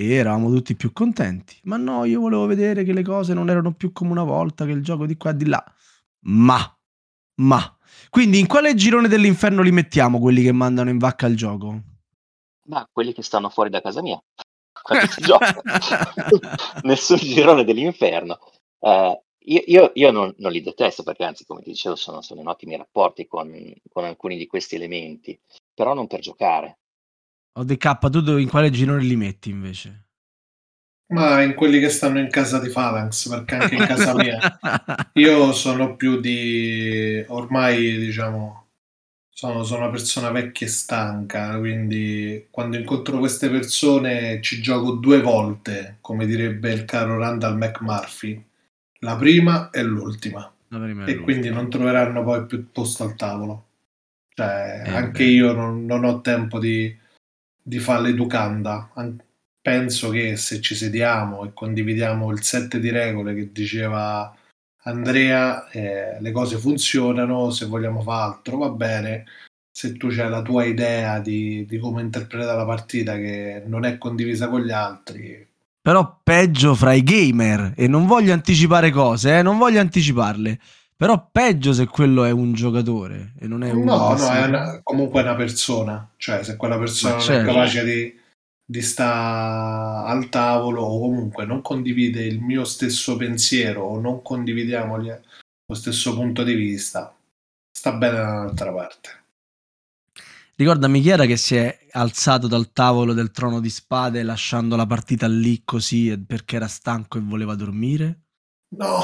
[0.00, 1.56] e eravamo tutti più contenti.
[1.64, 4.70] Ma no, io volevo vedere che le cose non erano più come una volta, che
[4.70, 5.64] il gioco di qua e di là.
[6.26, 6.78] Ma,
[7.40, 7.76] ma,
[8.08, 11.82] Quindi in quale girone dell'inferno li mettiamo quelli che mandano in vacca il gioco?
[12.68, 14.22] Ma quelli che stanno fuori da casa mia.
[14.82, 15.54] Quando si gioca.
[16.82, 18.38] Nessun girone dell'inferno.
[18.80, 22.40] Eh, io, io, io non, non, li detesto perché anzi, come ti dicevo, sono, sono
[22.40, 23.50] in ottimi rapporti con,
[23.90, 25.38] con, alcuni di questi elementi,
[25.74, 26.78] però non per giocare.
[27.52, 30.04] Ho DK, tu in quale girone li metti invece?
[31.10, 34.38] Ma in quelli che stanno in casa di Phalanx, perché anche in casa mia
[35.14, 38.67] io sono più di ormai diciamo
[39.38, 45.20] sono, sono, una persona vecchia e stanca, quindi quando incontro queste persone ci gioco due
[45.20, 48.44] volte, come direbbe il caro Randall McMurphy,
[48.98, 50.52] la prima e l'ultima.
[50.66, 53.66] Prima e, e quindi non troveranno poi più posto al tavolo.
[54.34, 55.30] Cioè, eh, anche beh.
[55.30, 56.92] io non, non, ho tempo di,
[57.62, 58.90] di fare l'educanda.
[59.60, 64.36] Penso che se ci sediamo e condividiamo il set di regole che diceva
[64.88, 69.24] Andrea, eh, le cose funzionano, se vogliamo fare altro va bene,
[69.70, 73.98] se tu hai la tua idea di, di come interpretare la partita che non è
[73.98, 75.46] condivisa con gli altri,
[75.80, 80.58] però peggio fra i gamer e non voglio anticipare cose, eh, non voglio anticiparle.
[80.94, 84.80] Però peggio se quello è un giocatore e non è un No, no, è una,
[84.82, 87.50] comunque è una persona, cioè se quella persona non certo.
[87.50, 88.18] è capace di,
[88.70, 94.98] di stare al tavolo o comunque non condivide il mio stesso pensiero o non condividiamo
[94.98, 97.16] lo stesso punto di vista,
[97.72, 99.10] sta bene dall'altra parte.
[100.54, 104.86] Ricordami chi era che si è alzato dal tavolo del trono di spade lasciando la
[104.86, 108.18] partita lì così perché era stanco e voleva dormire?
[108.76, 109.02] No.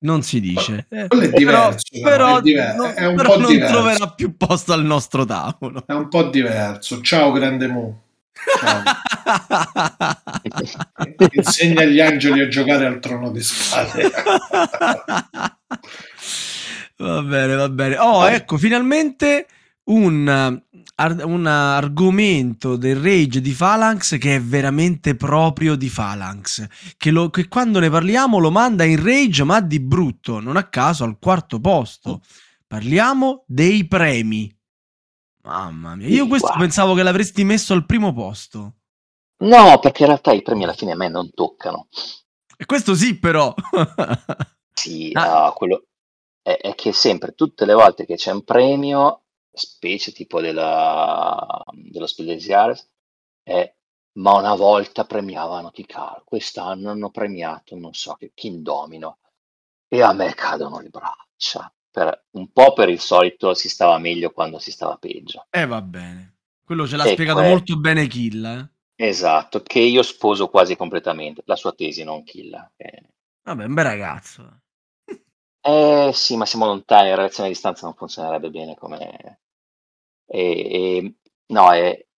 [0.00, 0.86] Non si dice.
[0.90, 1.80] Eh, è diverso.
[1.90, 3.72] Però, però, è diver- non, è però non diverso.
[3.72, 5.84] troverà più posto al nostro tavolo.
[5.86, 7.00] È un po' diverso.
[7.00, 8.00] Ciao, grande Mu.
[11.32, 14.10] Insegna agli angeli a giocare al trono di spade.
[16.96, 17.96] va bene, va bene.
[17.98, 19.46] Oh, ecco, finalmente
[19.84, 20.60] un
[21.24, 26.66] un argomento del rage di Phalanx che è veramente proprio di Phalanx,
[26.96, 30.64] che, lo, che quando ne parliamo lo manda in rage ma di brutto, non a
[30.64, 32.20] caso al quarto posto.
[32.66, 34.54] Parliamo dei premi.
[35.42, 38.74] Mamma mia, io questo pensavo che l'avresti messo al primo posto.
[39.38, 41.88] No, perché in realtà i premi alla fine a me non toccano.
[42.56, 43.52] E questo sì, però.
[44.72, 45.48] sì, ah.
[45.48, 45.86] uh, quello
[46.42, 52.06] è, è, che sempre, tutte le volte che c'è un premio, specie tipo della, dello
[52.06, 52.88] Jahres
[53.42, 53.74] è
[54.14, 59.18] ma una volta premiavano Tikal, quest'anno hanno premiato non so che Kindomino
[59.88, 61.72] e a me cadono le braccia.
[61.92, 65.46] Per, un po' per il solito si stava meglio quando si stava peggio.
[65.50, 68.44] Eh va bene, quello ce l'ha e spiegato que- molto bene Kill.
[68.44, 68.70] Eh?
[69.08, 72.54] Esatto, che io sposo quasi completamente, la sua tesi non Kill.
[72.76, 73.02] Eh.
[73.42, 74.60] Vabbè, un bel ragazzo.
[75.64, 79.38] Eh sì, ma siamo lontani, la relazione a distanza non funzionerebbe bene come,
[80.26, 81.14] e, e,
[81.52, 82.08] no, e,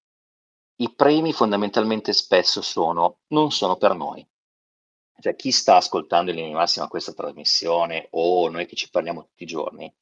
[0.76, 4.26] i premi fondamentalmente spesso sono, non sono per noi.
[5.20, 9.44] Cioè, chi sta ascoltando in linea massima questa trasmissione o noi che ci parliamo tutti
[9.44, 9.92] i giorni,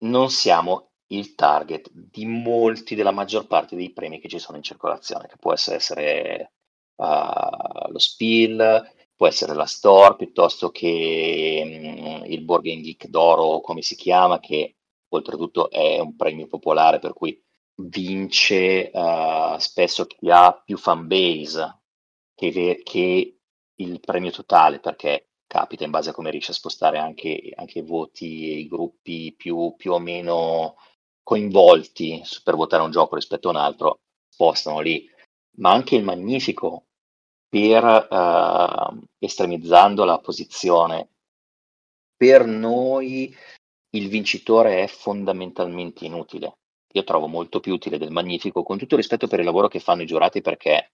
[0.00, 4.62] non siamo il target di molti della maggior parte dei premi che ci sono in
[4.62, 6.52] circolazione, che può essere,
[6.96, 13.82] uh, lo Spiel, può essere la Store, piuttosto che um, il Board Geek d'Oro, come
[13.82, 14.76] si chiama, che
[15.08, 17.42] oltretutto è un premio popolare, per cui
[17.80, 21.78] vince uh, spesso chi ha più fan base
[22.34, 23.37] che, che,
[23.80, 27.82] il premio totale, perché capita in base a come riesce a spostare anche, anche i
[27.82, 30.76] voti e i gruppi più, più, o meno
[31.22, 35.08] coinvolti per votare un gioco rispetto a un altro, spostano lì.
[35.58, 36.86] Ma anche il magnifico,
[37.48, 41.10] per uh, estremizzando la posizione,
[42.16, 43.34] per noi
[43.90, 46.58] il vincitore è fondamentalmente inutile
[46.92, 50.02] io trovo molto più utile del Magnifico, con tutto rispetto per il lavoro che fanno
[50.02, 50.92] i giurati perché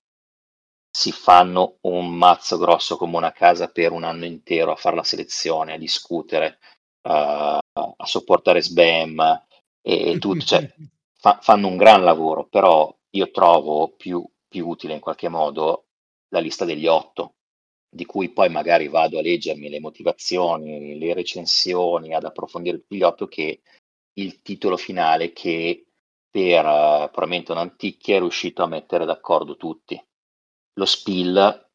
[0.97, 5.03] si fanno un mazzo grosso come una casa per un anno intero a fare la
[5.03, 6.61] selezione, a discutere,
[7.03, 9.45] uh, a sopportare SBAM
[9.82, 10.72] e, e tutto, cioè,
[11.18, 15.86] fa, fanno un gran lavoro, però io trovo più, più utile in qualche modo
[16.28, 17.34] la lista degli otto,
[17.90, 23.03] di cui poi magari vado a leggermi le motivazioni, le recensioni, ad approfondire tutti gli
[23.03, 23.62] otto, che
[24.20, 25.86] il titolo finale che
[26.30, 30.01] per uh, probabilmente un'anticchia è riuscito a mettere d'accordo tutti.
[30.77, 31.70] Lo Spiel,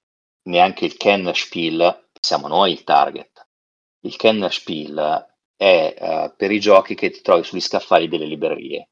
[0.50, 3.48] neanche il Kenner Spiel, siamo noi il target.
[4.02, 5.26] Il Kenner Spiel
[5.56, 8.90] è uh, per i giochi che ti trovi sugli scaffali delle librerie.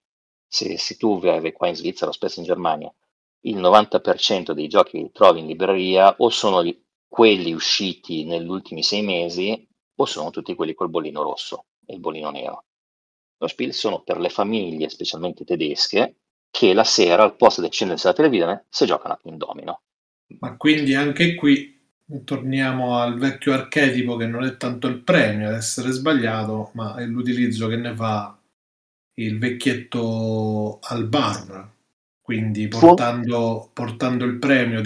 [0.48, 2.94] Se, se tu vivi qua in Svizzera o spesso in Germania,
[3.42, 6.64] il 90% dei giochi che trovi in libreria o sono
[7.08, 12.00] quelli usciti negli ultimi sei mesi o sono tutti quelli col bollino rosso e il
[12.00, 12.66] bollino nero
[13.40, 18.06] Lo Spiel sono per le famiglie, specialmente tedesche, che la sera, al posto di accendersi
[18.08, 19.82] la televisione, si giocano a un domino.
[20.40, 21.80] Ma quindi anche qui
[22.24, 27.06] torniamo al vecchio archetipo che non è tanto il premio ad essere sbagliato, ma è
[27.06, 28.40] l'utilizzo che ne fa
[29.16, 31.70] il vecchietto al bar.
[32.22, 34.82] Quindi portando, portando il premio,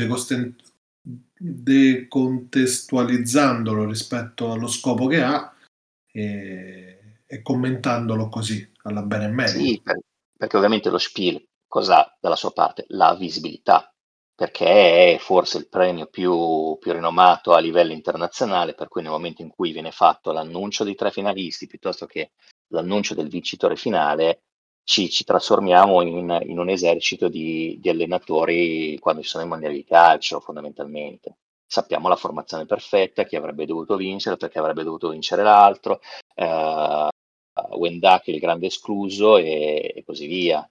[1.38, 5.54] decontestualizzandolo rispetto allo scopo che ha
[6.12, 9.60] e, e commentandolo così, alla bene e meglio.
[9.60, 9.82] Sì,
[10.38, 12.86] perché ovviamente lo Spiel cosa dalla sua parte?
[12.90, 13.91] La visibilità,
[14.42, 19.44] perché è forse il premio più, più rinomato a livello internazionale, per cui nel momento
[19.44, 22.32] in cui viene fatto l'annuncio dei tre finalisti piuttosto che
[22.70, 24.42] l'annuncio del vincitore finale,
[24.84, 29.76] ci, ci trasformiamo in, in, un esercito di, di, allenatori quando ci sono i mondiali
[29.76, 31.38] di calcio, fondamentalmente.
[31.64, 36.00] Sappiamo la formazione perfetta, chi avrebbe dovuto vincere, perché avrebbe dovuto vincere l'altro,
[36.34, 37.08] eh,
[37.78, 40.68] Wendak il grande escluso e, e, così via.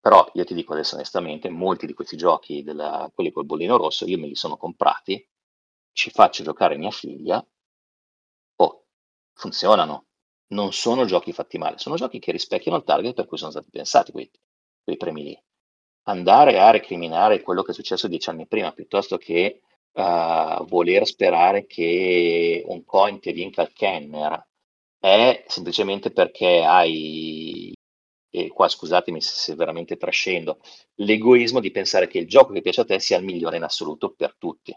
[0.00, 4.06] Però io ti dico adesso onestamente, molti di questi giochi, della, quelli col bollino rosso,
[4.06, 5.26] io me li sono comprati,
[5.92, 7.44] ci faccio giocare mia figlia,
[8.56, 8.84] oh,
[9.34, 10.08] funzionano
[10.48, 13.70] non sono giochi fatti male, sono giochi che rispecchiano il target per cui sono stati
[13.70, 14.30] pensati quei,
[14.82, 15.42] quei premi lì.
[16.04, 19.60] Andare a recriminare quello che è successo dieci anni prima piuttosto che
[19.92, 24.46] uh, voler sperare che un coin ti vinca il Kenner
[24.98, 27.72] è semplicemente perché hai,
[28.30, 30.60] e qua scusatemi se, veramente trascendo,
[30.96, 34.12] l'egoismo di pensare che il gioco che piace a te sia il migliore in assoluto
[34.12, 34.76] per tutti.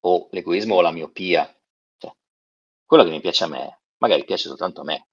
[0.00, 1.44] O l'egoismo o la miopia.
[1.96, 2.12] Cioè,
[2.84, 5.08] quello che mi piace a me magari piace soltanto a me,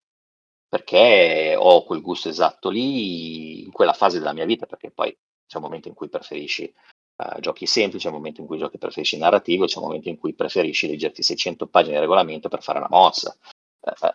[0.67, 5.15] perché ho quel gusto esatto lì in quella fase della mia vita, perché poi
[5.47, 6.71] c'è un momento in cui preferisci
[7.17, 10.17] uh, giochi semplici, c'è un momento in cui giochi preferisci narrativo, c'è un momento in
[10.17, 13.35] cui preferisci leggerti 600 pagine di regolamento per fare una mossa.
[13.79, 14.09] Uh,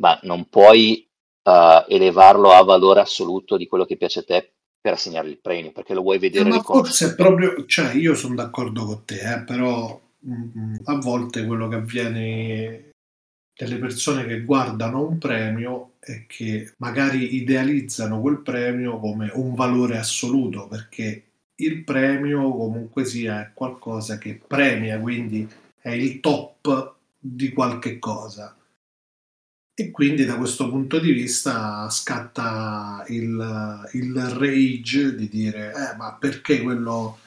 [0.00, 1.09] ma non puoi
[1.42, 5.72] uh, elevarlo a valore assoluto di quello che piace a te per assegnare il premio,
[5.72, 9.20] perché lo vuoi vedere eh, ma forse è proprio, cioè io sono d'accordo con te,
[9.20, 12.90] eh, però mh, mm, a volte quello che avviene
[13.54, 19.98] delle persone che guardano un premio e che magari idealizzano quel premio come un valore
[19.98, 21.24] assoluto, perché
[21.56, 25.46] il premio comunque sia è qualcosa che premia, quindi
[25.78, 28.56] è il top di qualche cosa.
[29.80, 36.18] E quindi da questo punto di vista scatta il, il rage di dire eh, ma
[36.20, 37.18] perché quello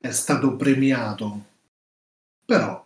[0.00, 1.44] è stato premiato?
[2.46, 2.82] Però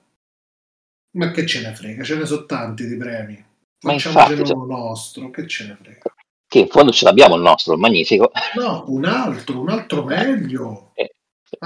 [1.13, 3.45] ma che ce ne frega, ce ne sono tanti di premi.
[3.79, 6.03] Facciamocene cioè, uno nostro, che ce ne frega.
[6.49, 8.33] Che in fondo ce l'abbiamo il nostro, il magnifico.
[8.57, 10.91] No, un altro, un altro meglio.
[10.95, 11.13] Eh,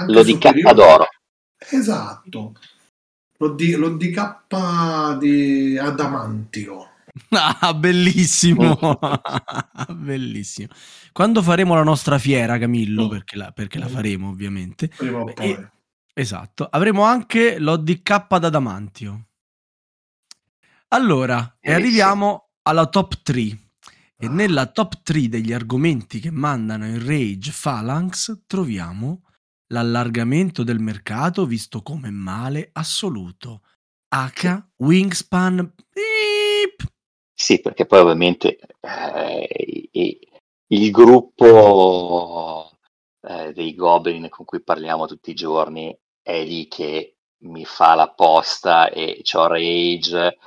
[0.05, 1.07] lo di K d'oro.
[1.57, 2.53] Esatto.
[3.39, 6.86] Lo di, lo di K di Adamantio.
[7.29, 8.77] Ah, bellissimo,
[9.93, 10.69] bellissimo.
[11.11, 13.09] Quando faremo la nostra fiera, Camillo, mm.
[13.09, 13.89] perché, la, perché la, mm.
[13.89, 14.87] faremo ovviamente.
[14.87, 15.67] Prima o poi.
[16.13, 19.27] Esatto, avremo anche l'ODK d'Adamantio.
[20.89, 23.41] Allora, e arriviamo alla top 3.
[24.19, 24.29] E ah.
[24.29, 29.21] nella top 3 degli argomenti che mandano in Rage Phalanx troviamo
[29.67, 33.61] l'allargamento del mercato visto come male assoluto.
[34.09, 36.95] H Wingspan beep.
[37.39, 39.89] Sì, perché poi ovviamente eh,
[40.69, 42.71] il gruppo
[43.21, 48.09] eh, dei Goblin con cui parliamo tutti i giorni è lì che mi fa la
[48.09, 50.37] posta e c'ho Rage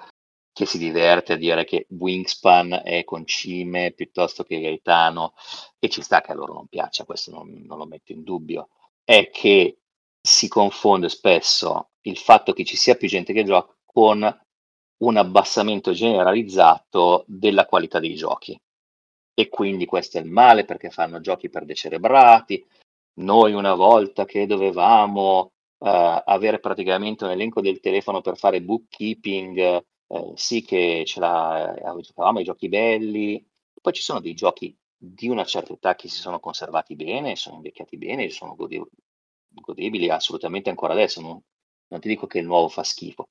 [0.52, 5.34] che si diverte a dire che Wingspan è concime piuttosto che Gaetano
[5.78, 8.68] e ci sta che a loro non piaccia, questo non, non lo metto in dubbio,
[9.04, 9.78] è che
[10.20, 14.20] si confonde spesso il fatto che ci sia più gente che gioca con
[15.02, 18.58] un abbassamento generalizzato della qualità dei giochi.
[19.34, 22.64] E quindi questo è il male perché fanno giochi per decerebrati.
[23.20, 25.50] Noi una volta che dovevamo uh,
[26.24, 32.00] avere praticamente un elenco del telefono per fare bookkeeping eh, sì che ce l'ha, eh,
[32.00, 33.44] giocavamo ai giochi belli,
[33.80, 37.56] poi ci sono dei giochi di una certa età che si sono conservati bene, sono
[37.56, 38.88] invecchiati bene, sono gode-
[39.48, 41.40] godibili assolutamente ancora adesso, non,
[41.88, 43.28] non ti dico che il nuovo fa schifo,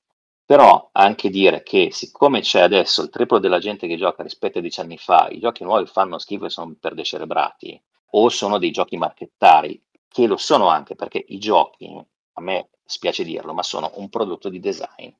[0.50, 4.60] però anche dire che siccome c'è adesso il triplo della gente che gioca rispetto a
[4.60, 7.80] dieci anni fa, i giochi nuovi fanno schifo e sono per decerebrati,
[8.14, 11.86] o sono dei giochi marchettari, che lo sono anche perché i giochi,
[12.32, 15.10] a me spiace dirlo, ma sono un prodotto di design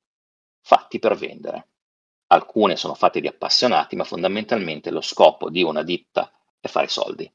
[0.62, 1.68] fatti per vendere.
[2.26, 7.32] Alcune sono fatte di appassionati, ma fondamentalmente lo scopo di una ditta è fare soldi.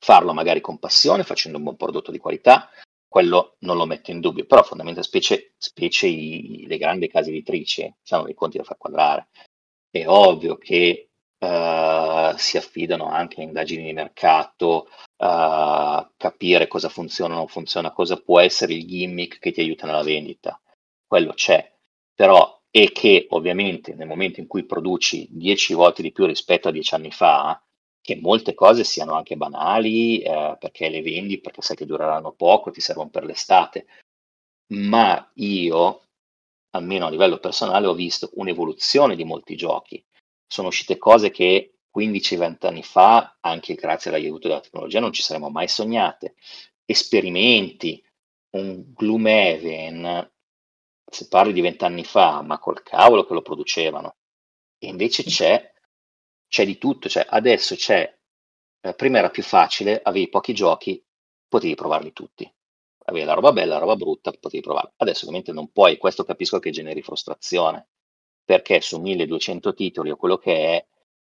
[0.00, 2.68] Farlo magari con passione, facendo un buon prodotto di qualità,
[3.12, 7.94] quello non lo metto in dubbio, però fondamentalmente specie, specie i, le grandi case editrici
[8.08, 9.28] hanno dei conti da far quadrare.
[9.90, 14.88] è ovvio che uh, si affidano anche a indagini di mercato,
[15.18, 19.84] uh, capire cosa funziona o non funziona, cosa può essere il gimmick che ti aiuta
[19.86, 20.58] nella vendita.
[21.06, 21.70] Quello c'è,
[22.14, 26.72] però e che ovviamente nel momento in cui produci 10 volte di più rispetto a
[26.72, 27.62] 10 anni fa,
[28.02, 32.70] che molte cose siano anche banali eh, perché le vendi, perché sai che dureranno poco,
[32.70, 33.86] ti servono per l'estate,
[34.74, 36.02] ma io,
[36.70, 40.04] almeno a livello personale, ho visto un'evoluzione di molti giochi.
[40.46, 45.48] Sono uscite cose che 15-20 anni fa, anche grazie all'aiuto della tecnologia, non ci saremmo
[45.48, 46.34] mai sognate.
[46.84, 48.04] Esperimenti,
[48.56, 50.30] un Gloomhaven
[51.12, 54.16] se parli di vent'anni fa, ma col cavolo che lo producevano.
[54.78, 55.71] E invece c'è,
[56.52, 58.14] c'è di tutto, cioè adesso c'è,
[58.82, 61.02] eh, prima era più facile, avevi pochi giochi,
[61.48, 62.46] potevi provarli tutti.
[63.06, 64.90] Avevi la roba bella, la roba brutta, potevi provarli.
[64.98, 67.88] Adesso ovviamente non puoi, questo capisco che generi frustrazione,
[68.44, 70.86] perché su 1200 titoli o quello che è,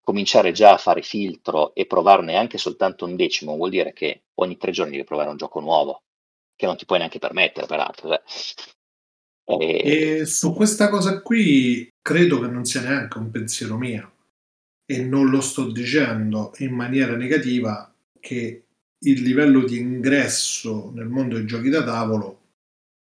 [0.03, 4.57] cominciare già a fare filtro e provarne anche soltanto un decimo vuol dire che ogni
[4.57, 6.03] tre giorni devi provare un gioco nuovo,
[6.57, 8.09] che non ti puoi neanche permettere, peraltro.
[8.09, 8.23] Cioè.
[9.45, 10.19] E...
[10.19, 14.14] e su questa cosa qui credo che non sia neanche un pensiero mio
[14.87, 18.65] e non lo sto dicendo in maniera negativa che
[18.99, 22.41] il livello di ingresso nel mondo dei giochi da tavolo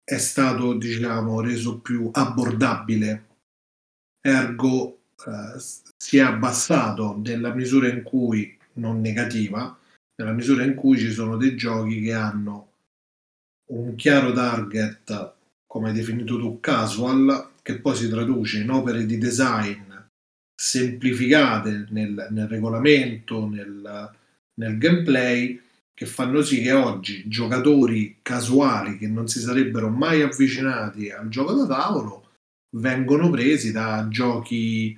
[0.03, 3.27] è stato diciamo reso più abbordabile.
[4.21, 5.59] Ergo eh,
[5.97, 9.77] si è abbassato nella misura in cui non negativa
[10.19, 12.71] nella misura in cui ci sono dei giochi che hanno
[13.71, 15.33] un chiaro target
[15.65, 19.88] come hai definito tu, casual, che poi si traduce in opere di design
[20.61, 24.11] semplificate nel, nel regolamento, nel,
[24.55, 25.57] nel gameplay,
[25.93, 31.53] che fanno sì che oggi giocatori casuali che non si sarebbero mai avvicinati al gioco
[31.53, 32.31] da tavolo
[32.77, 34.97] vengono presi da giochi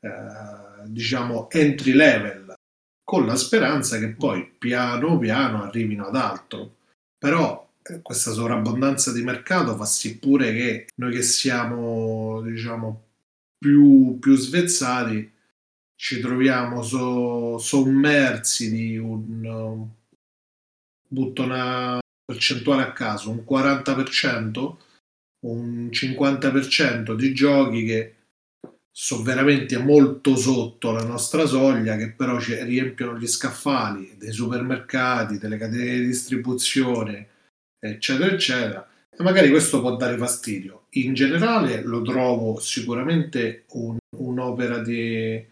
[0.00, 2.54] eh, diciamo entry level
[3.02, 6.76] con la speranza che poi piano piano arrivino ad altro.
[7.18, 7.68] Però
[8.02, 13.03] questa sovrabbondanza di mercato fa sì pure che noi che siamo diciamo
[13.64, 15.32] più, più svezzati
[15.96, 19.88] ci troviamo so, sommersi di un
[21.08, 24.76] butto una percentuale a caso un 40%
[25.46, 28.14] un 50% di giochi che
[28.90, 35.38] sono veramente molto sotto la nostra soglia che però ci riempiono gli scaffali dei supermercati
[35.38, 37.28] delle catene di distribuzione
[37.78, 38.88] eccetera, eccetera.
[39.10, 40.83] E magari questo può dare fastidio.
[40.96, 45.44] In generale lo trovo sicuramente un, un'opera di,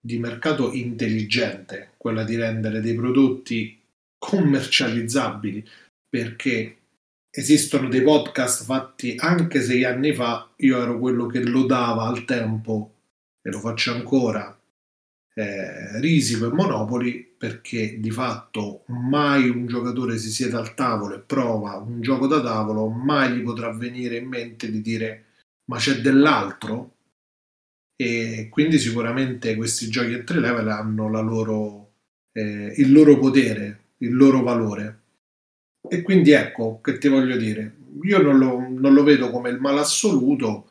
[0.00, 3.80] di mercato intelligente, quella di rendere dei prodotti
[4.16, 5.66] commercializzabili,
[6.08, 6.76] perché
[7.30, 12.24] esistono dei podcast fatti anche sei anni fa, io ero quello che lo dava al
[12.24, 12.94] tempo
[13.42, 14.56] e lo faccio ancora,
[15.34, 21.20] eh, Risico e Monopoli perché di fatto mai un giocatore si siede al tavolo e
[21.20, 25.24] prova un gioco da tavolo, mai gli potrà venire in mente di dire
[25.66, 26.94] ma c'è dell'altro
[27.96, 31.92] e quindi sicuramente questi giochi a tre level hanno loro,
[32.32, 35.00] eh, il loro potere, il loro valore.
[35.88, 39.58] E quindi ecco che ti voglio dire, io non lo, non lo vedo come il
[39.58, 40.70] male assoluto,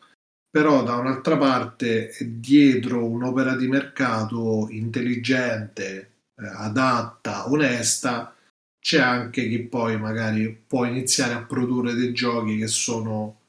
[0.49, 8.33] però da un'altra parte dietro un'opera di mercato intelligente, adatta, onesta,
[8.79, 13.39] c'è anche chi poi magari può iniziare a produrre dei giochi che sono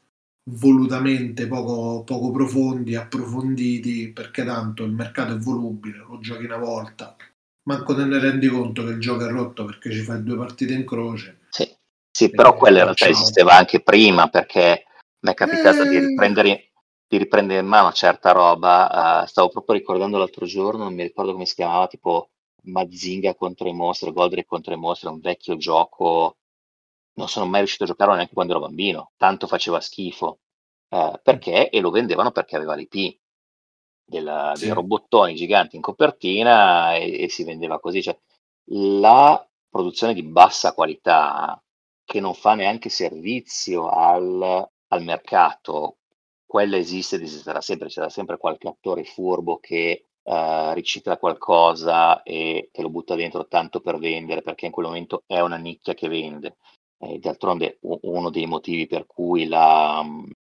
[0.51, 7.17] volutamente poco, poco profondi, approfonditi, perché tanto il mercato è volubile, lo giochi una volta,
[7.69, 10.73] manco te ne rendi conto che il gioco è rotto perché ci fai due partite
[10.73, 11.41] in croce.
[11.51, 11.69] Sì,
[12.11, 14.85] sì però quella in realtà esisteva anche prima perché
[15.21, 15.89] mi è capitato eh...
[15.89, 16.71] di riprendere
[17.09, 19.23] di riprendere in mano certa roba.
[19.23, 22.31] Uh, stavo proprio ricordando l'altro giorno, non mi ricordo come si chiamava, tipo
[22.67, 26.39] Mazinga contro i mostri, Goldrick contro i mostri, un vecchio gioco.
[27.15, 30.41] Non sono mai riuscito a giocarlo neanche quando ero bambino, tanto faceva schifo.
[30.89, 31.71] Uh, perché?
[31.71, 33.19] E lo vendevano perché aveva l'IP
[34.05, 34.67] della, sì.
[34.67, 38.03] dei robottoni giganti in copertina e, e si vendeva così.
[38.03, 38.19] Cioè,
[38.71, 41.61] la produzione di bassa qualità
[42.05, 45.99] che non fa neanche servizio al, al mercato
[46.47, 52.69] quella esiste ed esisterà sempre, c'era sempre qualche attore furbo che uh, ricicla qualcosa e
[52.73, 56.09] te lo butta dentro tanto per vendere, perché in quel momento è una nicchia che
[56.09, 56.57] vende.
[56.99, 60.05] E d'altronde uno dei motivi per cui la,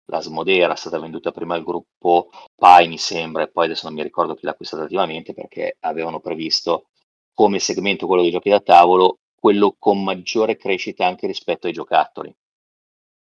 [0.06, 3.96] la Smodera era stata venduta prima al gruppo Pai, mi sembra, e poi adesso non
[3.96, 6.88] mi ricordo chi l'ha acquistata attivamente, perché avevano previsto
[7.34, 12.34] come segmento quello dei giochi da tavolo quello con maggiore crescita anche rispetto ai giocattoli.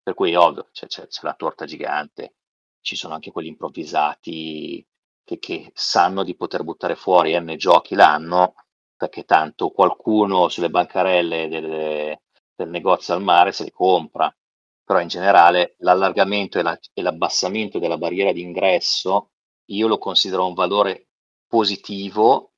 [0.02, 2.36] Per cui ovvio, c'è, c'è, c'è la torta gigante,
[2.80, 4.86] ci sono anche quelli improvvisati
[5.28, 8.54] che, che sanno di poter buttare fuori N giochi l'anno,
[8.96, 12.22] perché tanto qualcuno sulle bancarelle delle,
[12.56, 14.34] del negozio al mare se li compra.
[14.86, 19.32] Però in generale l'allargamento e, la, e l'abbassamento della barriera d'ingresso
[19.66, 21.10] io lo considero un valore
[21.46, 22.54] positivo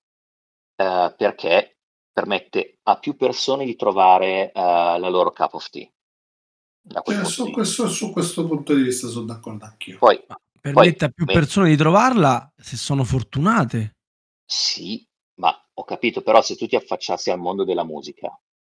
[0.76, 1.78] eh, perché
[2.12, 4.60] permette a più persone di trovare uh,
[5.00, 5.90] la loro cup of tea.
[6.88, 9.98] Cioè, su, questo, su, questo, punto di vista sono d'accordo anch'io.
[9.98, 10.24] Poi,
[10.60, 13.98] permette a più persone di trovarla se sono fortunate.
[14.46, 18.38] Sì, ma ho capito, però se tu ti affacciassi al mondo della musica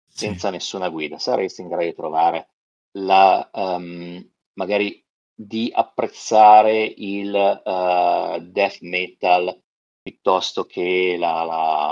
[0.08, 0.26] sì.
[0.26, 2.50] senza nessuna guida, saresti in grado di trovare
[2.94, 9.64] la um, magari di apprezzare il uh, death metal
[10.02, 11.92] piuttosto che la, la,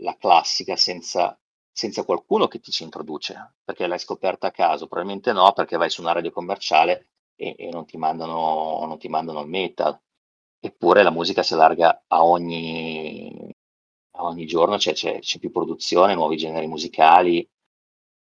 [0.00, 1.38] la classica senza,
[1.70, 5.88] senza qualcuno che ti ci introduce, perché l'hai scoperta a caso, probabilmente no, perché vai
[5.88, 7.08] su una radio commerciale
[7.42, 10.00] e, e non, ti mandano, non ti mandano il metal.
[10.60, 13.52] Eppure la musica si allarga a ogni,
[14.12, 17.48] a ogni giorno, c'è, c'è, c'è più produzione, nuovi generi musicali,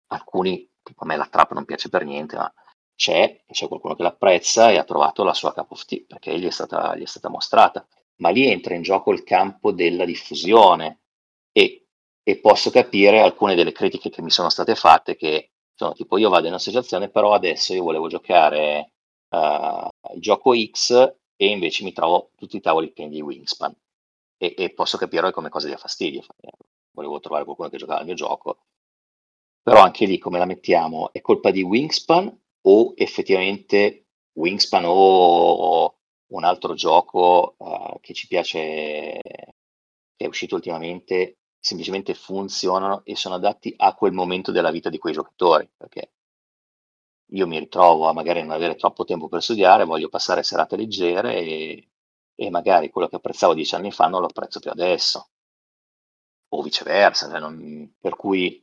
[0.08, 2.52] alcuni, tipo a me la trap non piace per niente, ma
[2.94, 6.46] c'è, c'è qualcuno che l'apprezza e ha trovato la sua cup of tea, perché gli
[6.46, 7.84] è stata, gli è stata mostrata.
[8.16, 11.00] Ma lì entra in gioco il campo della diffusione,
[11.50, 11.88] e,
[12.22, 16.28] e posso capire alcune delle critiche che mi sono state fatte che sono tipo io
[16.28, 18.92] vado in associazione però adesso io volevo giocare
[19.30, 23.74] uh, gioco X e invece mi trovo tutti i tavoli pieni di Wingspan.
[24.36, 26.24] E, e posso capire come cosa dia fastidio
[26.92, 28.58] volevo trovare qualcuno che giocava al mio gioco.
[29.62, 31.12] Però anche lì come la mettiamo?
[31.12, 35.96] È colpa di Wingspan o effettivamente Wingspan o
[36.32, 39.20] un altro gioco uh, che ci piace
[40.16, 44.98] che è uscito ultimamente semplicemente funzionano e sono adatti a quel momento della vita di
[44.98, 46.10] quei giocatori, perché
[47.34, 51.36] io mi ritrovo a magari non avere troppo tempo per studiare, voglio passare serate leggere
[51.36, 51.90] e,
[52.34, 55.28] e magari quello che apprezzavo dieci anni fa non lo apprezzo più adesso,
[56.48, 58.60] o viceversa, cioè non, per cui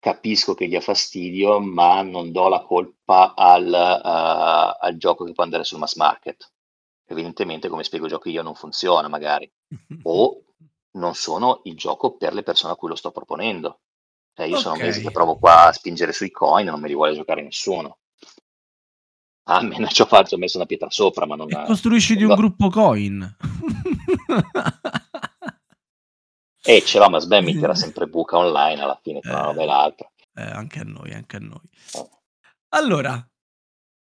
[0.00, 5.32] capisco che gli ha fastidio, ma non do la colpa al, uh, al gioco che
[5.32, 6.52] può andare sul mass market.
[7.06, 9.50] Evidentemente, come spiego giochi io, non funziona magari.
[10.04, 10.42] O
[10.92, 13.80] non sono il gioco per le persone a cui lo sto proponendo.
[14.34, 14.62] Cioè, io okay.
[14.62, 17.98] sono mesi che provo qua a spingere sui coin, non me li vuole giocare nessuno.
[19.44, 21.50] Ah, me ne ci ho fatto, ho messo una pietra sopra, ma non...
[21.50, 23.36] E costruisci di un gruppo coin.
[26.62, 29.44] e ce l'ho, ma Sven mi tira sempre buca online alla fine tra eh, una
[29.44, 30.10] roba e l'altra.
[30.34, 31.68] Eh, anche a noi, anche a noi.
[31.94, 32.08] Eh.
[32.70, 33.28] Allora,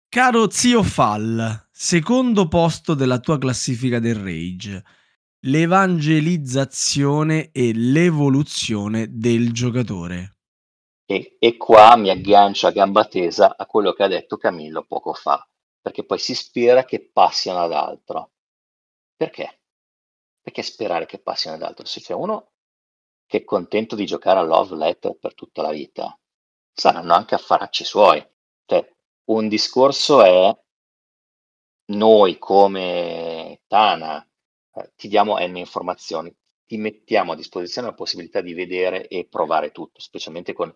[0.09, 4.83] caro zio Fall, secondo posto della tua classifica del Rage
[5.47, 10.35] l'evangelizzazione e l'evoluzione del giocatore.
[11.05, 15.13] E, e, qua mi aggancio a gamba tesa a quello che ha detto Camillo poco
[15.13, 15.47] fa,
[15.79, 18.31] perché poi si spera che passino ad altro.
[19.15, 19.61] Perché?
[20.41, 21.85] Perché sperare che passino ad altro?
[21.85, 22.51] Se c'è uno
[23.25, 26.17] che è contento di giocare a Love Letter per tutta la vita,
[26.73, 28.25] saranno anche affaracci suoi.
[28.65, 28.95] Cioè,
[29.29, 30.53] un discorso è
[31.91, 34.27] noi come Tana
[34.77, 36.33] eh, ti diamo N informazioni,
[36.65, 40.73] ti mettiamo a disposizione la possibilità di vedere e provare tutto, specialmente con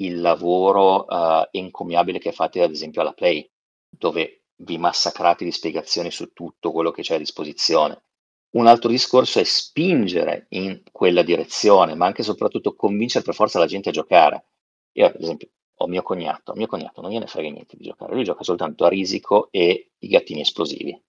[0.00, 3.48] il lavoro uh, encomiabile che fate ad esempio alla Play,
[3.88, 8.02] dove vi massacrate di spiegazioni su tutto quello che c'è a disposizione.
[8.50, 13.58] Un altro discorso è spingere in quella direzione, ma anche e soprattutto convincere per forza
[13.58, 14.46] la gente a giocare.
[14.92, 15.48] Io, ad esempio,
[15.80, 18.88] ho mio cognato, mio cognato non gliene frega niente di giocare, lui gioca soltanto a
[18.88, 21.00] risico e i gattini esplosivi.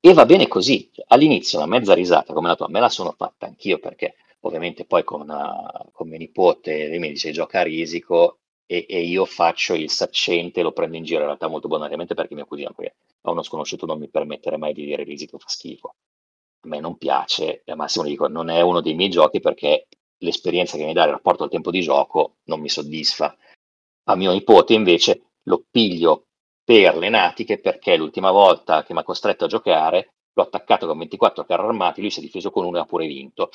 [0.00, 0.90] E va bene così.
[1.08, 5.04] All'inizio una mezza risata come la tua me la sono fatta anch'io perché ovviamente poi
[5.04, 9.74] con, uh, con mio nipote lui mi dice gioca a risico e, e, io faccio
[9.74, 13.30] il saccente lo prendo in giro in realtà molto bonariamente perché mio cugino qui a
[13.30, 15.94] uno sconosciuto non mi permettere mai di dire risico fa schifo.
[16.64, 20.76] A me non piace, al massimo dico non è uno dei miei giochi perché l'esperienza
[20.76, 23.36] che mi dà il rapporto al tempo di gioco non mi soddisfa.
[24.04, 26.26] A mio nipote invece lo piglio
[26.64, 30.98] per le natiche perché l'ultima volta che mi ha costretto a giocare l'ho attaccato con
[30.98, 33.50] 24 carri armati, lui si è difeso con uno e ha pure vinto.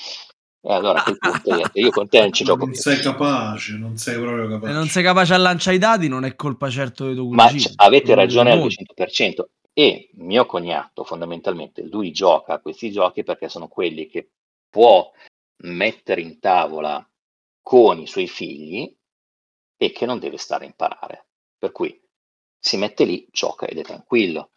[0.61, 2.79] E allora a quel punto io con te non ci gioco non più.
[2.79, 4.71] Sei capace, non sei proprio capace.
[4.71, 7.47] Se non sei capace a lanciare i dadi non è colpa certo di tuo Ma
[7.47, 9.45] c- avete ragione al 200%.
[9.73, 14.31] E mio cognato fondamentalmente, lui gioca a questi giochi perché sono quelli che
[14.69, 15.09] può
[15.63, 17.05] mettere in tavola
[17.61, 18.93] con i suoi figli
[19.77, 21.27] e che non deve stare a imparare.
[21.57, 21.97] Per cui
[22.59, 24.51] si mette lì, gioca ed è tranquillo.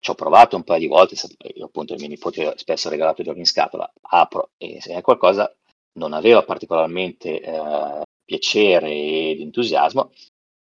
[0.00, 1.14] Ci ho provato un paio di volte,
[1.54, 5.02] io appunto i miei nipoti ho spesso regalato giochi in scatola, apro e se è
[5.02, 5.54] qualcosa
[5.92, 10.10] non aveva particolarmente eh, piacere ed entusiasmo,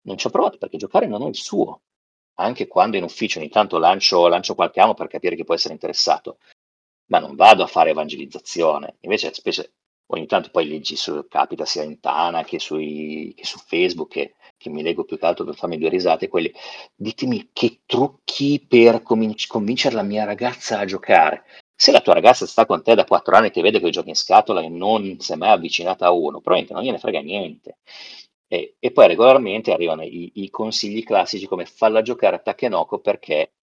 [0.03, 1.83] non ci ho provato perché giocare non è il suo.
[2.35, 5.75] Anche quando in ufficio ogni tanto lancio, lancio qualche amo per capire chi può essere
[5.75, 6.39] interessato,
[7.07, 8.97] ma non vado a fare evangelizzazione.
[9.01, 9.73] Invece, specie
[10.07, 14.35] ogni tanto poi leggi su, capita sia in Tana che, sui, che su Facebook, che,
[14.63, 16.53] che, mi leggo più che altro per farmi due risate, quelli,
[16.95, 21.45] ditemi che trucchi per convinc- convincere la mia ragazza a giocare.
[21.75, 24.11] Se la tua ragazza sta con te da quattro anni e ti vede che giochi
[24.11, 27.79] in scatola e non si è mai avvicinata a uno, probabilmente non gliene frega niente.
[28.47, 33.55] E, e poi regolarmente arrivano i, i, consigli classici come falla giocare a Takenoko perché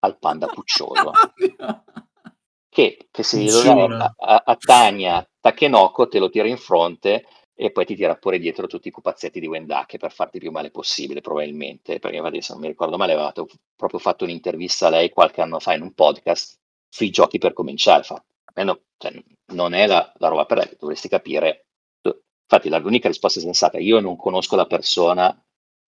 [0.00, 1.10] al panda puccioso.
[2.76, 7.24] che, che se lo dai a, a, a Tania Takenoko te lo tira in fronte
[7.58, 10.70] e poi ti tira pure dietro tutti i pupazzetti di Wendake per farti più male
[10.70, 11.98] possibile, probabilmente.
[11.98, 15.72] Perché adesso non mi ricordo male, avevate proprio fatto un'intervista a lei qualche anno fa
[15.72, 18.02] in un podcast sui giochi per cominciare.
[18.02, 18.22] Fa,
[18.62, 21.68] no, cioè, non è la, la, roba per lei, dovresti capire.
[22.02, 25.26] Infatti, l'unica risposta sensata: io non conosco la persona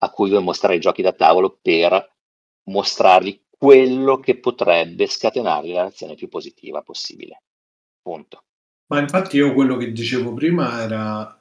[0.00, 2.14] a cui vuoi mostrare i giochi da tavolo per
[2.70, 7.42] mostrargli quello che potrebbe scatenargli la reazione più positiva possibile.
[8.00, 8.44] Punto.
[8.86, 11.37] Ma infatti io quello che dicevo prima era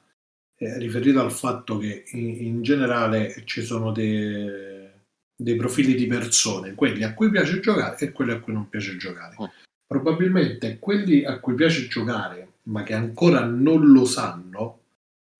[0.60, 4.88] eh, riferito al fatto che in, in generale ci sono dei,
[5.34, 8.96] dei, profili di persone, quelli a cui piace giocare e quelli a cui non piace
[8.96, 9.36] giocare.
[9.40, 9.46] Mm.
[9.86, 14.80] Probabilmente quelli a cui piace giocare, ma che ancora non lo sanno,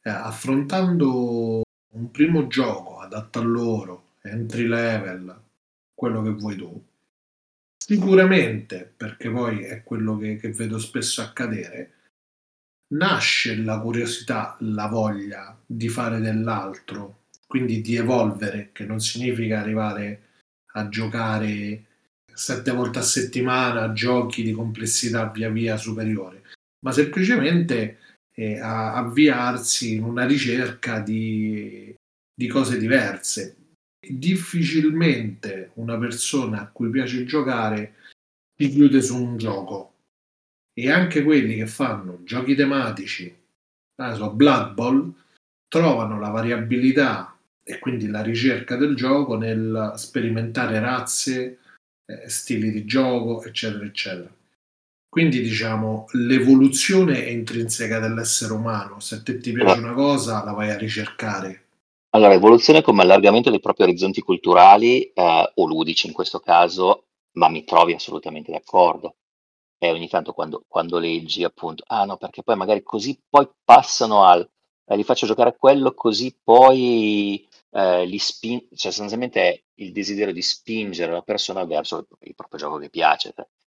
[0.03, 5.37] eh, affrontando un primo gioco adatto a loro, entry level,
[5.95, 6.81] quello che vuoi tu,
[7.77, 11.98] sicuramente, perché poi è quello che, che vedo spesso accadere,
[12.89, 20.23] nasce la curiosità, la voglia di fare dell'altro, quindi di evolvere, che non significa arrivare
[20.73, 21.85] a giocare
[22.33, 26.43] sette volte a settimana giochi di complessità via via superiore,
[26.85, 27.99] ma semplicemente
[28.33, 31.93] eh, a avviarsi in una ricerca di,
[32.33, 33.57] di cose diverse.
[34.09, 37.95] Difficilmente una persona a cui piace giocare
[38.57, 39.88] si chiude su un gioco
[40.79, 43.37] e anche quelli che fanno giochi tematici,
[44.15, 45.13] so, Blood Bowl,
[45.67, 51.59] trovano la variabilità e quindi la ricerca del gioco nel sperimentare razze,
[52.07, 54.33] eh, stili di gioco, eccetera, eccetera.
[55.09, 60.53] Quindi diciamo l'evoluzione è intrinseca dell'essere umano, se a te ti piace una cosa la
[60.53, 61.65] vai a ricercare.
[62.11, 67.49] Allora, evoluzione come allargamento dei propri orizzonti culturali eh, o ludici in questo caso, ma
[67.49, 69.17] mi trovi assolutamente d'accordo
[69.79, 74.25] e ogni tanto quando, quando leggi appunto, ah no, perché poi magari così poi passano
[74.25, 74.49] al,
[74.87, 79.93] eh, li faccio giocare a quello, così poi eh, li spin- cioè sostanzialmente è il
[79.93, 83.35] desiderio di spingere la persona verso il, il proprio gioco che piace,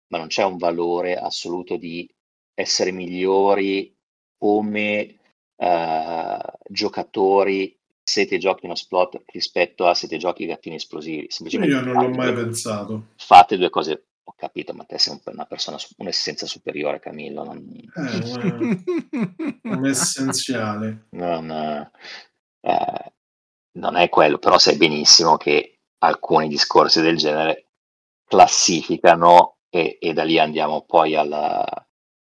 [0.08, 2.10] ma non c'è un valore assoluto di
[2.54, 3.96] essere migliori
[4.38, 5.20] come
[5.56, 11.28] eh, giocatori se ti giochi uno splot rispetto a se ti giochi gattini esplosivi.
[11.30, 13.04] Semplicemente Io non l'ho mai pensato.
[13.16, 17.44] Fate due cose ho capito, ma te sei un, una persona, un'essenza superiore, Camillo.
[17.44, 17.58] Non,
[17.96, 21.08] eh, un essenziale.
[21.12, 23.14] Non, eh,
[23.74, 27.68] non è quello, però sai benissimo che alcuni discorsi del genere
[28.26, 31.66] classificano e, e da lì andiamo poi alla,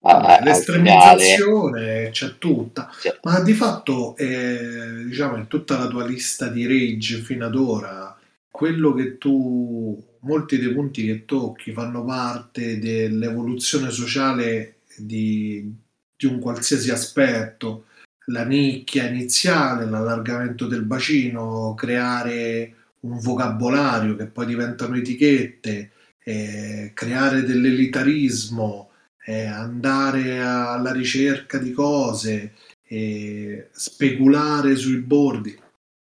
[0.01, 3.19] Vabbè, l'estremizzazione c'è tutta, c'è.
[3.23, 8.17] ma di fatto eh, diciamo in tutta la tua lista di rage fino ad ora,
[8.51, 15.73] quello che tu molti dei punti che tocchi fanno parte dell'evoluzione sociale di,
[16.17, 17.87] di un qualsiasi aspetto,
[18.27, 25.93] la nicchia iniziale, l'allargamento del bacino, creare un vocabolario che poi diventano etichette,
[26.23, 28.91] eh, creare dell'elitarismo,
[29.25, 32.55] eh, andare alla ricerca di cose,
[32.87, 35.59] eh, speculare sui bordi.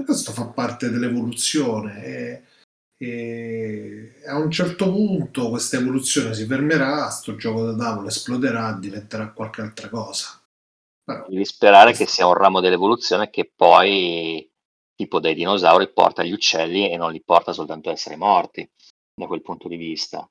[0.04, 2.42] Questo fa parte dell'evoluzione.
[2.96, 9.32] E a un certo punto questa evoluzione si fermerà, sto gioco da tavolo esploderà, diventerà
[9.32, 10.40] qualche altra cosa.
[11.02, 12.04] Però, Devi sperare questo...
[12.04, 14.48] che sia un ramo dell'evoluzione che poi,
[14.94, 18.68] tipo dai dinosauri, porta gli uccelli e non li porta soltanto a essere morti,
[19.14, 20.26] da quel punto di vista.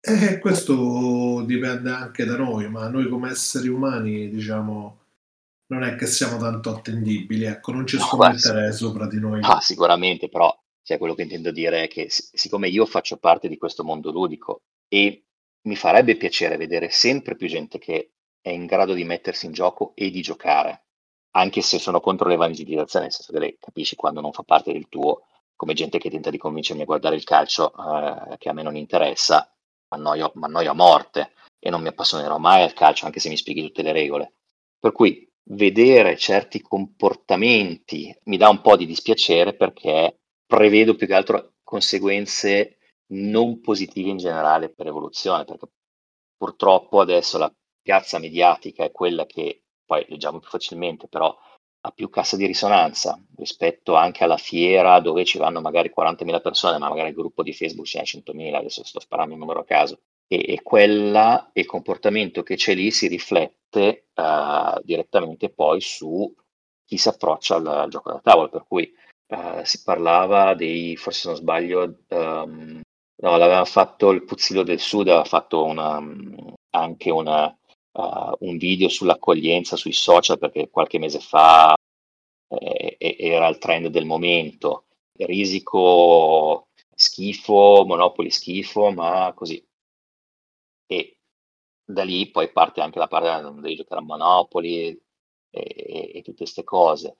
[0.00, 4.98] Eh, questo dipende anche da noi, ma noi come esseri umani, diciamo,
[5.68, 8.04] non è che siamo tanto attendibili, ecco, non ci no,
[8.70, 9.40] sopra di noi.
[9.42, 10.54] Ah, sicuramente, però
[10.86, 14.62] cioè, quello che intendo dire è che siccome io faccio parte di questo mondo ludico
[14.86, 15.24] e
[15.62, 19.90] mi farebbe piacere vedere sempre più gente che è in grado di mettersi in gioco
[19.96, 20.84] e di giocare,
[21.32, 25.24] anche se sono contro l'evangelizzazione, nel senso che capisci quando non fa parte del tuo,
[25.56, 28.76] come gente che tenta di convincermi a guardare il calcio eh, che a me non
[28.76, 29.52] interessa,
[29.90, 33.62] mi annoio a morte e non mi appassionerò mai al calcio anche se mi spieghi
[33.62, 34.34] tutte le regole.
[34.78, 41.14] Per cui vedere certi comportamenti mi dà un po' di dispiacere perché prevedo più che
[41.14, 42.78] altro conseguenze
[43.08, 45.68] non positive in generale per evoluzione, perché
[46.36, 47.52] purtroppo adesso la
[47.82, 51.36] piazza mediatica è quella che poi leggiamo più facilmente, però
[51.86, 56.78] ha più cassa di risonanza rispetto anche alla fiera dove ci vanno magari 40.000 persone,
[56.78, 59.64] ma magari il gruppo di Facebook ce n'è 100.000, adesso sto sparando un numero a
[59.64, 60.00] caso.
[60.26, 66.34] E, e quella, il comportamento che c'è lì si riflette uh, direttamente poi su
[66.84, 68.92] chi si approccia al, al gioco da tavola, per cui
[69.28, 72.80] uh, si parlava dei, forse se non sbaglio, um,
[73.16, 76.00] no, l'aveva fatto il Puzzillo del Sud, aveva fatto una,
[76.70, 81.74] anche una, uh, un video sull'accoglienza sui social perché qualche mese fa
[82.48, 84.84] eh, era il trend del momento.
[85.12, 89.64] Risico schifo, Monopoli schifo, ma così.
[90.86, 91.18] E
[91.84, 95.00] da lì poi parte anche la parte non devi giocare a Monopoli e,
[95.50, 97.18] e, e tutte queste cose.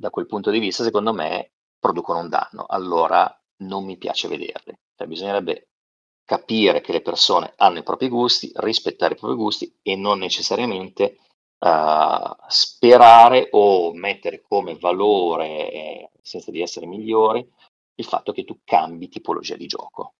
[0.00, 2.64] Da quel punto di vista, secondo me, producono un danno.
[2.66, 4.74] Allora non mi piace vederli.
[4.96, 5.68] Cioè, bisognerebbe
[6.24, 11.18] capire che le persone hanno i propri gusti, rispettare i propri gusti e non necessariamente
[11.58, 17.46] uh, sperare o mettere come valore, senza di essere migliori,
[17.96, 20.14] il fatto che tu cambi tipologia di gioco.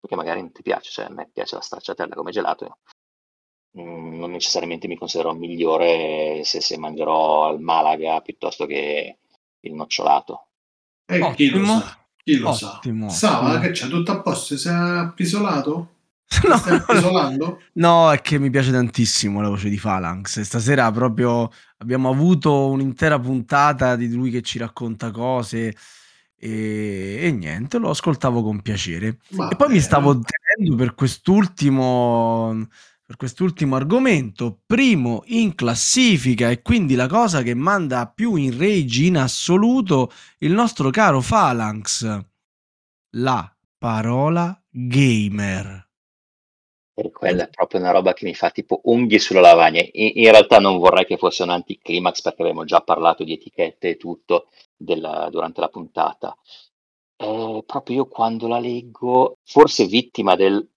[0.00, 2.78] Perché magari non ti piace, cioè a me piace la stracciatella come gelato,
[3.78, 9.18] mm, non necessariamente mi considero migliore se, se mangerò al Malaga piuttosto che
[9.66, 10.46] il nocciolato.
[11.06, 11.98] E eh, chi lo sa?
[12.22, 13.08] Chi lo Ottimo.
[13.08, 13.16] sa?
[13.16, 14.56] Sava, che c'è tutto a posto?
[14.56, 15.90] Si è appisolato?
[16.42, 20.40] No, no, no, è che mi piace tantissimo la voce di Phalanx.
[20.40, 21.48] Stasera proprio
[21.78, 25.72] abbiamo avuto un'intera puntata di lui che ci racconta cose
[26.36, 29.18] e, e niente, lo ascoltavo con piacere.
[29.30, 29.74] Va e poi bene.
[29.74, 32.66] mi stavo tenendo per quest'ultimo
[33.06, 39.04] per quest'ultimo argomento, primo in classifica e quindi la cosa che manda più in rage
[39.04, 42.20] in assoluto il nostro caro Phalanx,
[43.10, 45.88] la parola gamer.
[46.94, 49.82] E quella è proprio una roba che mi fa tipo unghie sulla lavagna.
[49.82, 53.90] In, in realtà non vorrei che fosse un anticlimax perché abbiamo già parlato di etichette
[53.90, 56.36] e tutto della, durante la puntata.
[57.18, 60.68] Eh, proprio io quando la leggo, forse vittima del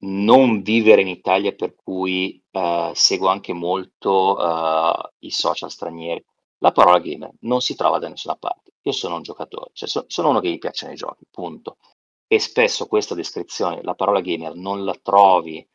[0.00, 6.24] non vivere in Italia, per cui uh, seguo anche molto uh, i social stranieri.
[6.58, 8.72] La parola gamer non si trova da nessuna parte.
[8.82, 11.78] Io sono un giocatore, cioè so, sono uno che gli piacciono i giochi, punto.
[12.26, 15.66] E spesso questa descrizione, la parola gamer, non la trovi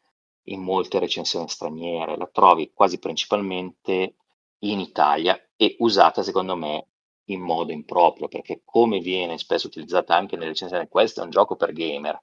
[0.48, 4.16] in molte recensioni straniere, la trovi quasi principalmente
[4.60, 6.88] in Italia e usata secondo me
[7.28, 11.56] in modo improprio, perché come viene spesso utilizzata anche nelle recensioni, questo è un gioco
[11.56, 12.22] per gamer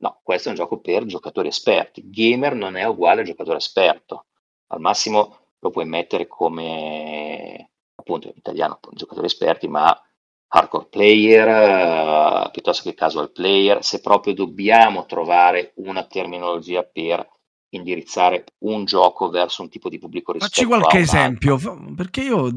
[0.00, 2.08] No, questo è un gioco per giocatori esperti.
[2.08, 4.26] Gamer non è uguale a giocatore esperto.
[4.68, 10.00] Al massimo lo puoi mettere come, appunto, in italiano, appunto, giocatori esperti, ma
[10.50, 13.82] hardcore player uh, piuttosto che casual player.
[13.82, 17.28] Se proprio dobbiamo trovare una terminologia per
[17.70, 21.58] indirizzare un gioco verso un tipo di pubblico rispetto Facci qualche esempio,
[21.94, 22.50] perché io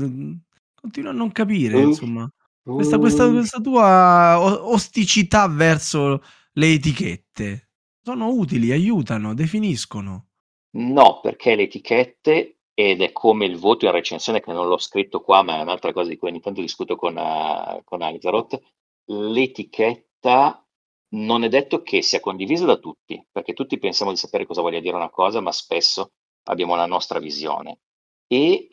[0.76, 2.31] continuo a non capire, uh, insomma,
[2.63, 3.31] questa, questa, uh.
[3.31, 6.22] questa tua osticità verso
[6.53, 7.69] le etichette?
[8.01, 10.27] Sono utili, aiutano, definiscono.
[10.71, 15.21] No, perché le etichette, ed è come il voto in recensione, che non l'ho scritto
[15.21, 18.61] qua, ma è un'altra cosa di cui ogni tanto discuto con, uh, con Alizarot,
[19.05, 20.65] l'etichetta
[21.13, 24.79] non è detto che sia condivisa da tutti, perché tutti pensiamo di sapere cosa voglia
[24.79, 26.13] dire una cosa, ma spesso
[26.43, 27.79] abbiamo la nostra visione.
[28.27, 28.69] E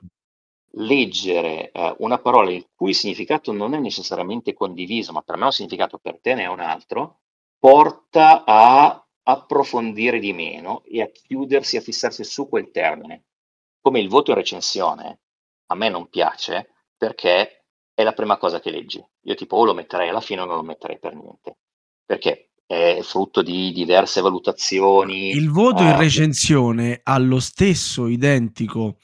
[0.73, 5.47] leggere uh, una parola il cui significato non è necessariamente condiviso, ma per me ha
[5.47, 7.21] un significato, per te ne è un altro,
[7.59, 13.25] porta a approfondire di meno e a chiudersi, a fissarsi su quel termine.
[13.81, 15.21] Come il voto in recensione,
[15.67, 19.05] a me non piace perché è la prima cosa che leggi.
[19.23, 21.59] Io tipo o lo metterei alla fine o non lo metterei per niente.
[22.05, 25.31] Perché è frutto di diverse valutazioni.
[25.31, 28.99] Il voto in recensione ha lo stesso identico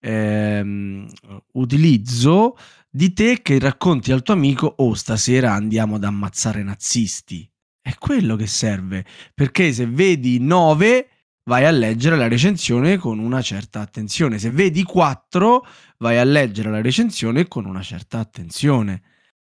[0.00, 1.08] ehm,
[1.52, 2.56] utilizzo
[2.90, 7.48] di te che racconti al tuo amico oh stasera andiamo ad ammazzare nazisti
[7.84, 9.04] è quello che serve,
[9.34, 11.08] perché se vedi 9
[11.50, 15.66] vai a leggere la recensione con una certa attenzione, se vedi 4
[15.98, 19.02] vai a leggere la recensione con una certa attenzione.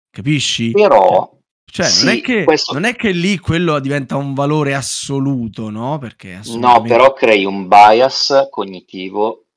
[0.09, 0.71] Capisci?
[0.71, 1.37] Però
[1.69, 2.73] cioè, sì, non, è che, questo...
[2.73, 5.97] non, è che, lì quello diventa un valore assoluto, no?
[5.97, 6.89] Perché assolutamente...
[6.89, 9.47] No, però crei un bias cognitivo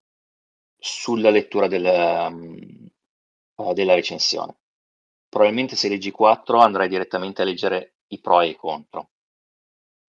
[0.76, 4.56] sulla lettura del, um, della recensione.
[5.28, 9.10] Probabilmente se leggi 4 andrai direttamente a leggere i pro e i contro.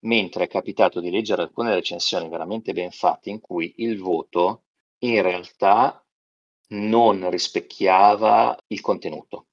[0.05, 4.63] Mentre è capitato di leggere alcune recensioni veramente ben fatte in cui il voto
[4.99, 6.05] in realtà
[6.69, 9.47] non rispecchiava il contenuto.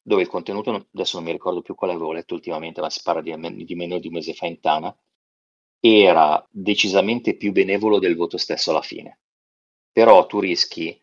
[0.00, 3.22] Dove il contenuto, adesso non mi ricordo più quale avevo letto ultimamente, ma si parla
[3.22, 4.96] di, di meno di un mese fa in Tana,
[5.80, 9.20] era decisamente più benevolo del voto stesso alla fine.
[9.92, 11.00] Però tu rischi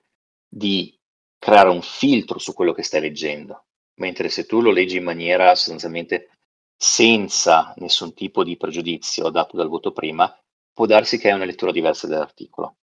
[0.47, 0.97] di
[1.37, 3.65] creare un filtro su quello che stai leggendo,
[3.95, 6.38] mentre se tu lo leggi in maniera sostanzialmente
[6.81, 10.33] senza nessun tipo di pregiudizio dato dal voto prima,
[10.71, 12.77] può darsi che hai una lettura diversa dell'articolo.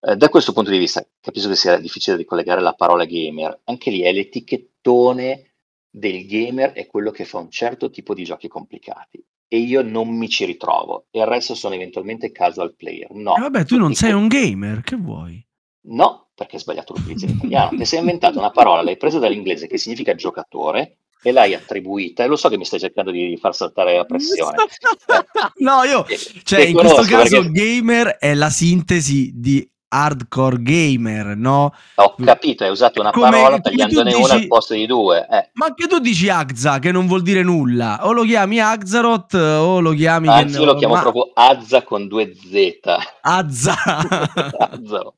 [0.00, 3.90] Eh, da questo punto di vista, capisco che sia difficile ricollegare la parola gamer, anche
[3.90, 5.50] lì è l'etichettone
[5.90, 10.08] del gamer è quello che fa un certo tipo di giochi complicati e io non
[10.08, 13.10] mi ci ritrovo e il resto sono eventualmente casual player.
[13.12, 13.36] No.
[13.36, 15.46] Eh vabbè, tu non sei un gamer, che vuoi?
[15.88, 17.76] No, perché hai sbagliato l'utilizzo in italiano.
[17.76, 22.26] Ti sei inventato una parola, l'hai presa dall'inglese che significa giocatore e l'hai attribuita e
[22.26, 24.56] lo so che mi stai cercando di far saltare la pressione.
[25.58, 26.06] no, io,
[26.44, 27.50] cioè, in questo caso perché...
[27.52, 31.72] gamer è la sintesi di hardcore gamer, no?
[31.94, 35.26] Ho capito, hai usato una come, parola tagliandone dici, una al posto di due.
[35.30, 35.50] Eh.
[35.54, 38.06] Ma anche tu dici Agza, che non vuol dire nulla.
[38.06, 40.28] O lo chiami Agzaroth o lo chiami...
[40.28, 41.00] Anzi, io lo chiamo ma...
[41.00, 42.80] proprio Azza con due Z.
[43.20, 43.74] Azza.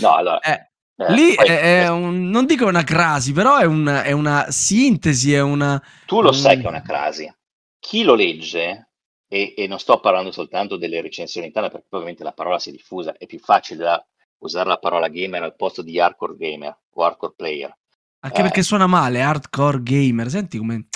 [0.00, 0.40] no, allora...
[0.40, 0.69] Eh.
[1.00, 4.50] Eh, Lì poi, è, è un, non dico una crasi, però è, un, è, una
[4.50, 5.82] sintesi, è una...
[6.04, 7.32] Tu lo sai che è una crasi.
[7.78, 8.90] Chi lo legge
[9.26, 12.72] e, e, non sto parlando soltanto delle recensioni interne perché ovviamente la parola si è
[12.72, 14.06] diffusa, è più facile da
[14.40, 17.74] usare la parola gamer al posto di hardcore gamer o hardcore player.
[18.20, 20.88] Anche eh, perché suona male, hardcore gamer, senti come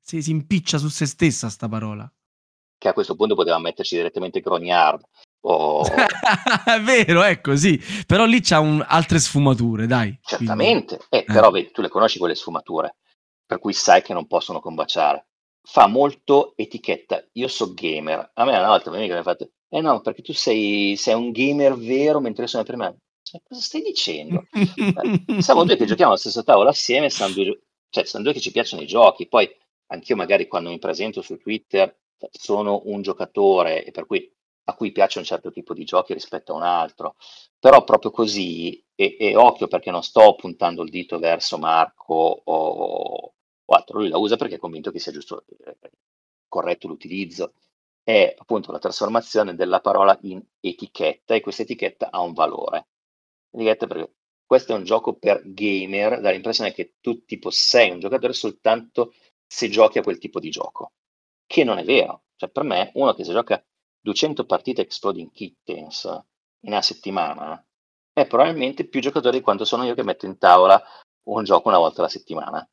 [0.00, 2.10] si, si impiccia su se stessa sta parola.
[2.78, 5.04] Che a questo punto poteva metterci direttamente grognard.
[5.44, 5.84] O...
[5.86, 7.80] è vero, è così.
[8.06, 10.18] Però lì c'ha un, altre sfumature, dai.
[10.22, 11.24] Certamente, eh, eh.
[11.24, 12.96] però vedi, tu le conosci quelle sfumature,
[13.44, 15.26] per cui sai che non possono combaciare
[15.62, 17.24] fa molto etichetta.
[17.32, 18.32] Io so gamer.
[18.34, 21.76] A me una volta mi ha fatto, eh no, perché tu sei, sei un gamer
[21.76, 22.96] vero mentre io sono per me.
[23.22, 24.44] Cioè, cosa stai dicendo?
[25.38, 28.50] siamo due che giochiamo allo stesso tavolo assieme, siamo due, cioè, siamo due che ci
[28.50, 29.28] piacciono i giochi.
[29.28, 29.48] Poi
[29.86, 31.96] anch'io magari quando mi presento su Twitter
[32.30, 34.30] sono un giocatore e per cui
[34.64, 37.16] a cui piace un certo tipo di giochi rispetto a un altro.
[37.58, 43.34] Però proprio così, e, e occhio perché non sto puntando il dito verso Marco o,
[43.64, 45.76] 4, lui la usa perché è convinto che sia giusto, eh,
[46.48, 47.54] corretto l'utilizzo.
[48.02, 52.88] È appunto la trasformazione della parola in etichetta e questa etichetta ha un valore.
[53.50, 54.14] Etichetta perché
[54.44, 59.14] questo è un gioco per gamer, dà l'impressione che tu tipo sei un giocatore soltanto
[59.46, 60.92] se giochi a quel tipo di gioco,
[61.46, 62.24] che non è vero.
[62.36, 63.64] Cioè per me uno che si gioca
[64.02, 66.04] 200 partite Exploding Kittens
[66.64, 67.64] in una settimana
[68.12, 70.82] è probabilmente più giocatore di quanto sono io che metto in tavola
[71.24, 72.68] un gioco una volta alla settimana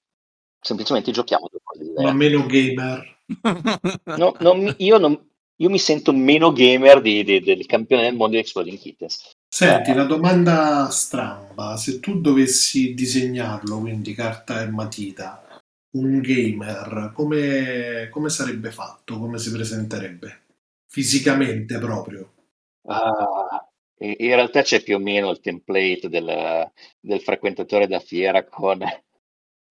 [0.61, 2.03] semplicemente giochiamo due cose diverse.
[2.03, 3.17] Ma meno gamer.
[4.17, 8.35] No, non, io, non, io, mi sento meno gamer di, di, del campione del mondo
[8.35, 9.31] di Exploding Kittens.
[9.47, 9.95] Senti, eh.
[9.95, 15.43] la domanda stramba, se tu dovessi disegnarlo, quindi carta e matita,
[15.91, 19.17] un gamer, come, come sarebbe fatto?
[19.17, 20.38] Come si presenterebbe?
[20.89, 22.33] Fisicamente proprio?
[22.87, 28.79] Ah, in realtà c'è più o meno il template del, del frequentatore da fiera con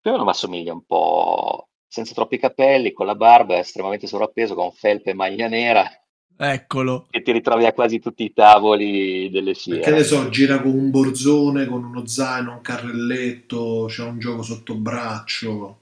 [0.01, 4.55] più o meno mi assomiglia un po' senza troppi capelli, con la barba, estremamente sovrappeso,
[4.55, 5.91] con felpe e maglia nera.
[6.37, 7.09] Eccolo.
[7.11, 9.81] E ti ritrovi a quasi tutti i tavoli delle fiere.
[9.81, 14.43] Che ne so, gira con un borzone, con uno zaino, un carrelletto, c'è un gioco
[14.43, 15.81] sotto braccio,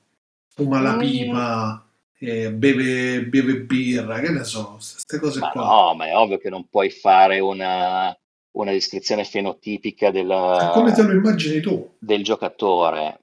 [0.54, 0.98] fuma la mm.
[0.98, 1.86] pipa,
[2.18, 5.64] eh, beve, beve, birra, che ne so, queste cose ma qua.
[5.64, 8.16] No, ma è ovvio che non puoi fare una,
[8.52, 11.96] una descrizione fenotipica della, come te lo immagini tu?
[11.98, 13.20] del giocatore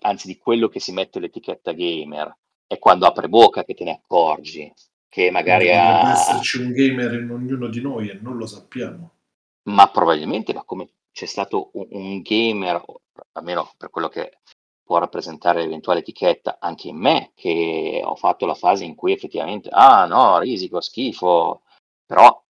[0.00, 2.34] anzi di quello che si mette l'etichetta gamer,
[2.66, 4.72] è quando apre bocca che te ne accorgi,
[5.08, 6.00] che magari ha...
[6.02, 9.12] Deve esserci un gamer in ognuno di noi e non lo sappiamo.
[9.64, 12.82] Ma probabilmente, ma come c'è stato un, un gamer,
[13.32, 14.38] almeno per quello che
[14.86, 19.68] può rappresentare l'eventuale etichetta, anche in me, che ho fatto la fase in cui effettivamente,
[19.72, 21.62] ah no, risico, schifo,
[22.06, 22.40] però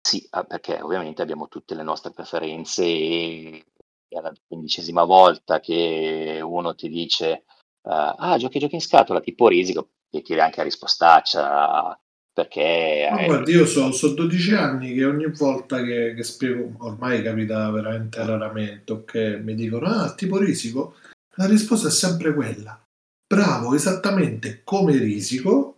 [0.00, 3.64] sì, ah, perché ovviamente abbiamo tutte le nostre preferenze e
[4.08, 7.44] è la quindicesima volta che uno ti dice
[7.82, 12.00] uh, ah giochi giochi in scatola tipo risico e chiede anche a rispostaccia
[12.32, 17.22] perché Ma guarda, io so, so 12 anni che ogni volta che, che spiego ormai
[17.22, 20.94] capita veramente raramente ok mi dicono ah tipo risico
[21.38, 22.80] la risposta è sempre quella
[23.26, 25.76] bravo esattamente come risico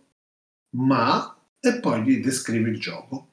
[0.77, 3.31] ma e poi gli descrivi il gioco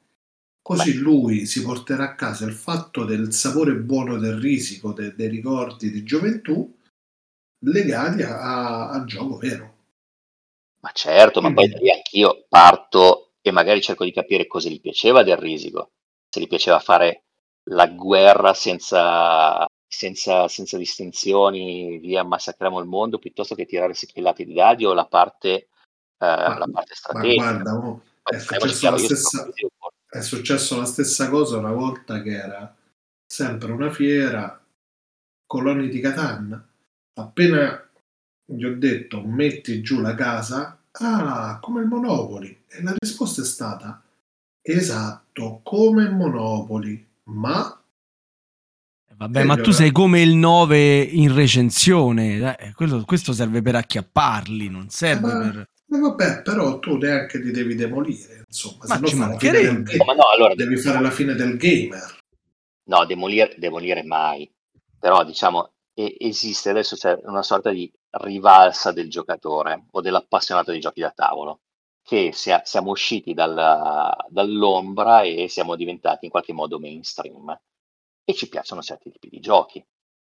[0.68, 0.98] Così Beh.
[0.98, 5.90] lui si porterà a casa il fatto del sapore buono del risico, de, dei ricordi
[5.90, 6.76] di gioventù
[7.60, 9.76] legati al gioco vero.
[10.80, 11.70] Ma certo, Quindi...
[11.70, 15.92] ma poi anch'io parto e magari cerco di capire cosa gli piaceva del risico.
[16.28, 17.22] Se gli piaceva fare
[17.70, 24.55] la guerra senza, senza, senza distinzioni, via massacriamo il mondo, piuttosto che tirare secchellati di
[24.55, 25.66] dadi o la parte, eh,
[26.19, 27.44] ma, la parte strategica.
[27.44, 29.48] Ma guarda, oh, è successa la stessa
[30.10, 32.74] è successo la stessa cosa una volta che era
[33.27, 34.59] sempre una fiera,
[35.47, 36.66] coloni di Catan.
[37.15, 37.89] Appena
[38.44, 42.65] gli ho detto metti giù la casa, ah, come il Monopoli.
[42.69, 44.02] E la risposta è stata
[44.62, 47.77] esatto, come il Monopoli, ma
[49.19, 54.69] Vabbè, ma tu sei come il 9 in recensione, eh, quello, questo serve per acchiapparli,
[54.69, 55.69] non serve eh, per...
[55.90, 59.66] Eh, vabbè, però tu neanche li devi demolire, insomma, Ma se no mancherebbe.
[59.66, 60.05] del game.
[60.05, 62.16] Ma no, allora, devi fare la fine del gamer.
[62.85, 64.49] No, demolire, demolire mai.
[65.01, 71.01] Però diciamo, esiste adesso c'è una sorta di rivalsa del giocatore o dell'appassionato di giochi
[71.01, 71.61] da tavolo,
[72.05, 77.59] che sia- siamo usciti dalla- dall'ombra e siamo diventati in qualche modo mainstream.
[78.30, 79.82] E ci piacciono certi tipi di giochi.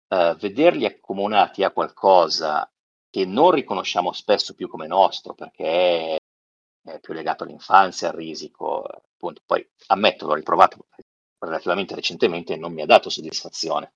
[0.08, 2.68] Eh, vederli accomunati a qualcosa
[3.08, 6.16] che non riconosciamo spesso più come nostro, perché
[6.82, 9.42] è più legato all'infanzia, al risico, appunto.
[9.46, 10.88] Poi ammetto, l'ho riprovato
[11.38, 13.94] relativamente recentemente e non mi ha dato soddisfazione.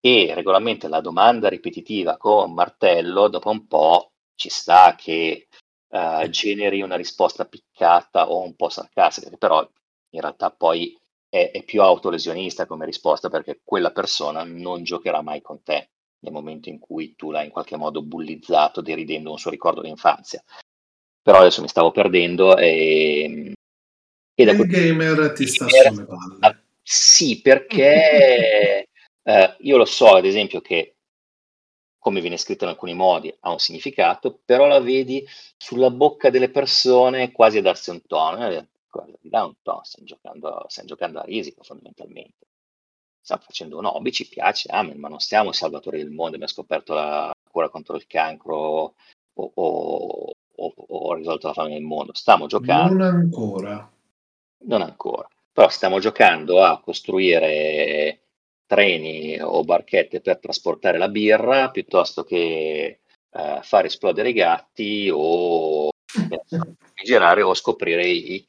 [0.00, 5.46] E regolarmente la domanda ripetitiva con martello, dopo un po' ci sta che
[5.88, 10.98] eh, generi una risposta piccata o un po' sarcastica, che però in realtà poi
[11.34, 15.90] è, è più autolesionista come risposta perché quella persona non giocherà mai con te
[16.20, 20.42] nel momento in cui tu l'hai in qualche modo bullizzato deridendo un suo ricordo d'infanzia.
[21.22, 23.52] Però adesso mi stavo perdendo e,
[24.32, 26.62] e da Il quel- gamer ti sta sulle palle.
[26.80, 28.86] Sì, perché
[29.24, 30.94] eh, io lo so, ad esempio, che
[31.98, 36.50] come viene scritto in alcuni modi ha un significato, però la vedi sulla bocca delle
[36.50, 38.46] persone quasi a darsi un tono.
[38.48, 39.82] eh, Cosa ti dà un tono?
[39.82, 42.46] Stiamo giocando, stiamo giocando a risico fondamentalmente.
[43.20, 46.94] Stiamo facendo un hobby, ci piace, amen, ma non siamo salvatori del mondo, abbiamo scoperto
[46.94, 48.94] la cura contro il cancro o,
[49.54, 52.14] o- o- o risolto la fame del mondo.
[52.14, 53.90] Stiamo giocando Non ancora.
[54.66, 58.20] non ancora, però stiamo giocando a costruire
[58.66, 63.00] treni o barchette per trasportare la birra piuttosto che
[63.30, 65.90] eh, far esplodere i gatti o
[66.46, 68.44] so, girare o scoprire i-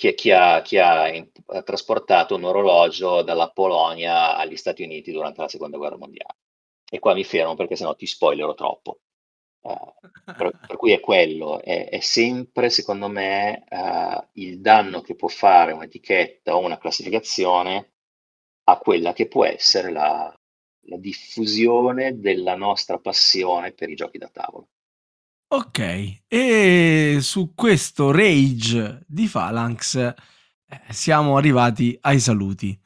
[0.00, 5.12] chi, chi ha, chi ha in- ha trasportato un orologio dalla Polonia agli Stati Uniti
[5.12, 6.38] durante la seconda guerra mondiale.
[6.90, 9.00] E qua mi fermo perché sennò ti spoilerò troppo.
[9.62, 9.94] Eh,
[10.24, 15.28] per, per cui è quello, è, è sempre secondo me eh, il danno che può
[15.28, 17.92] fare un'etichetta o una classificazione
[18.64, 20.34] a quella che può essere la,
[20.86, 24.68] la diffusione della nostra passione per i giochi da tavolo.
[25.52, 30.14] Ok, e su questo rage di Phalanx eh,
[30.90, 32.78] siamo arrivati ai saluti.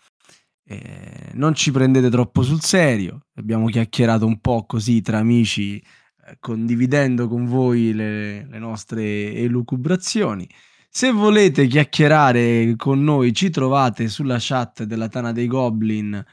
[0.65, 6.39] Eh, non ci prendete troppo sul serio, abbiamo chiacchierato un po' così tra amici, eh,
[6.41, 10.49] condividendo con voi le, le nostre elucubrazioni.
[10.89, 16.24] Se volete chiacchierare con noi, ci trovate sulla chat della Tana dei Goblin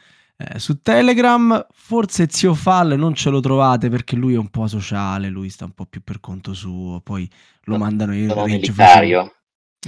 [0.48, 1.66] eh, su Telegram.
[1.72, 5.66] Forse Zio Fall non ce lo trovate perché lui è un po' sociale, lui sta
[5.66, 7.30] un po' più per conto suo, poi
[7.66, 9.36] lo mandano in rage militario.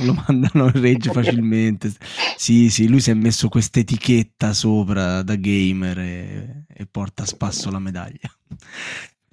[0.02, 1.92] lo mandano in rage facilmente.
[2.38, 7.28] Sì, sì, lui si è messo questa etichetta sopra da gamer e, e porta a
[7.28, 8.30] spasso la medaglia.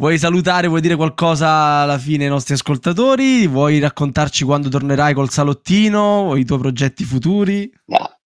[0.01, 3.47] Vuoi salutare, vuoi dire qualcosa alla fine ai nostri ascoltatori?
[3.47, 7.71] Vuoi raccontarci quando tornerai col salottino o i tuoi progetti futuri?
[7.85, 8.20] No,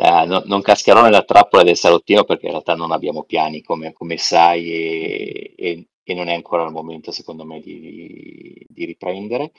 [0.00, 3.92] eh, no- non cascherò nella trappola del salottino perché in realtà non abbiamo piani come,
[3.92, 9.52] come sai e, e- e non è ancora il momento secondo me di, di riprendere.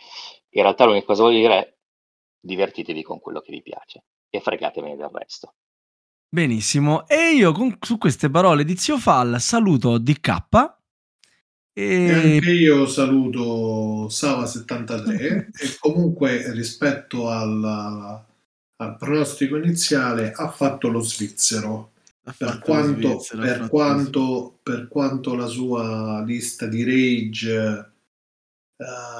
[0.53, 1.73] In realtà l'unica cosa voglio dire è
[2.41, 5.53] divertitevi con quello che vi piace e fregatevene del resto.
[6.27, 10.29] Benissimo, e io con- su queste parole di Zio Fall saluto DK
[11.73, 18.25] E e anche io saluto Sava73 e comunque rispetto al,
[18.81, 21.91] al pronostico iniziale ha fatto lo svizzero.
[22.23, 27.91] ha Per fatto lo quanto, svizzero, per, quanto, per quanto la sua lista di rage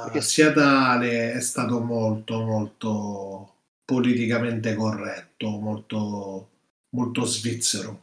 [0.04, 6.48] Perché- sia tale, è stato molto, molto politicamente corretto, molto,
[6.90, 8.00] molto svizzero.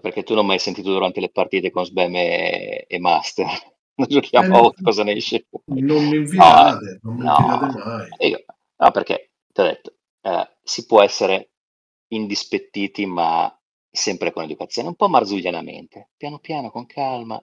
[0.00, 3.46] Perché tu non mi hai sentito durante le partite con Sbam e, e Master.
[3.98, 5.46] Non giochiamo Eh, a cosa ne esce.
[5.64, 7.36] Non mi invitate, non mi no.
[7.36, 8.08] invitate mai.
[8.30, 8.44] Io-
[8.76, 9.94] no, perché ti ho detto,
[10.28, 11.52] eh, si può essere
[12.08, 13.52] indispettiti, ma
[13.90, 17.42] sempre con educazione, un po' marzullianamente, piano piano, con calma.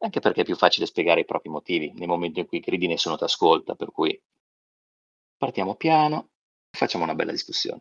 [0.00, 3.16] Anche perché è più facile spiegare i propri motivi nel momento in cui gridi nessuno
[3.16, 4.20] ti ascolta, per cui
[5.36, 6.28] partiamo piano,
[6.70, 7.80] facciamo una bella discussione.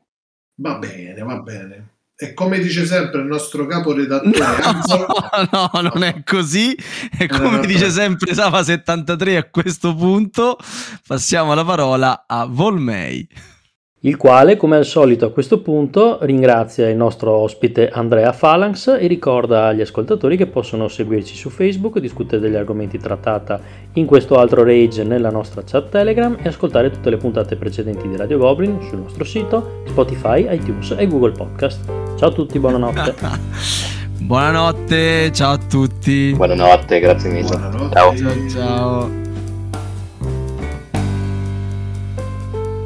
[0.56, 1.96] Va bene, va bene.
[2.20, 4.32] E come dice sempre il nostro caporedattore
[5.52, 6.74] No, no, non è così.
[6.74, 10.58] E Eh, come dice sempre Sava73 a questo punto,
[11.06, 13.56] passiamo la parola a Volmei.
[14.02, 19.07] Il quale, come al solito a questo punto, ringrazia il nostro ospite Andrea Phalanx e
[19.07, 23.56] ricorda agli ascoltatori che possono seguirci su Facebook, discutere degli argomenti trattati
[23.94, 28.15] in questo altro rage nella nostra chat Telegram e ascoltare tutte le puntate precedenti di
[28.15, 31.84] Radio Goblin sul nostro sito, Spotify, iTunes e Google Podcast.
[32.18, 33.15] Ciao a tutti, buonanotte.
[34.19, 36.34] Buonanotte, ciao a tutti.
[36.36, 37.48] Buonanotte, grazie mille.
[37.48, 37.95] Buonanotte.
[37.95, 38.15] Ciao.
[38.15, 39.27] Ciao ciao.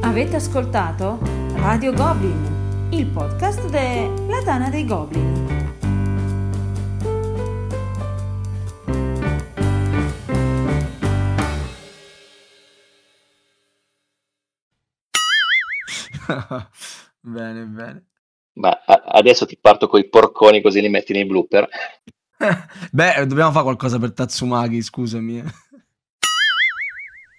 [0.04, 1.20] Avete ascoltato
[1.56, 5.70] Radio Goblin, il podcast della Tana dei Goblin.
[17.22, 18.06] bene, bene.
[18.54, 21.70] Ma adesso ti parto con i porconi così li metti nei blooper.
[22.92, 25.44] Beh, dobbiamo fare qualcosa per Tatsumaki, scusami.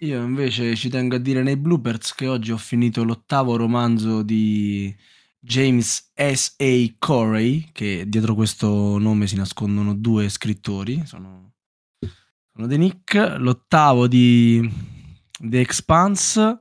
[0.02, 4.92] Io invece ci tengo a dire nei bloopers che oggi ho finito l'ottavo romanzo di
[5.38, 6.56] James S.
[6.58, 6.94] A.
[6.98, 11.52] Corey, che dietro questo nome si nascondono due scrittori, sono,
[12.52, 13.36] sono dei nick.
[13.38, 14.68] L'ottavo di
[15.38, 16.58] The Expanse,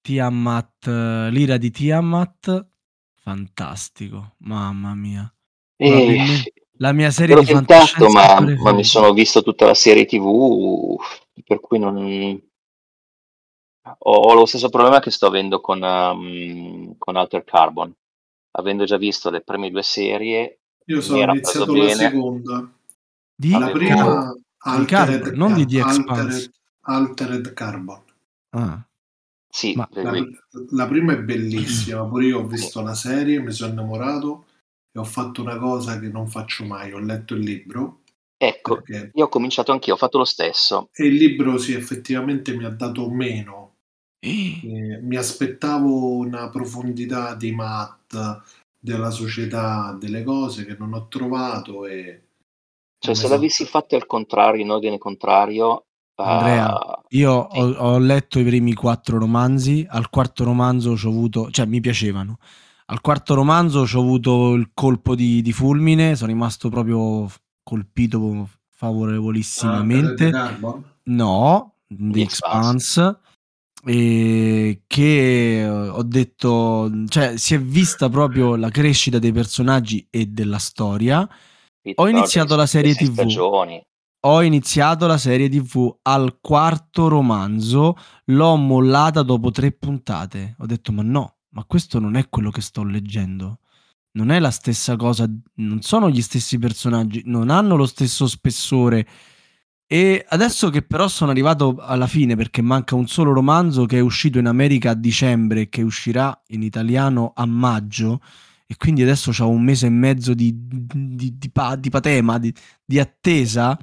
[0.00, 0.86] Tiamat,
[1.30, 2.66] l'ira di Tiamat,
[3.14, 5.30] fantastico, mamma mia.
[5.76, 10.96] E la mia serie di fantascienza ma, ma mi sono visto tutta la serie TV,
[11.44, 12.48] per cui non...
[13.82, 17.92] Ho, ho lo stesso problema che sto avendo con, um, con Alter Carbon.
[18.52, 21.94] Avendo già visto le prime due serie, Io sono iniziato la bene.
[21.94, 22.72] seconda.
[23.34, 24.34] Di La prima
[24.76, 26.52] Di Carbon, Altered, non di The Altered- Expanse.
[26.82, 28.02] Altered Carbon.
[28.50, 28.84] Ah,
[29.52, 30.12] Sì, Ma- La,
[30.70, 34.46] la prima è bellissima, pure io ho visto la serie, mi sono innamorato
[34.92, 38.00] e ho fatto una cosa che non faccio mai, ho letto il libro
[38.36, 40.88] ecco, perché io ho cominciato anch'io, ho fatto lo stesso.
[40.92, 43.69] e il libro sì effettivamente mi ha dato meno.
[44.20, 48.14] Eh, Eh, mi aspettavo una profondità di Matt,
[48.78, 52.22] della società, delle cose che non ho trovato e
[52.98, 55.86] Cioè, se l'avessi fatto al contrario, in ordine contrario,
[56.16, 61.10] Andrea, ah, io ho, ho letto i primi quattro romanzi, al quarto romanzo ci ho
[61.10, 62.38] avuto, cioè mi piacevano.
[62.86, 67.30] Al quarto romanzo ci ho avuto il colpo di, di fulmine, sono rimasto proprio
[67.62, 70.30] colpito favorevolissimamente.
[70.30, 70.84] Carbon?
[71.04, 73.18] No, The The Expanse.
[73.84, 80.26] E che eh, ho detto, cioè si è vista proprio la crescita dei personaggi e
[80.26, 81.26] della storia.
[81.94, 83.12] Ho iniziato la serie TV.
[83.12, 83.82] stagioni.
[84.24, 87.96] Ho iniziato la serie TV al quarto romanzo,
[88.26, 90.56] l'ho mollata dopo tre puntate.
[90.58, 93.60] Ho detto: Ma no, ma questo non è quello che sto leggendo.
[94.12, 99.06] Non è la stessa cosa, non sono gli stessi personaggi, non hanno lo stesso spessore.
[99.92, 104.00] E adesso che però sono arrivato alla fine, perché manca un solo romanzo che è
[104.00, 108.20] uscito in America a dicembre e che uscirà in italiano a maggio,
[108.68, 112.54] e quindi adesso ho un mese e mezzo di, di, di pa- di patema, di,
[112.84, 113.76] di attesa.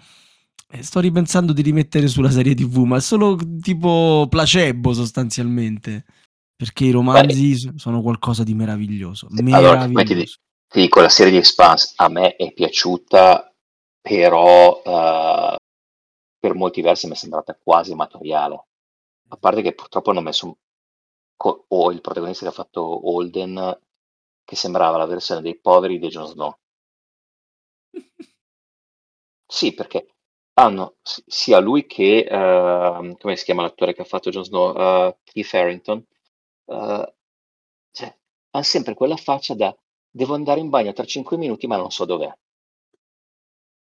[0.70, 6.06] E sto ripensando di rimettere sulla serie TV, ma è solo tipo placebo sostanzialmente.
[6.56, 9.28] Perché i romanzi s- sono qualcosa di meraviglioso.
[9.30, 10.38] Sì, allora, ti, Meraviglioso.
[10.70, 13.54] ti dico, la serie di Expanse a me è piaciuta,
[14.02, 15.56] però eh,
[16.40, 18.66] per molti versi mi è sembrata quasi amatoriale.
[19.30, 20.58] A parte che purtroppo hanno messo
[21.36, 23.80] co- o il protagonista che ha fatto Holden,
[24.44, 26.58] che sembrava la versione dei poveri di Jon Snow.
[29.46, 30.08] Sì, perché
[30.54, 34.76] hanno s- sia lui che, ehm, come si chiama l'attore che ha fatto Jon Snow,
[34.78, 35.98] Eh, Keith Harrington,
[36.66, 37.14] eh,
[37.92, 38.18] cioè,
[38.52, 39.76] hanno sempre quella faccia da
[40.10, 42.32] devo andare in bagno tra 5 minuti ma non so dov'è.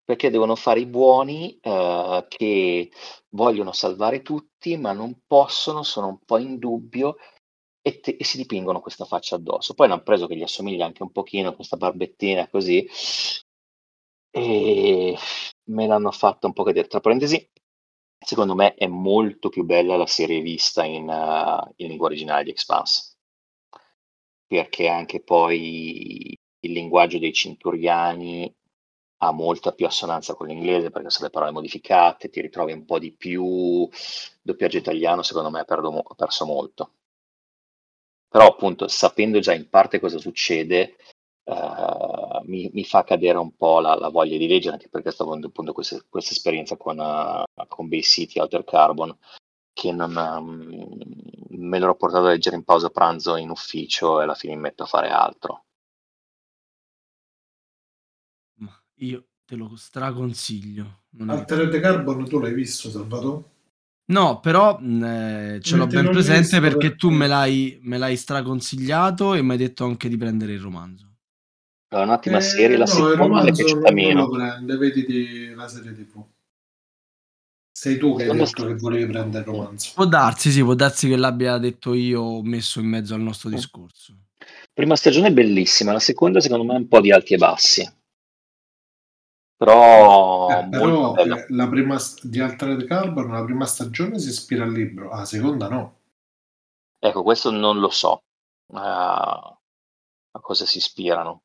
[0.06, 2.91] Perché devono fare i buoni eh, che
[3.30, 7.15] vogliono salvare tutti ma non possono, sono un po' in dubbio
[7.82, 9.73] e, te- e si dipingono questa faccia addosso.
[9.73, 12.88] Poi l'hanno preso che gli assomiglia anche un pochino, questa barbettina così,
[14.32, 15.15] e
[15.69, 16.88] me l'hanno fatta un po' cadere.
[16.88, 17.49] Tra parentesi,
[18.19, 22.52] secondo me è molto più bella la serie vista in, eh, in lingua originale di
[22.52, 23.18] Expanse,
[24.48, 28.53] perché anche poi il linguaggio dei cinturiani
[29.27, 32.99] ha molta più assonanza con l'inglese, perché sono le parole modificate, ti ritrovi un po'
[32.99, 33.88] di più.
[34.41, 36.91] Doppiaggio italiano, secondo me, ho perso molto.
[38.27, 40.95] Però, appunto, sapendo già in parte cosa succede,
[41.45, 45.23] eh, mi, mi fa cadere un po' la, la voglia di leggere, anche perché sto
[45.23, 49.15] avendo appunto questa, esperienza con, eh, con Bay City, Outer Carbon,
[49.73, 50.97] che non, ehm,
[51.49, 54.84] me l'ero portato a leggere in pausa pranzo in ufficio e alla fine mi metto
[54.84, 55.64] a fare altro.
[58.99, 61.03] Io te lo straconsiglio.
[61.11, 63.43] Non è- Altered Carbon tu l'hai visto, Salvatore?
[64.07, 68.15] No, però mh, eh, ce l'ho ben presente perché tu perché- me l'hai, me l'hai
[68.15, 71.13] straconsigliato e mi hai detto anche di prendere il romanzo.
[71.88, 74.22] È un'ottima Eh, serie, la no, seconda è romanzo piaciuta meno.
[74.26, 76.23] lo prende, vediti la serie TV.
[77.77, 79.91] Sei tu che hai detto che volevi prendere il romanzo.
[79.95, 84.15] Può darsi, sì, può darsi che l'abbia detto io messo in mezzo al nostro discorso.
[84.73, 87.89] Prima stagione è bellissima, la seconda secondo me è un po' di alti e bassi.
[89.57, 91.15] Però, Eh, però
[91.48, 95.99] la prima di Altered Carbon, la prima stagione si ispira al libro, la seconda no.
[96.99, 98.23] Ecco, questo non lo so.
[98.73, 99.57] Ah,
[100.32, 101.44] a cosa si ispirano?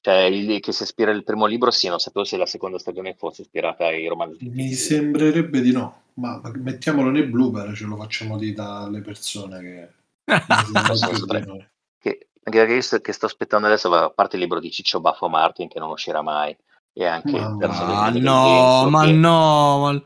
[0.00, 3.14] Cioè, il- che si ispira il primo libro, sì, non sapevo se la seconda stagione
[3.14, 4.48] fosse ispirata ai romanzi.
[4.48, 9.88] Mi sembrerebbe di no, ma mettiamolo nei blooper, ce lo facciamo dire dalle persone che.
[11.98, 15.00] Che, anche perché io sto, che sto aspettando adesso, a parte il libro di Ciccio
[15.00, 16.56] Baffo Martin, che non uscirà mai,
[16.92, 20.02] e anche Ma del no, ma che- no, ma,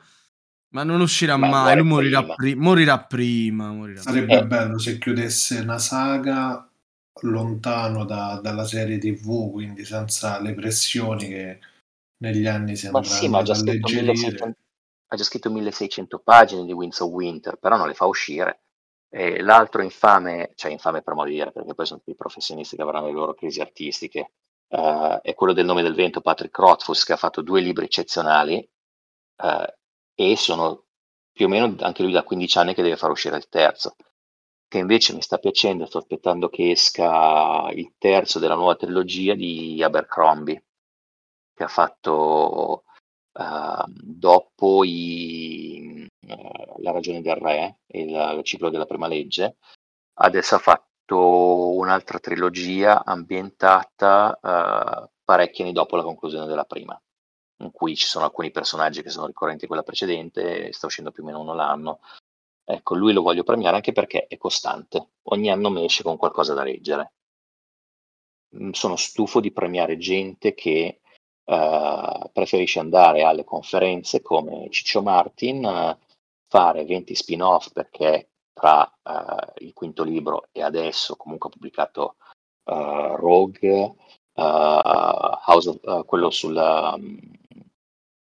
[0.71, 2.35] ma non uscirà Ma mai, lui morirà, prima.
[2.35, 3.73] pri- morirà prima.
[3.73, 4.19] Morirà prima.
[4.19, 4.47] Sarebbe Eh.
[4.47, 6.69] bello se chiudesse una saga
[7.23, 11.59] lontano da- dalla serie TV, quindi senza le pressioni che
[12.19, 14.03] negli anni si Ma andranno sì, ma ha già, scritto alleggerire.
[14.03, 14.59] 1600,
[15.09, 18.61] ha già scritto 1600 pagine di Winds of Winter, però non le fa uscire.
[19.09, 22.83] E l'altro infame, cioè infame per modo di dire, perché poi sono tutti professionisti che
[22.83, 24.33] avranno le loro crisi artistiche,
[24.75, 28.57] eh, è quello del nome del vento, Patrick Rothfuss, che ha fatto due libri eccezionali
[29.43, 29.77] eh,
[30.15, 30.85] e sono
[31.33, 33.97] più o meno anche lui da 15 anni che deve far uscire il terzo,
[34.69, 39.83] che invece mi sta piacendo, sto aspettando che esca il terzo della nuova trilogia di
[39.83, 40.65] Abercrombie,
[41.55, 42.85] che ha fatto
[43.33, 49.57] eh, dopo i, eh, La ragione del re e la- il ciclo della prima legge,
[50.15, 57.01] adesso ha fatto un'altra trilogia ambientata eh, parecchi anni dopo la conclusione della prima,
[57.59, 61.23] in cui ci sono alcuni personaggi che sono ricorrenti in quella precedente, sta uscendo più
[61.23, 62.01] o meno uno l'anno.
[62.65, 66.55] Ecco, lui lo voglio premiare anche perché è costante, ogni anno mi esce con qualcosa
[66.55, 67.13] da leggere.
[68.57, 71.01] Mm, Sono stufo di premiare gente che
[71.45, 75.99] eh, preferisce andare alle conferenze come Ciccio Martin, eh,
[76.49, 82.17] fare 20 spin-off perché tra eh, il quinto libro e adesso comunque ha pubblicato
[82.65, 83.95] eh, Rogue,
[84.33, 84.43] eh,
[85.47, 87.21] House of- quello sul, um,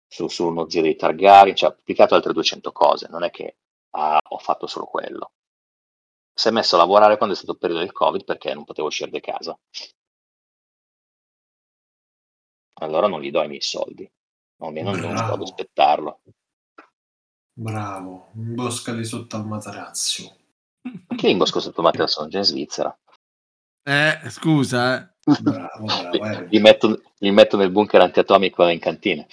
[0.07, 3.57] su, su uno zio dei Targaryen, cioè ha pubblicato altre 200 cose, non è che
[3.91, 5.31] ah, ho fatto solo quello.
[6.35, 8.87] Si è messo a lavorare quando è stato il periodo del Covid perché non potevo
[8.87, 9.57] uscire di casa.
[12.81, 14.09] Allora non gli do i miei soldi,
[14.57, 16.21] almeno non sto ad aspettarlo.
[17.55, 20.35] Bravo, imboscali sotto al matarazzo.
[21.07, 22.97] Anche l'imbosco sotto Matteo sono già in Svizzera.
[23.83, 25.11] Eh, scusa, eh.
[25.41, 26.09] Bravo, bravo.
[26.11, 26.47] Li, eh.
[26.49, 29.25] li metto, li metto nel bunker antiatomico in cantina.